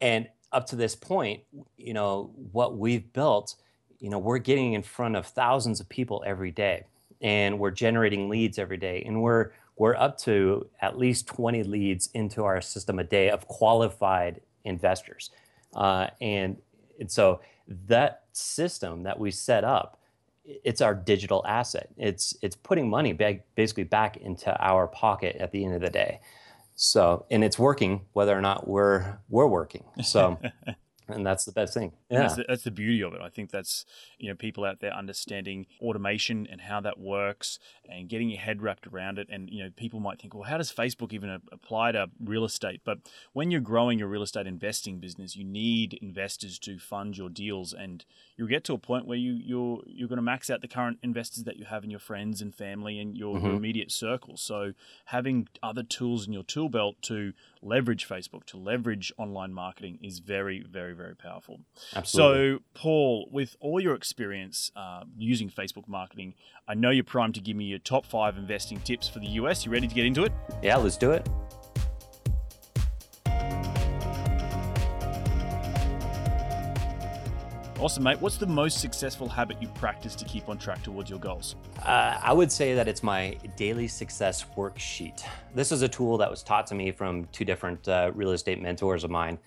and 0.00 0.28
up 0.52 0.66
to 0.66 0.76
this 0.76 0.94
point 0.94 1.42
you 1.76 1.94
know 1.94 2.30
what 2.52 2.76
we've 2.76 3.12
built 3.12 3.56
you 3.98 4.10
know 4.10 4.18
we're 4.18 4.38
getting 4.38 4.74
in 4.74 4.82
front 4.82 5.16
of 5.16 5.26
thousands 5.26 5.80
of 5.80 5.88
people 5.88 6.22
every 6.26 6.50
day 6.50 6.84
and 7.20 7.58
we're 7.58 7.70
generating 7.70 8.28
leads 8.28 8.58
every 8.58 8.76
day 8.76 9.02
and 9.06 9.20
we're 9.22 9.50
we're 9.76 9.96
up 9.96 10.18
to 10.18 10.68
at 10.80 10.98
least 10.98 11.26
20 11.26 11.62
leads 11.64 12.08
into 12.14 12.44
our 12.44 12.60
system 12.60 12.98
a 12.98 13.04
day 13.04 13.30
of 13.30 13.46
qualified 13.48 14.40
investors. 14.64 15.30
Uh, 15.74 16.08
and, 16.20 16.56
and 17.00 17.10
so 17.10 17.40
that 17.86 18.22
system 18.32 19.02
that 19.02 19.18
we 19.18 19.30
set 19.30 19.64
up, 19.64 19.98
it's 20.44 20.80
our 20.80 20.94
digital 20.94 21.44
asset. 21.46 21.88
It's, 21.96 22.36
it's 22.42 22.54
putting 22.54 22.88
money 22.88 23.12
back, 23.12 23.44
basically 23.54 23.84
back 23.84 24.16
into 24.18 24.54
our 24.62 24.86
pocket 24.86 25.36
at 25.36 25.50
the 25.52 25.64
end 25.64 25.74
of 25.74 25.80
the 25.80 25.90
day. 25.90 26.20
So, 26.76 27.24
and 27.30 27.42
it's 27.42 27.58
working 27.58 28.02
whether 28.12 28.36
or 28.36 28.40
not 28.40 28.68
we're, 28.68 29.18
we're 29.28 29.46
working. 29.46 29.84
So, 30.02 30.38
and 31.08 31.26
that's 31.26 31.44
the 31.44 31.52
best 31.52 31.74
thing. 31.74 31.92
And 32.14 32.22
That's, 32.24 32.36
the, 32.36 32.44
that's 32.48 32.64
the 32.64 32.70
beauty 32.70 33.02
of 33.02 33.14
it. 33.14 33.20
I 33.20 33.28
think 33.28 33.50
that's 33.50 33.84
you 34.18 34.28
know 34.28 34.34
people 34.34 34.64
out 34.64 34.80
there 34.80 34.92
understanding 34.92 35.66
automation 35.80 36.46
and 36.50 36.60
how 36.60 36.80
that 36.80 36.98
works 36.98 37.58
and 37.88 38.08
getting 38.08 38.28
your 38.28 38.40
head 38.40 38.62
wrapped 38.62 38.86
around 38.86 39.18
it. 39.18 39.28
And 39.30 39.50
you 39.50 39.62
know 39.62 39.70
people 39.76 40.00
might 40.00 40.20
think, 40.20 40.34
well, 40.34 40.44
how 40.44 40.58
does 40.58 40.72
Facebook 40.72 41.12
even 41.12 41.40
apply 41.52 41.92
to 41.92 42.08
real 42.22 42.44
estate? 42.44 42.82
But 42.84 42.98
when 43.32 43.50
you're 43.50 43.60
growing 43.60 43.98
your 43.98 44.08
real 44.08 44.22
estate 44.22 44.46
investing 44.46 44.98
business, 44.98 45.36
you 45.36 45.44
need 45.44 45.94
investors 45.94 46.58
to 46.60 46.78
fund 46.78 47.16
your 47.16 47.28
deals, 47.28 47.72
and 47.72 48.04
you'll 48.36 48.48
get 48.48 48.64
to 48.64 48.74
a 48.74 48.78
point 48.78 49.06
where 49.06 49.18
you 49.18 49.32
you're 49.32 49.82
you're 49.86 50.08
going 50.08 50.16
to 50.16 50.22
max 50.22 50.50
out 50.50 50.60
the 50.60 50.68
current 50.68 50.98
investors 51.02 51.44
that 51.44 51.56
you 51.56 51.64
have 51.64 51.84
in 51.84 51.90
your 51.90 52.00
friends 52.00 52.40
and 52.42 52.54
family 52.54 52.98
and 52.98 53.16
your, 53.16 53.36
mm-hmm. 53.36 53.46
your 53.46 53.56
immediate 53.56 53.90
circle. 53.90 54.36
So 54.36 54.72
having 55.06 55.48
other 55.62 55.82
tools 55.82 56.26
in 56.26 56.32
your 56.32 56.42
tool 56.42 56.68
belt 56.68 56.96
to 57.02 57.32
leverage 57.62 58.08
Facebook, 58.08 58.44
to 58.46 58.56
leverage 58.56 59.12
online 59.16 59.52
marketing 59.52 59.98
is 60.02 60.18
very, 60.18 60.64
very, 60.68 60.94
very 60.94 61.16
powerful. 61.16 61.60
Absolutely. 61.94 62.03
So, 62.04 62.58
Paul, 62.74 63.28
with 63.30 63.56
all 63.60 63.80
your 63.80 63.94
experience 63.94 64.70
uh, 64.76 65.04
using 65.16 65.50
Facebook 65.50 65.88
marketing, 65.88 66.34
I 66.68 66.74
know 66.74 66.90
you're 66.90 67.04
primed 67.04 67.34
to 67.34 67.40
give 67.40 67.56
me 67.56 67.64
your 67.64 67.78
top 67.78 68.06
five 68.06 68.36
investing 68.36 68.80
tips 68.80 69.08
for 69.08 69.18
the 69.18 69.26
US. 69.26 69.64
You 69.64 69.72
ready 69.72 69.88
to 69.88 69.94
get 69.94 70.06
into 70.06 70.24
it? 70.24 70.32
Yeah, 70.62 70.76
let's 70.76 70.96
do 70.96 71.12
it. 71.12 71.28
Awesome, 77.84 78.04
mate. 78.04 78.18
What's 78.20 78.38
the 78.38 78.46
most 78.46 78.80
successful 78.80 79.28
habit 79.28 79.60
you 79.60 79.68
practice 79.68 80.14
to 80.14 80.24
keep 80.24 80.48
on 80.48 80.56
track 80.56 80.82
towards 80.82 81.10
your 81.10 81.18
goals? 81.18 81.56
Uh, 81.84 82.18
I 82.22 82.32
would 82.32 82.50
say 82.50 82.72
that 82.74 82.88
it's 82.88 83.02
my 83.02 83.36
daily 83.56 83.88
success 83.88 84.44
worksheet. 84.56 85.22
This 85.54 85.70
is 85.70 85.82
a 85.82 85.88
tool 85.88 86.16
that 86.18 86.30
was 86.30 86.42
taught 86.42 86.66
to 86.68 86.74
me 86.74 86.92
from 86.92 87.26
two 87.26 87.44
different 87.44 87.86
uh, 87.86 88.10
real 88.14 88.30
estate 88.30 88.62
mentors 88.62 89.04
of 89.04 89.10
mine, 89.10 89.38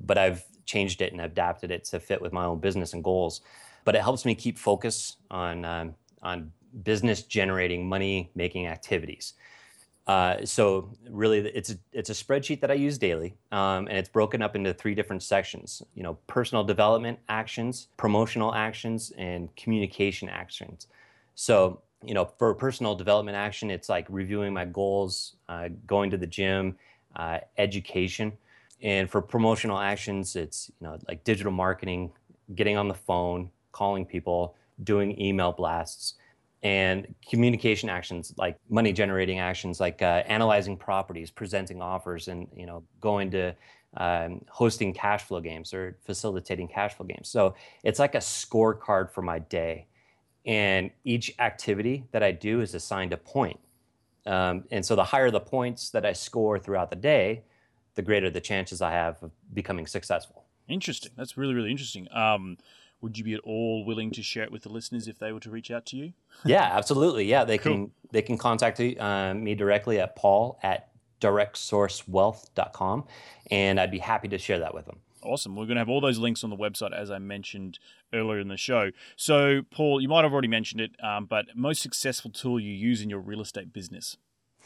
but 0.00 0.18
I've 0.18 0.44
changed 0.66 1.00
it 1.00 1.12
and 1.12 1.20
adapted 1.20 1.70
it 1.70 1.84
to 1.84 2.00
fit 2.00 2.20
with 2.20 2.32
my 2.32 2.44
own 2.44 2.60
business 2.60 2.92
and 2.92 3.02
goals. 3.02 3.40
But 3.84 3.94
it 3.94 4.02
helps 4.02 4.24
me 4.24 4.34
keep 4.34 4.58
focus 4.58 5.16
on 5.30 5.64
um, 5.64 5.94
on 6.22 6.52
business 6.82 7.22
generating 7.22 7.88
money 7.88 8.30
making 8.34 8.66
activities. 8.66 9.34
Uh, 10.06 10.44
so 10.44 10.92
really, 11.08 11.38
it's 11.38 11.70
a, 11.70 11.78
it's 11.92 12.10
a 12.10 12.12
spreadsheet 12.12 12.60
that 12.60 12.70
I 12.70 12.74
use 12.74 12.96
daily, 12.96 13.34
um, 13.50 13.88
and 13.88 13.98
it's 13.98 14.08
broken 14.08 14.40
up 14.40 14.54
into 14.54 14.72
three 14.72 14.94
different 14.94 15.22
sections. 15.22 15.82
You 15.94 16.04
know, 16.04 16.14
personal 16.28 16.62
development 16.62 17.18
actions, 17.28 17.88
promotional 17.96 18.54
actions, 18.54 19.12
and 19.18 19.54
communication 19.56 20.28
actions. 20.28 20.86
So 21.34 21.82
you 22.04 22.14
know, 22.14 22.24
for 22.24 22.54
personal 22.54 22.94
development 22.94 23.36
action, 23.36 23.70
it's 23.70 23.88
like 23.88 24.06
reviewing 24.08 24.52
my 24.52 24.64
goals, 24.64 25.34
uh, 25.48 25.68
going 25.86 26.10
to 26.10 26.16
the 26.16 26.26
gym, 26.26 26.76
uh, 27.16 27.38
education, 27.58 28.32
and 28.86 29.10
for 29.10 29.20
promotional 29.20 29.80
actions, 29.80 30.36
it's 30.36 30.70
you 30.80 30.86
know 30.86 30.96
like 31.08 31.24
digital 31.24 31.50
marketing, 31.50 32.12
getting 32.54 32.76
on 32.76 32.86
the 32.86 32.94
phone, 32.94 33.50
calling 33.72 34.06
people, 34.06 34.54
doing 34.84 35.20
email 35.20 35.50
blasts 35.50 36.14
and 36.62 37.12
communication 37.28 37.90
actions 37.90 38.32
like 38.38 38.56
money 38.70 38.92
generating 38.92 39.40
actions 39.40 39.78
like 39.78 40.00
uh, 40.00 40.22
analyzing 40.26 40.76
properties 40.76 41.30
presenting 41.30 41.82
offers 41.82 42.28
and 42.28 42.48
you 42.56 42.64
know 42.64 42.82
going 43.00 43.30
to 43.30 43.52
um, 43.96 44.44
hosting 44.48 44.94
cash 44.94 45.24
flow 45.24 45.40
games 45.40 45.74
or 45.74 45.98
facilitating 46.04 46.68
cash 46.68 46.94
flow 46.94 47.06
games. 47.06 47.28
So 47.28 47.56
it's 47.82 47.98
like 47.98 48.14
a 48.14 48.18
scorecard 48.18 49.10
for 49.10 49.22
my 49.22 49.40
day. 49.40 49.86
And 50.44 50.92
each 51.02 51.34
activity 51.40 52.04
that 52.12 52.22
i 52.22 52.30
do 52.30 52.60
is 52.60 52.74
assigned 52.74 53.12
a 53.12 53.16
point. 53.16 53.58
Um, 54.26 54.64
and 54.70 54.86
so 54.86 54.94
the 54.94 55.02
higher 55.02 55.32
the 55.32 55.40
points 55.40 55.90
that 55.90 56.06
i 56.06 56.12
score 56.12 56.56
throughout 56.60 56.90
the 56.90 56.96
day 56.96 57.42
the 57.96 58.02
greater 58.02 58.30
the 58.30 58.40
chances 58.40 58.80
i 58.80 58.90
have 58.90 59.22
of 59.22 59.32
becoming 59.52 59.86
successful 59.86 60.44
interesting 60.68 61.12
that's 61.16 61.36
really 61.36 61.54
really 61.54 61.70
interesting 61.70 62.08
um, 62.12 62.56
would 63.00 63.18
you 63.18 63.24
be 63.24 63.34
at 63.34 63.40
all 63.40 63.84
willing 63.84 64.10
to 64.10 64.22
share 64.22 64.44
it 64.44 64.50
with 64.50 64.62
the 64.62 64.68
listeners 64.68 65.06
if 65.06 65.18
they 65.18 65.30
were 65.32 65.40
to 65.40 65.50
reach 65.50 65.70
out 65.70 65.84
to 65.86 65.96
you? 65.96 66.12
yeah, 66.44 66.70
absolutely. 66.72 67.24
Yeah, 67.24 67.44
they 67.44 67.58
cool. 67.58 67.72
can 67.72 67.90
they 68.10 68.22
can 68.22 68.38
contact 68.38 68.80
uh, 68.80 69.34
me 69.34 69.54
directly 69.54 70.00
at 70.00 70.16
paul 70.16 70.58
at 70.62 70.88
directsourcewealth.com, 71.20 73.04
and 73.50 73.80
I'd 73.80 73.90
be 73.90 73.98
happy 73.98 74.28
to 74.28 74.38
share 74.38 74.58
that 74.60 74.74
with 74.74 74.86
them. 74.86 75.00
Awesome. 75.22 75.56
We're 75.56 75.64
going 75.64 75.76
to 75.76 75.80
have 75.80 75.88
all 75.88 76.00
those 76.00 76.18
links 76.18 76.44
on 76.44 76.50
the 76.50 76.56
website, 76.56 76.92
as 76.92 77.10
I 77.10 77.18
mentioned 77.18 77.78
earlier 78.12 78.38
in 78.38 78.48
the 78.48 78.56
show. 78.56 78.90
So, 79.16 79.62
Paul, 79.70 80.00
you 80.00 80.08
might 80.08 80.22
have 80.22 80.32
already 80.32 80.48
mentioned 80.48 80.80
it, 80.80 80.92
um, 81.02 81.26
but 81.26 81.46
most 81.56 81.82
successful 81.82 82.30
tool 82.30 82.60
you 82.60 82.72
use 82.72 83.02
in 83.02 83.10
your 83.10 83.18
real 83.18 83.40
estate 83.40 83.72
business? 83.72 84.18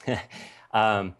um, 0.72 1.14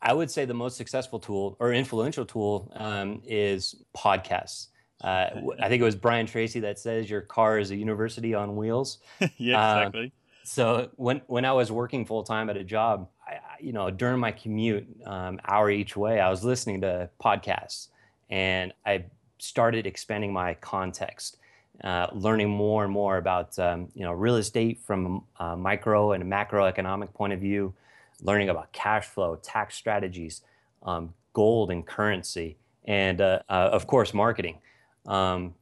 I 0.00 0.12
would 0.12 0.30
say 0.30 0.44
the 0.44 0.54
most 0.54 0.76
successful 0.76 1.18
tool 1.18 1.56
or 1.58 1.72
influential 1.72 2.24
tool 2.24 2.72
um, 2.76 3.22
is 3.26 3.74
podcasts. 3.96 4.68
Uh, 5.02 5.30
I 5.60 5.68
think 5.68 5.80
it 5.80 5.84
was 5.84 5.96
Brian 5.96 6.26
Tracy 6.26 6.60
that 6.60 6.78
says 6.78 7.08
your 7.08 7.20
car 7.20 7.58
is 7.58 7.70
a 7.70 7.76
university 7.76 8.34
on 8.34 8.56
wheels. 8.56 8.98
yeah, 9.36 9.60
uh, 9.60 9.78
exactly. 9.78 10.12
So 10.44 10.90
when 10.96 11.20
when 11.26 11.44
I 11.44 11.52
was 11.52 11.70
working 11.70 12.04
full 12.04 12.22
time 12.22 12.48
at 12.50 12.56
a 12.56 12.64
job, 12.64 13.08
I, 13.26 13.38
you 13.60 13.72
know, 13.72 13.90
during 13.90 14.18
my 14.18 14.32
commute, 14.32 14.88
um, 15.06 15.40
hour 15.46 15.70
each 15.70 15.96
way, 15.96 16.20
I 16.20 16.30
was 16.30 16.42
listening 16.42 16.80
to 16.80 17.10
podcasts, 17.22 17.88
and 18.30 18.72
I 18.86 19.04
started 19.38 19.86
expanding 19.86 20.32
my 20.32 20.54
context, 20.54 21.36
uh, 21.84 22.08
learning 22.12 22.48
more 22.48 22.82
and 22.82 22.92
more 22.92 23.18
about 23.18 23.56
um, 23.58 23.88
you 23.94 24.02
know 24.02 24.12
real 24.12 24.36
estate 24.36 24.80
from 24.80 25.24
a 25.38 25.56
micro 25.56 26.12
and 26.12 26.22
a 26.22 26.26
macroeconomic 26.26 27.12
point 27.14 27.32
of 27.32 27.40
view, 27.40 27.74
learning 28.22 28.48
about 28.48 28.72
cash 28.72 29.06
flow, 29.06 29.36
tax 29.36 29.74
strategies, 29.74 30.42
um, 30.82 31.14
gold 31.32 31.70
and 31.70 31.86
currency, 31.86 32.56
and 32.84 33.20
uh, 33.20 33.40
uh, 33.48 33.70
of 33.72 33.86
course 33.86 34.14
marketing. 34.14 34.58
Um, 35.06 35.54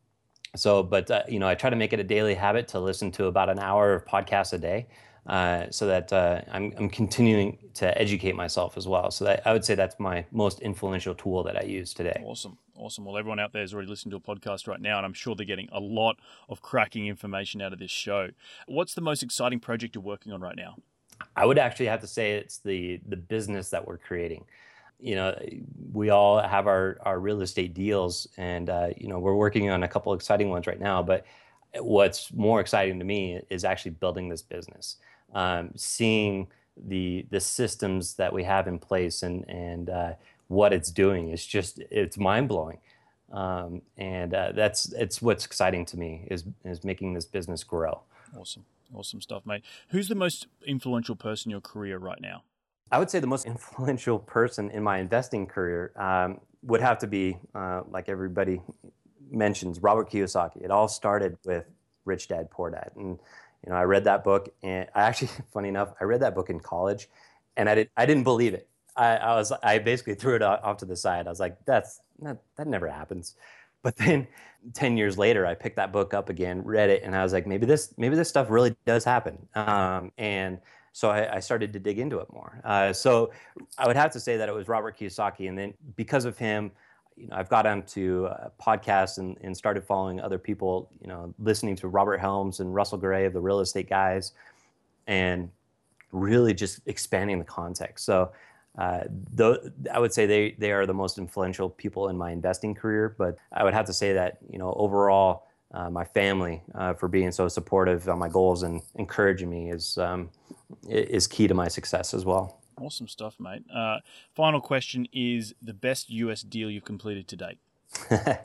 so, 0.55 0.83
but 0.83 1.11
uh, 1.11 1.23
you 1.29 1.39
know, 1.39 1.49
I 1.49 1.55
try 1.55 1.71
to 1.71 1.77
make 1.77 1.93
it 1.93 2.01
a 2.01 2.05
daily 2.05 2.35
habit 2.35 2.69
to 2.69 2.81
listen 2.81 3.11
to 3.13 3.27
about 3.27 3.49
an 3.49 3.59
hour 3.59 3.95
of 3.95 4.05
podcasts 4.07 4.53
a 4.53 4.59
day, 4.59 4.87
uh, 5.27 5.67
so 5.71 5.87
that 5.87 6.13
uh, 6.13 6.41
I'm, 6.51 6.73
I'm, 6.79 6.89
continuing 6.89 7.59
to 7.75 8.01
educate 8.01 8.37
myself 8.37 8.77
as 8.77 8.87
well. 8.87 9.11
So 9.11 9.25
that 9.25 9.47
I 9.47 9.53
would 9.53 9.65
say 9.65 9.75
that's 9.75 9.99
my 9.99 10.25
most 10.31 10.61
influential 10.61 11.15
tool 11.15 11.43
that 11.43 11.59
I 11.59 11.65
use 11.65 11.93
today. 11.93 12.23
Awesome, 12.25 12.59
awesome. 12.77 13.05
Well, 13.05 13.19
everyone 13.19 13.41
out 13.41 13.53
there 13.53 13.63
is 13.63 13.75
already 13.75 13.89
listening 13.89 14.13
to 14.13 14.17
a 14.17 14.37
podcast 14.37 14.67
right 14.67 14.81
now, 14.81 14.97
and 14.97 15.05
I'm 15.05 15.13
sure 15.13 15.35
they're 15.35 15.45
getting 15.45 15.69
a 15.73 15.81
lot 15.81 16.17
of 16.49 16.63
cracking 16.63 17.07
information 17.07 17.61
out 17.61 17.73
of 17.73 17.79
this 17.79 17.91
show. 17.91 18.29
What's 18.67 18.95
the 18.95 19.01
most 19.01 19.23
exciting 19.23 19.61
project 19.61 19.95
you're 19.95 20.03
working 20.05 20.33
on 20.33 20.41
right 20.41 20.57
now? 20.57 20.77
I 21.35 21.45
would 21.45 21.59
actually 21.59 21.87
have 21.87 22.01
to 22.01 22.07
say 22.07 22.33
it's 22.33 22.59
the 22.59 23.01
the 23.09 23.17
business 23.17 23.71
that 23.71 23.87
we're 23.87 23.99
creating 23.99 24.45
you 24.99 25.15
know, 25.15 25.39
we 25.93 26.11
all 26.11 26.41
have 26.41 26.67
our, 26.67 26.99
our 27.03 27.21
real 27.21 27.43
estate 27.43 27.75
deals, 27.75 28.27
and 28.37 28.71
uh, 28.71 28.89
you 28.97 29.09
know, 29.09 29.19
we're 29.19 29.35
working 29.35 29.71
on 29.71 29.83
a 29.83 29.89
couple 29.89 30.13
exciting 30.15 30.49
ones 30.49 30.67
right 30.67 30.81
now. 30.81 31.03
But 31.03 31.27
what's 31.79 32.33
more 32.33 32.61
exciting 32.61 32.99
to 32.99 33.05
me 33.05 33.41
is 33.51 33.65
actually 33.65 33.93
building 33.93 34.29
this 34.29 34.43
business, 34.43 34.97
um, 35.35 35.71
seeing 35.77 36.49
the 36.77 37.27
the 37.31 37.41
systems 37.41 38.15
that 38.15 38.33
we 38.33 38.45
have 38.45 38.69
in 38.69 38.79
place, 38.79 39.23
and 39.23 39.49
and 39.49 39.91
uh, 39.91 40.13
what 40.49 40.73
it's 40.73 40.91
doing 40.91 41.31
is 41.31 41.45
just 41.45 41.79
it's 41.91 42.17
mind 42.17 42.49
blowing. 42.49 42.79
Um, 43.33 43.83
and 43.99 44.33
uh, 44.33 44.53
that's 44.53 44.93
it's 44.93 45.21
what's 45.21 45.45
exciting 45.45 45.85
to 45.87 45.99
me 45.99 46.27
is 46.31 46.45
is 46.65 46.85
making 46.85 47.13
this 47.13 47.27
business 47.27 47.65
grow. 47.65 48.01
Awesome, 48.39 48.65
awesome 48.95 49.21
stuff, 49.21 49.45
mate. 49.47 49.63
Who's 49.89 50.09
the 50.09 50.15
most 50.15 50.47
influential 50.67 51.17
person 51.17 51.51
in 51.51 51.53
your 51.53 51.61
career 51.61 51.99
right 51.99 52.21
now? 52.21 52.43
I 52.91 52.99
would 52.99 53.11
say 53.11 53.19
the 53.19 53.27
most 53.27 53.47
influential 53.47 54.19
person 54.19 54.71
in 54.71 54.83
my 54.83 54.99
investing 54.99 55.47
career 55.47 55.93
um, 55.97 56.41
would 56.63 56.81
have 56.81 56.99
to 56.99 57.07
be, 57.07 57.39
uh, 57.55 57.83
like 57.89 58.09
everybody 58.09 58.61
mentions, 59.31 59.81
Robert 59.81 60.11
Kiyosaki. 60.11 60.63
It 60.63 60.71
all 60.71 60.89
started 60.89 61.37
with 61.45 61.65
Rich 62.05 62.29
Dad 62.29 62.51
Poor 62.51 62.71
Dad, 62.71 62.93
and 62.97 63.19
you 63.65 63.71
know 63.71 63.75
I 63.75 63.83
read 63.83 64.05
that 64.05 64.25
book, 64.25 64.49
and 64.63 64.89
I 64.95 65.03
actually, 65.03 65.31
funny 65.53 65.69
enough, 65.69 65.93
I 66.01 66.05
read 66.05 66.21
that 66.21 66.35
book 66.35 66.51
in 66.51 66.61
college, 66.61 67.09
and 67.57 67.69
I 67.69 67.75
did 67.75 67.91
I 67.97 68.07
didn't 68.07 68.25
believe 68.25 68.55
it. 68.55 68.69
I, 68.97 69.17
I 69.17 69.35
was 69.35 69.53
I 69.63 69.79
basically 69.79 70.15
threw 70.15 70.37
it 70.37 70.43
off 70.43 70.79
to 70.79 70.87
the 70.87 70.97
side. 70.97 71.27
I 71.27 71.31
was 71.31 71.41
like, 71.41 71.65
that's 71.65 72.01
that, 72.21 72.39
that 72.57 72.67
never 72.67 72.89
happens. 72.89 73.35
But 73.87 73.95
then 73.95 74.27
10 74.75 74.97
years 74.97 75.17
later, 75.17 75.47
I 75.47 75.55
picked 75.55 75.77
that 75.77 75.93
book 75.93 76.13
up 76.13 76.29
again, 76.29 76.65
read 76.65 76.91
it, 76.91 77.05
and 77.05 77.15
I 77.15 77.23
was 77.23 77.33
like, 77.33 77.47
maybe 77.47 77.67
this 77.67 77.95
maybe 77.97 78.17
this 78.17 78.29
stuff 78.29 78.51
really 78.51 78.75
does 78.85 79.05
happen. 79.05 79.47
Um, 79.55 80.11
and 80.19 80.59
so 80.91 81.09
I, 81.09 81.37
I, 81.37 81.39
started 81.39 81.73
to 81.73 81.79
dig 81.79 82.01
into 82.01 82.19
it 82.19 82.27
more. 82.33 82.61
Uh, 82.65 82.93
so 82.93 83.31
I 83.79 83.87
would 83.87 83.95
have 83.95 84.11
to 84.11 84.19
say 84.19 84.39
that 84.39 84.49
it 84.49 84.53
was 84.53 84.67
Robert 84.67 84.99
Kiyosaki, 84.99 85.49
and 85.49 85.57
then 85.57 85.73
because 85.95 86.25
of 86.25 86.37
him, 86.37 86.73
you 87.17 87.29
know, 87.29 87.37
I've 87.37 87.49
got 87.49 87.65
onto 87.65 88.29
podcasts 88.61 89.19
and, 89.19 89.39
and 89.43 89.57
started 89.57 89.85
following 89.85 90.21
other 90.21 90.39
people. 90.39 90.91
You 91.01 91.07
know, 91.07 91.33
listening 91.39 91.77
to 91.77 91.87
Robert 91.87 92.19
Helms 92.19 92.59
and 92.59 92.75
Russell 92.75 92.99
Gray 92.99 93.25
of 93.25 93.35
the 93.35 93.41
Real 93.41 93.61
Estate 93.61 93.89
Guys, 93.89 94.33
and 95.07 95.49
really 96.11 96.55
just 96.55 96.81
expanding 96.87 97.39
the 97.39 97.45
context. 97.45 98.05
So. 98.05 98.33
Uh, 98.79 99.05
though 99.33 99.59
I 99.93 99.99
would 99.99 100.13
say 100.13 100.27
they, 100.27 100.55
they 100.59 100.73
are 100.73 100.85
the 100.87 100.95
most 100.95 101.19
influential 101.19 101.71
people 101.71 102.09
in 102.09 102.17
my 102.17 102.31
investing 102.31 102.75
career, 102.75 103.15
but 103.17 103.37
I 103.53 103.65
would 103.65 103.75
have 103.75 103.87
to 103.87 103.93
say 103.93 104.13
that 104.13 104.39
you 104.51 104.59
know 104.59 104.75
overall 104.77 105.47
uh, 105.73 105.91
my 105.91 106.05
family 106.05 106.63
uh, 106.75 106.95
for 106.95 107.09
being 107.09 107.33
so 107.33 107.49
supportive 107.49 108.09
on 108.09 108.19
my 108.19 108.29
goals 108.29 108.63
and 108.63 108.83
encouraging 108.95 109.51
me 109.51 109.71
is 109.71 109.99
um, 109.99 110.31
is 110.89 111.27
key 111.27 111.49
to 111.49 111.55
my 111.55 111.69
success 111.69 112.13
as 112.15 112.25
well. 112.25 112.61
Awesome 112.79 113.09
stuff, 113.09 113.37
mate. 113.41 113.65
Uh, 113.75 113.99
final 114.35 114.61
question 114.61 115.09
is 115.13 115.55
the 115.63 115.73
best 115.73 116.11
US 116.11 116.43
deal 116.43 116.71
you've 116.71 116.85
completed 116.85 117.27
to 117.29 117.37
date? 117.37 117.59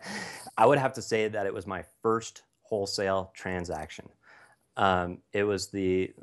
I 0.58 0.66
would 0.66 0.78
have 0.78 0.94
to 0.94 1.02
say 1.02 1.28
that 1.28 1.46
it 1.46 1.54
was 1.54 1.68
my 1.68 1.84
first 2.02 2.44
wholesale 2.62 3.32
transaction. 3.34 4.08
Um, 4.78 5.18
it 5.34 5.44
was 5.44 5.68
the 5.68 6.14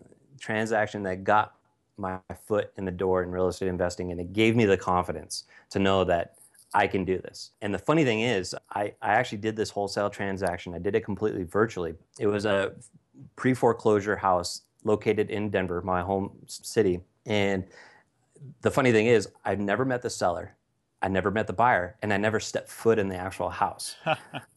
transaction 0.40 1.02
that 1.02 1.24
got 1.24 1.54
my 1.98 2.18
foot 2.46 2.72
in 2.76 2.84
the 2.84 2.90
door 2.90 3.22
in 3.22 3.30
real 3.30 3.48
estate 3.48 3.68
investing, 3.68 4.10
and 4.10 4.20
it 4.20 4.32
gave 4.32 4.56
me 4.56 4.64
the 4.64 4.76
confidence 4.76 5.44
to 5.70 5.78
know 5.78 6.04
that 6.04 6.34
I 6.74 6.86
can 6.86 7.04
do 7.04 7.18
this. 7.18 7.52
And 7.62 7.72
the 7.72 7.78
funny 7.78 8.04
thing 8.04 8.20
is, 8.20 8.54
I, 8.74 8.92
I 9.00 9.14
actually 9.14 9.38
did 9.38 9.56
this 9.56 9.70
wholesale 9.70 10.10
transaction. 10.10 10.74
I 10.74 10.78
did 10.78 10.94
it 10.94 11.04
completely 11.04 11.44
virtually. 11.44 11.94
It 12.18 12.26
was 12.26 12.44
a 12.44 12.72
pre 13.36 13.54
foreclosure 13.54 14.16
house 14.16 14.62
located 14.84 15.30
in 15.30 15.50
Denver, 15.50 15.80
my 15.82 16.02
home 16.02 16.30
city. 16.46 17.00
And 17.26 17.64
the 18.62 18.70
funny 18.70 18.92
thing 18.92 19.06
is, 19.06 19.28
I've 19.44 19.60
never 19.60 19.84
met 19.84 20.02
the 20.02 20.10
seller, 20.10 20.56
I 21.02 21.08
never 21.08 21.30
met 21.30 21.46
the 21.46 21.52
buyer, 21.52 21.96
and 22.02 22.12
I 22.12 22.16
never 22.16 22.40
stepped 22.40 22.68
foot 22.68 22.98
in 22.98 23.08
the 23.08 23.16
actual 23.16 23.48
house. 23.48 23.96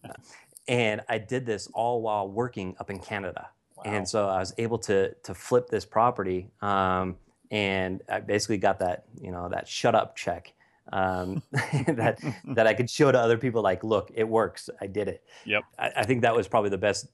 and 0.67 1.01
I 1.09 1.17
did 1.17 1.45
this 1.45 1.67
all 1.73 2.01
while 2.01 2.27
working 2.27 2.75
up 2.79 2.89
in 2.89 2.99
Canada. 2.99 3.49
Wow. 3.77 3.83
And 3.85 4.07
so 4.07 4.27
I 4.27 4.39
was 4.39 4.53
able 4.57 4.77
to 4.79 5.13
to 5.23 5.33
flip 5.33 5.69
this 5.69 5.85
property, 5.85 6.49
um, 6.61 7.17
and 7.51 8.01
I 8.09 8.21
basically 8.21 8.57
got 8.57 8.79
that 8.79 9.05
you 9.21 9.31
know 9.31 9.49
that 9.49 9.67
shut 9.67 9.93
up 9.93 10.15
check 10.15 10.53
um, 10.91 11.41
that 11.51 12.19
that 12.45 12.67
I 12.67 12.73
could 12.73 12.89
show 12.89 13.11
to 13.11 13.19
other 13.19 13.37
people. 13.37 13.61
Like, 13.61 13.83
look, 13.83 14.11
it 14.13 14.27
works. 14.27 14.69
I 14.79 14.87
did 14.87 15.07
it. 15.07 15.23
Yep. 15.45 15.63
I, 15.77 15.91
I 15.97 16.03
think 16.03 16.21
that 16.21 16.35
was 16.35 16.47
probably 16.47 16.69
the 16.69 16.77
best. 16.77 17.07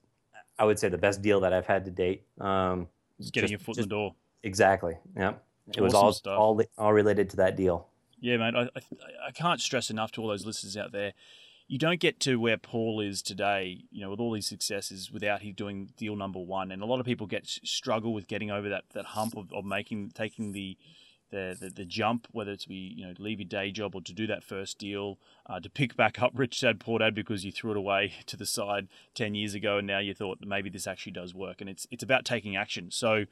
I 0.60 0.66
would 0.66 0.80
say 0.80 0.90
the 0.90 0.98
best 0.98 1.22
deal 1.22 1.42
that 1.42 1.54
I've 1.54 1.68
had 1.68 1.86
to 1.86 1.92
date. 1.92 2.26
Um, 2.40 2.88
just 3.20 3.34
getting 3.34 3.50
just, 3.50 3.52
your 3.52 3.60
foot 3.60 3.76
just, 3.76 3.86
in 3.86 3.90
the 3.90 3.96
door. 3.96 4.16
Exactly. 4.44 4.98
Yeah. 5.16 5.34
It 5.70 5.82
awesome 5.82 5.84
was 5.84 5.94
all 5.94 6.14
stuff. 6.14 6.40
all 6.40 6.62
all 6.78 6.94
related 6.94 7.30
to 7.32 7.38
that 7.38 7.56
deal. 7.56 7.88
Yeah, 8.20 8.38
mate. 8.38 8.56
I, 8.56 8.62
I, 8.62 9.28
I 9.28 9.32
can't 9.32 9.62
stress 9.62 9.90
enough 9.90 10.12
to 10.14 10.22
all 10.22 10.30
those 10.30 10.46
listeners 10.46 10.76
out 10.76 10.92
there 10.92 11.14
you 11.68 11.78
don't 11.78 12.00
get 12.00 12.20
to 12.22 12.38
where 12.38 12.58
Paul 12.58 13.02
is 13.02 13.22
today, 13.22 13.84
you 13.92 14.02
know, 14.02 14.10
with 14.10 14.20
all 14.20 14.32
these 14.32 14.48
successes 14.48 15.12
without 15.12 15.42
he 15.42 15.52
doing 15.52 15.90
deal 15.98 16.16
number 16.16 16.40
one. 16.40 16.72
And 16.72 16.82
a 16.82 16.86
lot 16.86 17.00
of 17.00 17.06
people 17.06 17.28
get 17.28 17.46
struggle 17.46 18.14
with 18.14 18.28
getting 18.28 18.50
over 18.50 18.70
that, 18.70 18.86
that 18.94 19.06
hump 19.06 19.36
of, 19.36 19.52
of 19.52 19.66
making 19.66 20.12
taking 20.16 20.54
the 20.54 20.78
the, 21.30 21.58
the, 21.60 21.70
the 21.70 21.86
jump, 21.86 22.26
whether 22.32 22.54
it's 22.54 22.66
be 22.66 22.94
you 22.96 23.06
know 23.06 23.14
leave 23.20 23.42
your 23.42 23.50
day 23.50 23.70
job 23.72 23.96
or 23.96 24.02
to 24.02 24.14
do 24.14 24.28
that 24.28 24.46
first 24.46 24.80
deal, 24.80 25.18
uh, 25.46 25.60
to 25.60 25.70
pick 25.70 25.98
back 25.98 26.22
up 26.22 26.32
Rich 26.36 26.62
Dad 26.62 26.80
Poor 26.80 27.00
Dad 27.00 27.14
because 27.14 27.44
you 27.44 27.52
threw 27.52 27.72
it 27.72 27.78
away 27.78 28.14
to 28.28 28.38
the 28.38 28.46
side 28.46 28.88
ten 29.14 29.36
years 29.36 29.54
ago 29.54 29.78
and 29.78 29.88
now 29.88 30.00
you 30.00 30.14
thought 30.14 30.40
maybe 30.46 30.70
this 30.70 30.88
actually 30.88 31.12
does 31.12 31.34
work, 31.34 31.60
and 31.60 31.70
it's 31.70 31.86
it's 31.92 32.04
about 32.04 32.24
taking 32.24 32.56
action. 32.56 32.92
So 32.92 33.26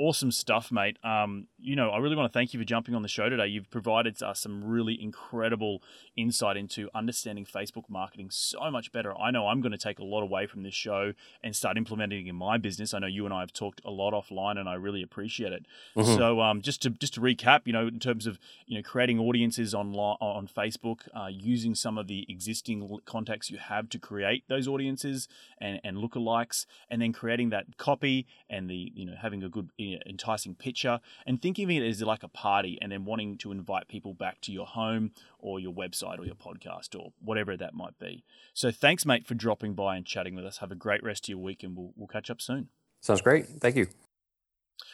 awesome 0.00 0.32
stuff, 0.32 0.72
mate. 0.72 0.98
Um, 1.04 1.46
you 1.58 1.76
know, 1.76 1.90
I 1.90 1.98
really 1.98 2.16
want 2.16 2.32
to 2.32 2.36
thank 2.36 2.54
you 2.54 2.58
for 2.58 2.64
jumping 2.64 2.94
on 2.94 3.02
the 3.02 3.08
show 3.08 3.28
today. 3.28 3.46
You've 3.46 3.70
provided 3.70 4.20
us 4.22 4.40
some 4.40 4.64
really 4.64 5.00
incredible 5.00 5.82
insight 6.16 6.56
into 6.56 6.88
understanding 6.94 7.44
Facebook 7.44 7.84
marketing 7.86 8.28
so 8.30 8.70
much 8.70 8.92
better. 8.92 9.16
I 9.16 9.30
know 9.30 9.46
I'm 9.46 9.60
going 9.60 9.72
to 9.72 9.78
take 9.78 9.98
a 9.98 10.04
lot 10.04 10.22
away 10.22 10.46
from 10.46 10.62
this 10.62 10.72
show 10.72 11.12
and 11.44 11.54
start 11.54 11.76
implementing 11.76 12.26
it 12.26 12.30
in 12.30 12.34
my 12.34 12.56
business. 12.56 12.94
I 12.94 12.98
know 13.00 13.06
you 13.06 13.26
and 13.26 13.34
I 13.34 13.40
have 13.40 13.52
talked 13.52 13.82
a 13.84 13.90
lot 13.90 14.14
offline, 14.14 14.58
and 14.58 14.70
I 14.70 14.74
really 14.74 15.02
appreciate 15.02 15.52
it. 15.52 15.66
Mm-hmm. 15.94 16.16
So, 16.16 16.40
um, 16.40 16.62
just 16.62 16.80
to 16.82 16.90
just 16.90 17.14
to 17.14 17.20
recap, 17.20 17.60
you 17.66 17.74
know, 17.74 17.86
in 17.86 18.00
terms 18.00 18.26
of 18.26 18.38
you 18.66 18.76
know 18.76 18.82
creating 18.82 19.18
audiences 19.18 19.74
on 19.74 19.94
on 19.94 20.48
Facebook, 20.48 21.00
uh, 21.14 21.28
using 21.30 21.74
some 21.74 21.98
of 21.98 22.06
the 22.06 22.24
existing 22.26 22.98
contacts 23.04 23.50
you 23.50 23.58
have 23.58 23.90
to 23.90 23.98
create 23.98 24.44
those 24.48 24.66
audiences 24.66 25.28
and 25.58 25.78
and 25.84 25.98
lookalikes, 25.98 26.64
and 26.88 27.02
then 27.02 27.12
creating 27.12 27.50
that 27.50 27.76
copy 27.76 28.26
and 28.48 28.70
the 28.70 28.92
you 28.94 29.04
know 29.04 29.14
having 29.20 29.42
a 29.42 29.48
good 29.50 29.68
enticing 30.06 30.54
picture 30.54 31.00
and 31.26 31.40
thinking 31.40 31.64
of 31.64 31.70
it 31.70 31.86
as 31.86 32.02
like 32.02 32.22
a 32.22 32.28
party 32.28 32.78
and 32.80 32.92
then 32.92 33.04
wanting 33.04 33.38
to 33.38 33.52
invite 33.52 33.88
people 33.88 34.14
back 34.14 34.40
to 34.42 34.52
your 34.52 34.66
home 34.66 35.12
or 35.38 35.60
your 35.60 35.72
website 35.72 36.18
or 36.18 36.24
your 36.24 36.34
podcast 36.34 36.98
or 36.98 37.12
whatever 37.20 37.56
that 37.56 37.74
might 37.74 37.98
be. 37.98 38.24
So 38.54 38.70
thanks, 38.70 39.06
mate, 39.06 39.26
for 39.26 39.34
dropping 39.34 39.74
by 39.74 39.96
and 39.96 40.06
chatting 40.06 40.34
with 40.34 40.44
us. 40.44 40.58
Have 40.58 40.72
a 40.72 40.76
great 40.76 41.02
rest 41.02 41.24
of 41.24 41.30
your 41.30 41.38
week 41.38 41.62
and 41.62 41.76
we'll, 41.76 41.92
we'll 41.96 42.08
catch 42.08 42.30
up 42.30 42.40
soon. 42.40 42.68
Sounds 43.00 43.22
great. 43.22 43.46
Thank 43.46 43.76
you. 43.76 43.86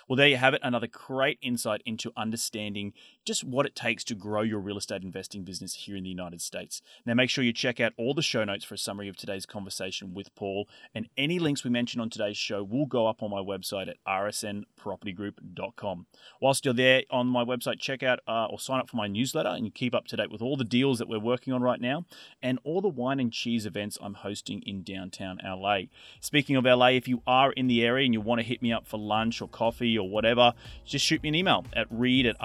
Well, 0.09 0.16
there 0.16 0.28
you 0.28 0.36
have 0.36 0.55
it. 0.55 0.61
Another 0.62 0.86
great 0.86 1.38
insight 1.42 1.82
into 1.84 2.12
understanding 2.16 2.92
just 3.27 3.45
what 3.45 3.66
it 3.66 3.74
takes 3.74 4.05
to 4.05 4.14
grow 4.14 4.43
your 4.43 4.61
real 4.61 4.79
estate 4.79 5.03
investing 5.03 5.43
business 5.43 5.74
here 5.74 5.97
in 5.97 6.05
the 6.05 6.09
United 6.09 6.41
States. 6.41 6.81
Now, 7.05 7.14
make 7.14 7.29
sure 7.29 7.45
you 7.45 7.53
check 7.53 7.81
out 7.81 7.93
all 7.99 8.14
the 8.14 8.22
show 8.22 8.45
notes 8.45 8.64
for 8.64 8.74
a 8.74 8.79
summary 8.79 9.09
of 9.09 9.16
today's 9.16 9.45
conversation 9.45 10.14
with 10.14 10.35
Paul. 10.35 10.68
And 10.95 11.09
any 11.18 11.39
links 11.39 11.64
we 11.64 11.70
mention 11.70 12.01
on 12.01 12.09
today's 12.09 12.37
show 12.37 12.62
will 12.62 12.87
go 12.87 13.07
up 13.07 13.22
on 13.22 13.31
my 13.31 13.41
website 13.41 13.89
at 13.89 13.97
rsnpropertygroup.com. 14.07 16.07
Whilst 16.41 16.64
you're 16.64 16.72
there 16.72 17.03
on 17.11 17.27
my 17.27 17.45
website, 17.45 17.81
check 17.81 18.03
out 18.03 18.20
uh, 18.29 18.47
or 18.47 18.61
sign 18.61 18.81
up 18.81 18.89
for 18.89 18.97
my 18.97 19.09
newsletter 19.09 19.51
and 19.51 19.74
keep 19.74 19.95
up 19.95 20.07
to 20.07 20.16
date 20.16 20.31
with 20.31 20.41
all 20.41 20.57
the 20.57 20.64
deals 20.64 20.99
that 20.99 21.09
we're 21.09 21.18
working 21.18 21.53
on 21.53 21.62
right 21.62 21.81
now 21.81 22.05
and 22.41 22.59
all 22.64 22.81
the 22.81 22.89
wine 22.89 23.20
and 23.20 23.33
cheese 23.33 23.66
events 23.66 23.99
I'm 24.01 24.14
hosting 24.14 24.62
in 24.62 24.83
downtown 24.83 25.41
LA. 25.45 25.81
Speaking 26.20 26.57
of 26.57 26.64
LA, 26.64 26.89
if 26.89 27.09
you 27.09 27.22
are 27.27 27.53
in 27.53 27.66
the 27.66 27.85
area 27.85 28.05
and 28.05 28.14
you 28.14 28.20
want 28.20 28.41
to 28.41 28.47
hit 28.47 28.62
me 28.62 28.72
up 28.72 28.87
for 28.87 28.99
lunch 28.99 29.43
or 29.43 29.49
coffee, 29.49 29.99
or 29.99 30.09
whatever, 30.09 30.55
just 30.85 31.05
shoot 31.05 31.22
me 31.22 31.29
an 31.29 31.35
email 31.35 31.64
at 31.72 31.87
read 31.91 32.27
at 32.27 32.37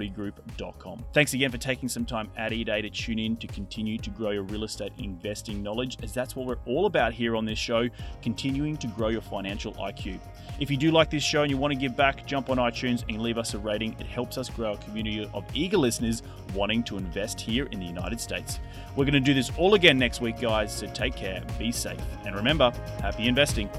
rsnpropertygroup.com. 0.00 1.04
Thanks 1.12 1.34
again 1.34 1.50
for 1.50 1.58
taking 1.58 1.88
some 1.88 2.04
time 2.04 2.30
out 2.36 2.52
of 2.52 2.58
your 2.58 2.64
day 2.64 2.82
to 2.82 2.90
tune 2.90 3.18
in 3.18 3.36
to 3.38 3.46
continue 3.46 3.98
to 3.98 4.10
grow 4.10 4.30
your 4.30 4.42
real 4.44 4.64
estate 4.64 4.92
investing 4.98 5.62
knowledge, 5.62 5.98
as 6.02 6.12
that's 6.12 6.34
what 6.34 6.46
we're 6.46 6.58
all 6.66 6.86
about 6.86 7.12
here 7.12 7.36
on 7.36 7.44
this 7.44 7.58
show, 7.58 7.88
continuing 8.22 8.76
to 8.78 8.86
grow 8.88 9.08
your 9.08 9.20
financial 9.20 9.72
IQ. 9.74 10.20
If 10.58 10.70
you 10.70 10.76
do 10.76 10.90
like 10.90 11.10
this 11.10 11.22
show 11.22 11.42
and 11.42 11.50
you 11.50 11.56
want 11.56 11.72
to 11.72 11.78
give 11.78 11.96
back, 11.96 12.26
jump 12.26 12.50
on 12.50 12.58
iTunes 12.58 13.04
and 13.08 13.20
leave 13.20 13.38
us 13.38 13.54
a 13.54 13.58
rating. 13.58 13.96
It 13.98 14.06
helps 14.06 14.38
us 14.38 14.48
grow 14.48 14.72
a 14.72 14.76
community 14.78 15.28
of 15.32 15.44
eager 15.54 15.78
listeners 15.78 16.22
wanting 16.54 16.82
to 16.84 16.96
invest 16.98 17.40
here 17.40 17.66
in 17.66 17.80
the 17.80 17.86
United 17.86 18.20
States. 18.20 18.60
We're 18.96 19.04
going 19.04 19.14
to 19.14 19.20
do 19.20 19.34
this 19.34 19.50
all 19.56 19.74
again 19.74 19.98
next 19.98 20.20
week, 20.20 20.40
guys, 20.40 20.74
so 20.74 20.86
take 20.88 21.16
care, 21.16 21.42
be 21.58 21.72
safe, 21.72 22.00
and 22.24 22.34
remember, 22.34 22.72
happy 23.00 23.26
investing. 23.28 23.70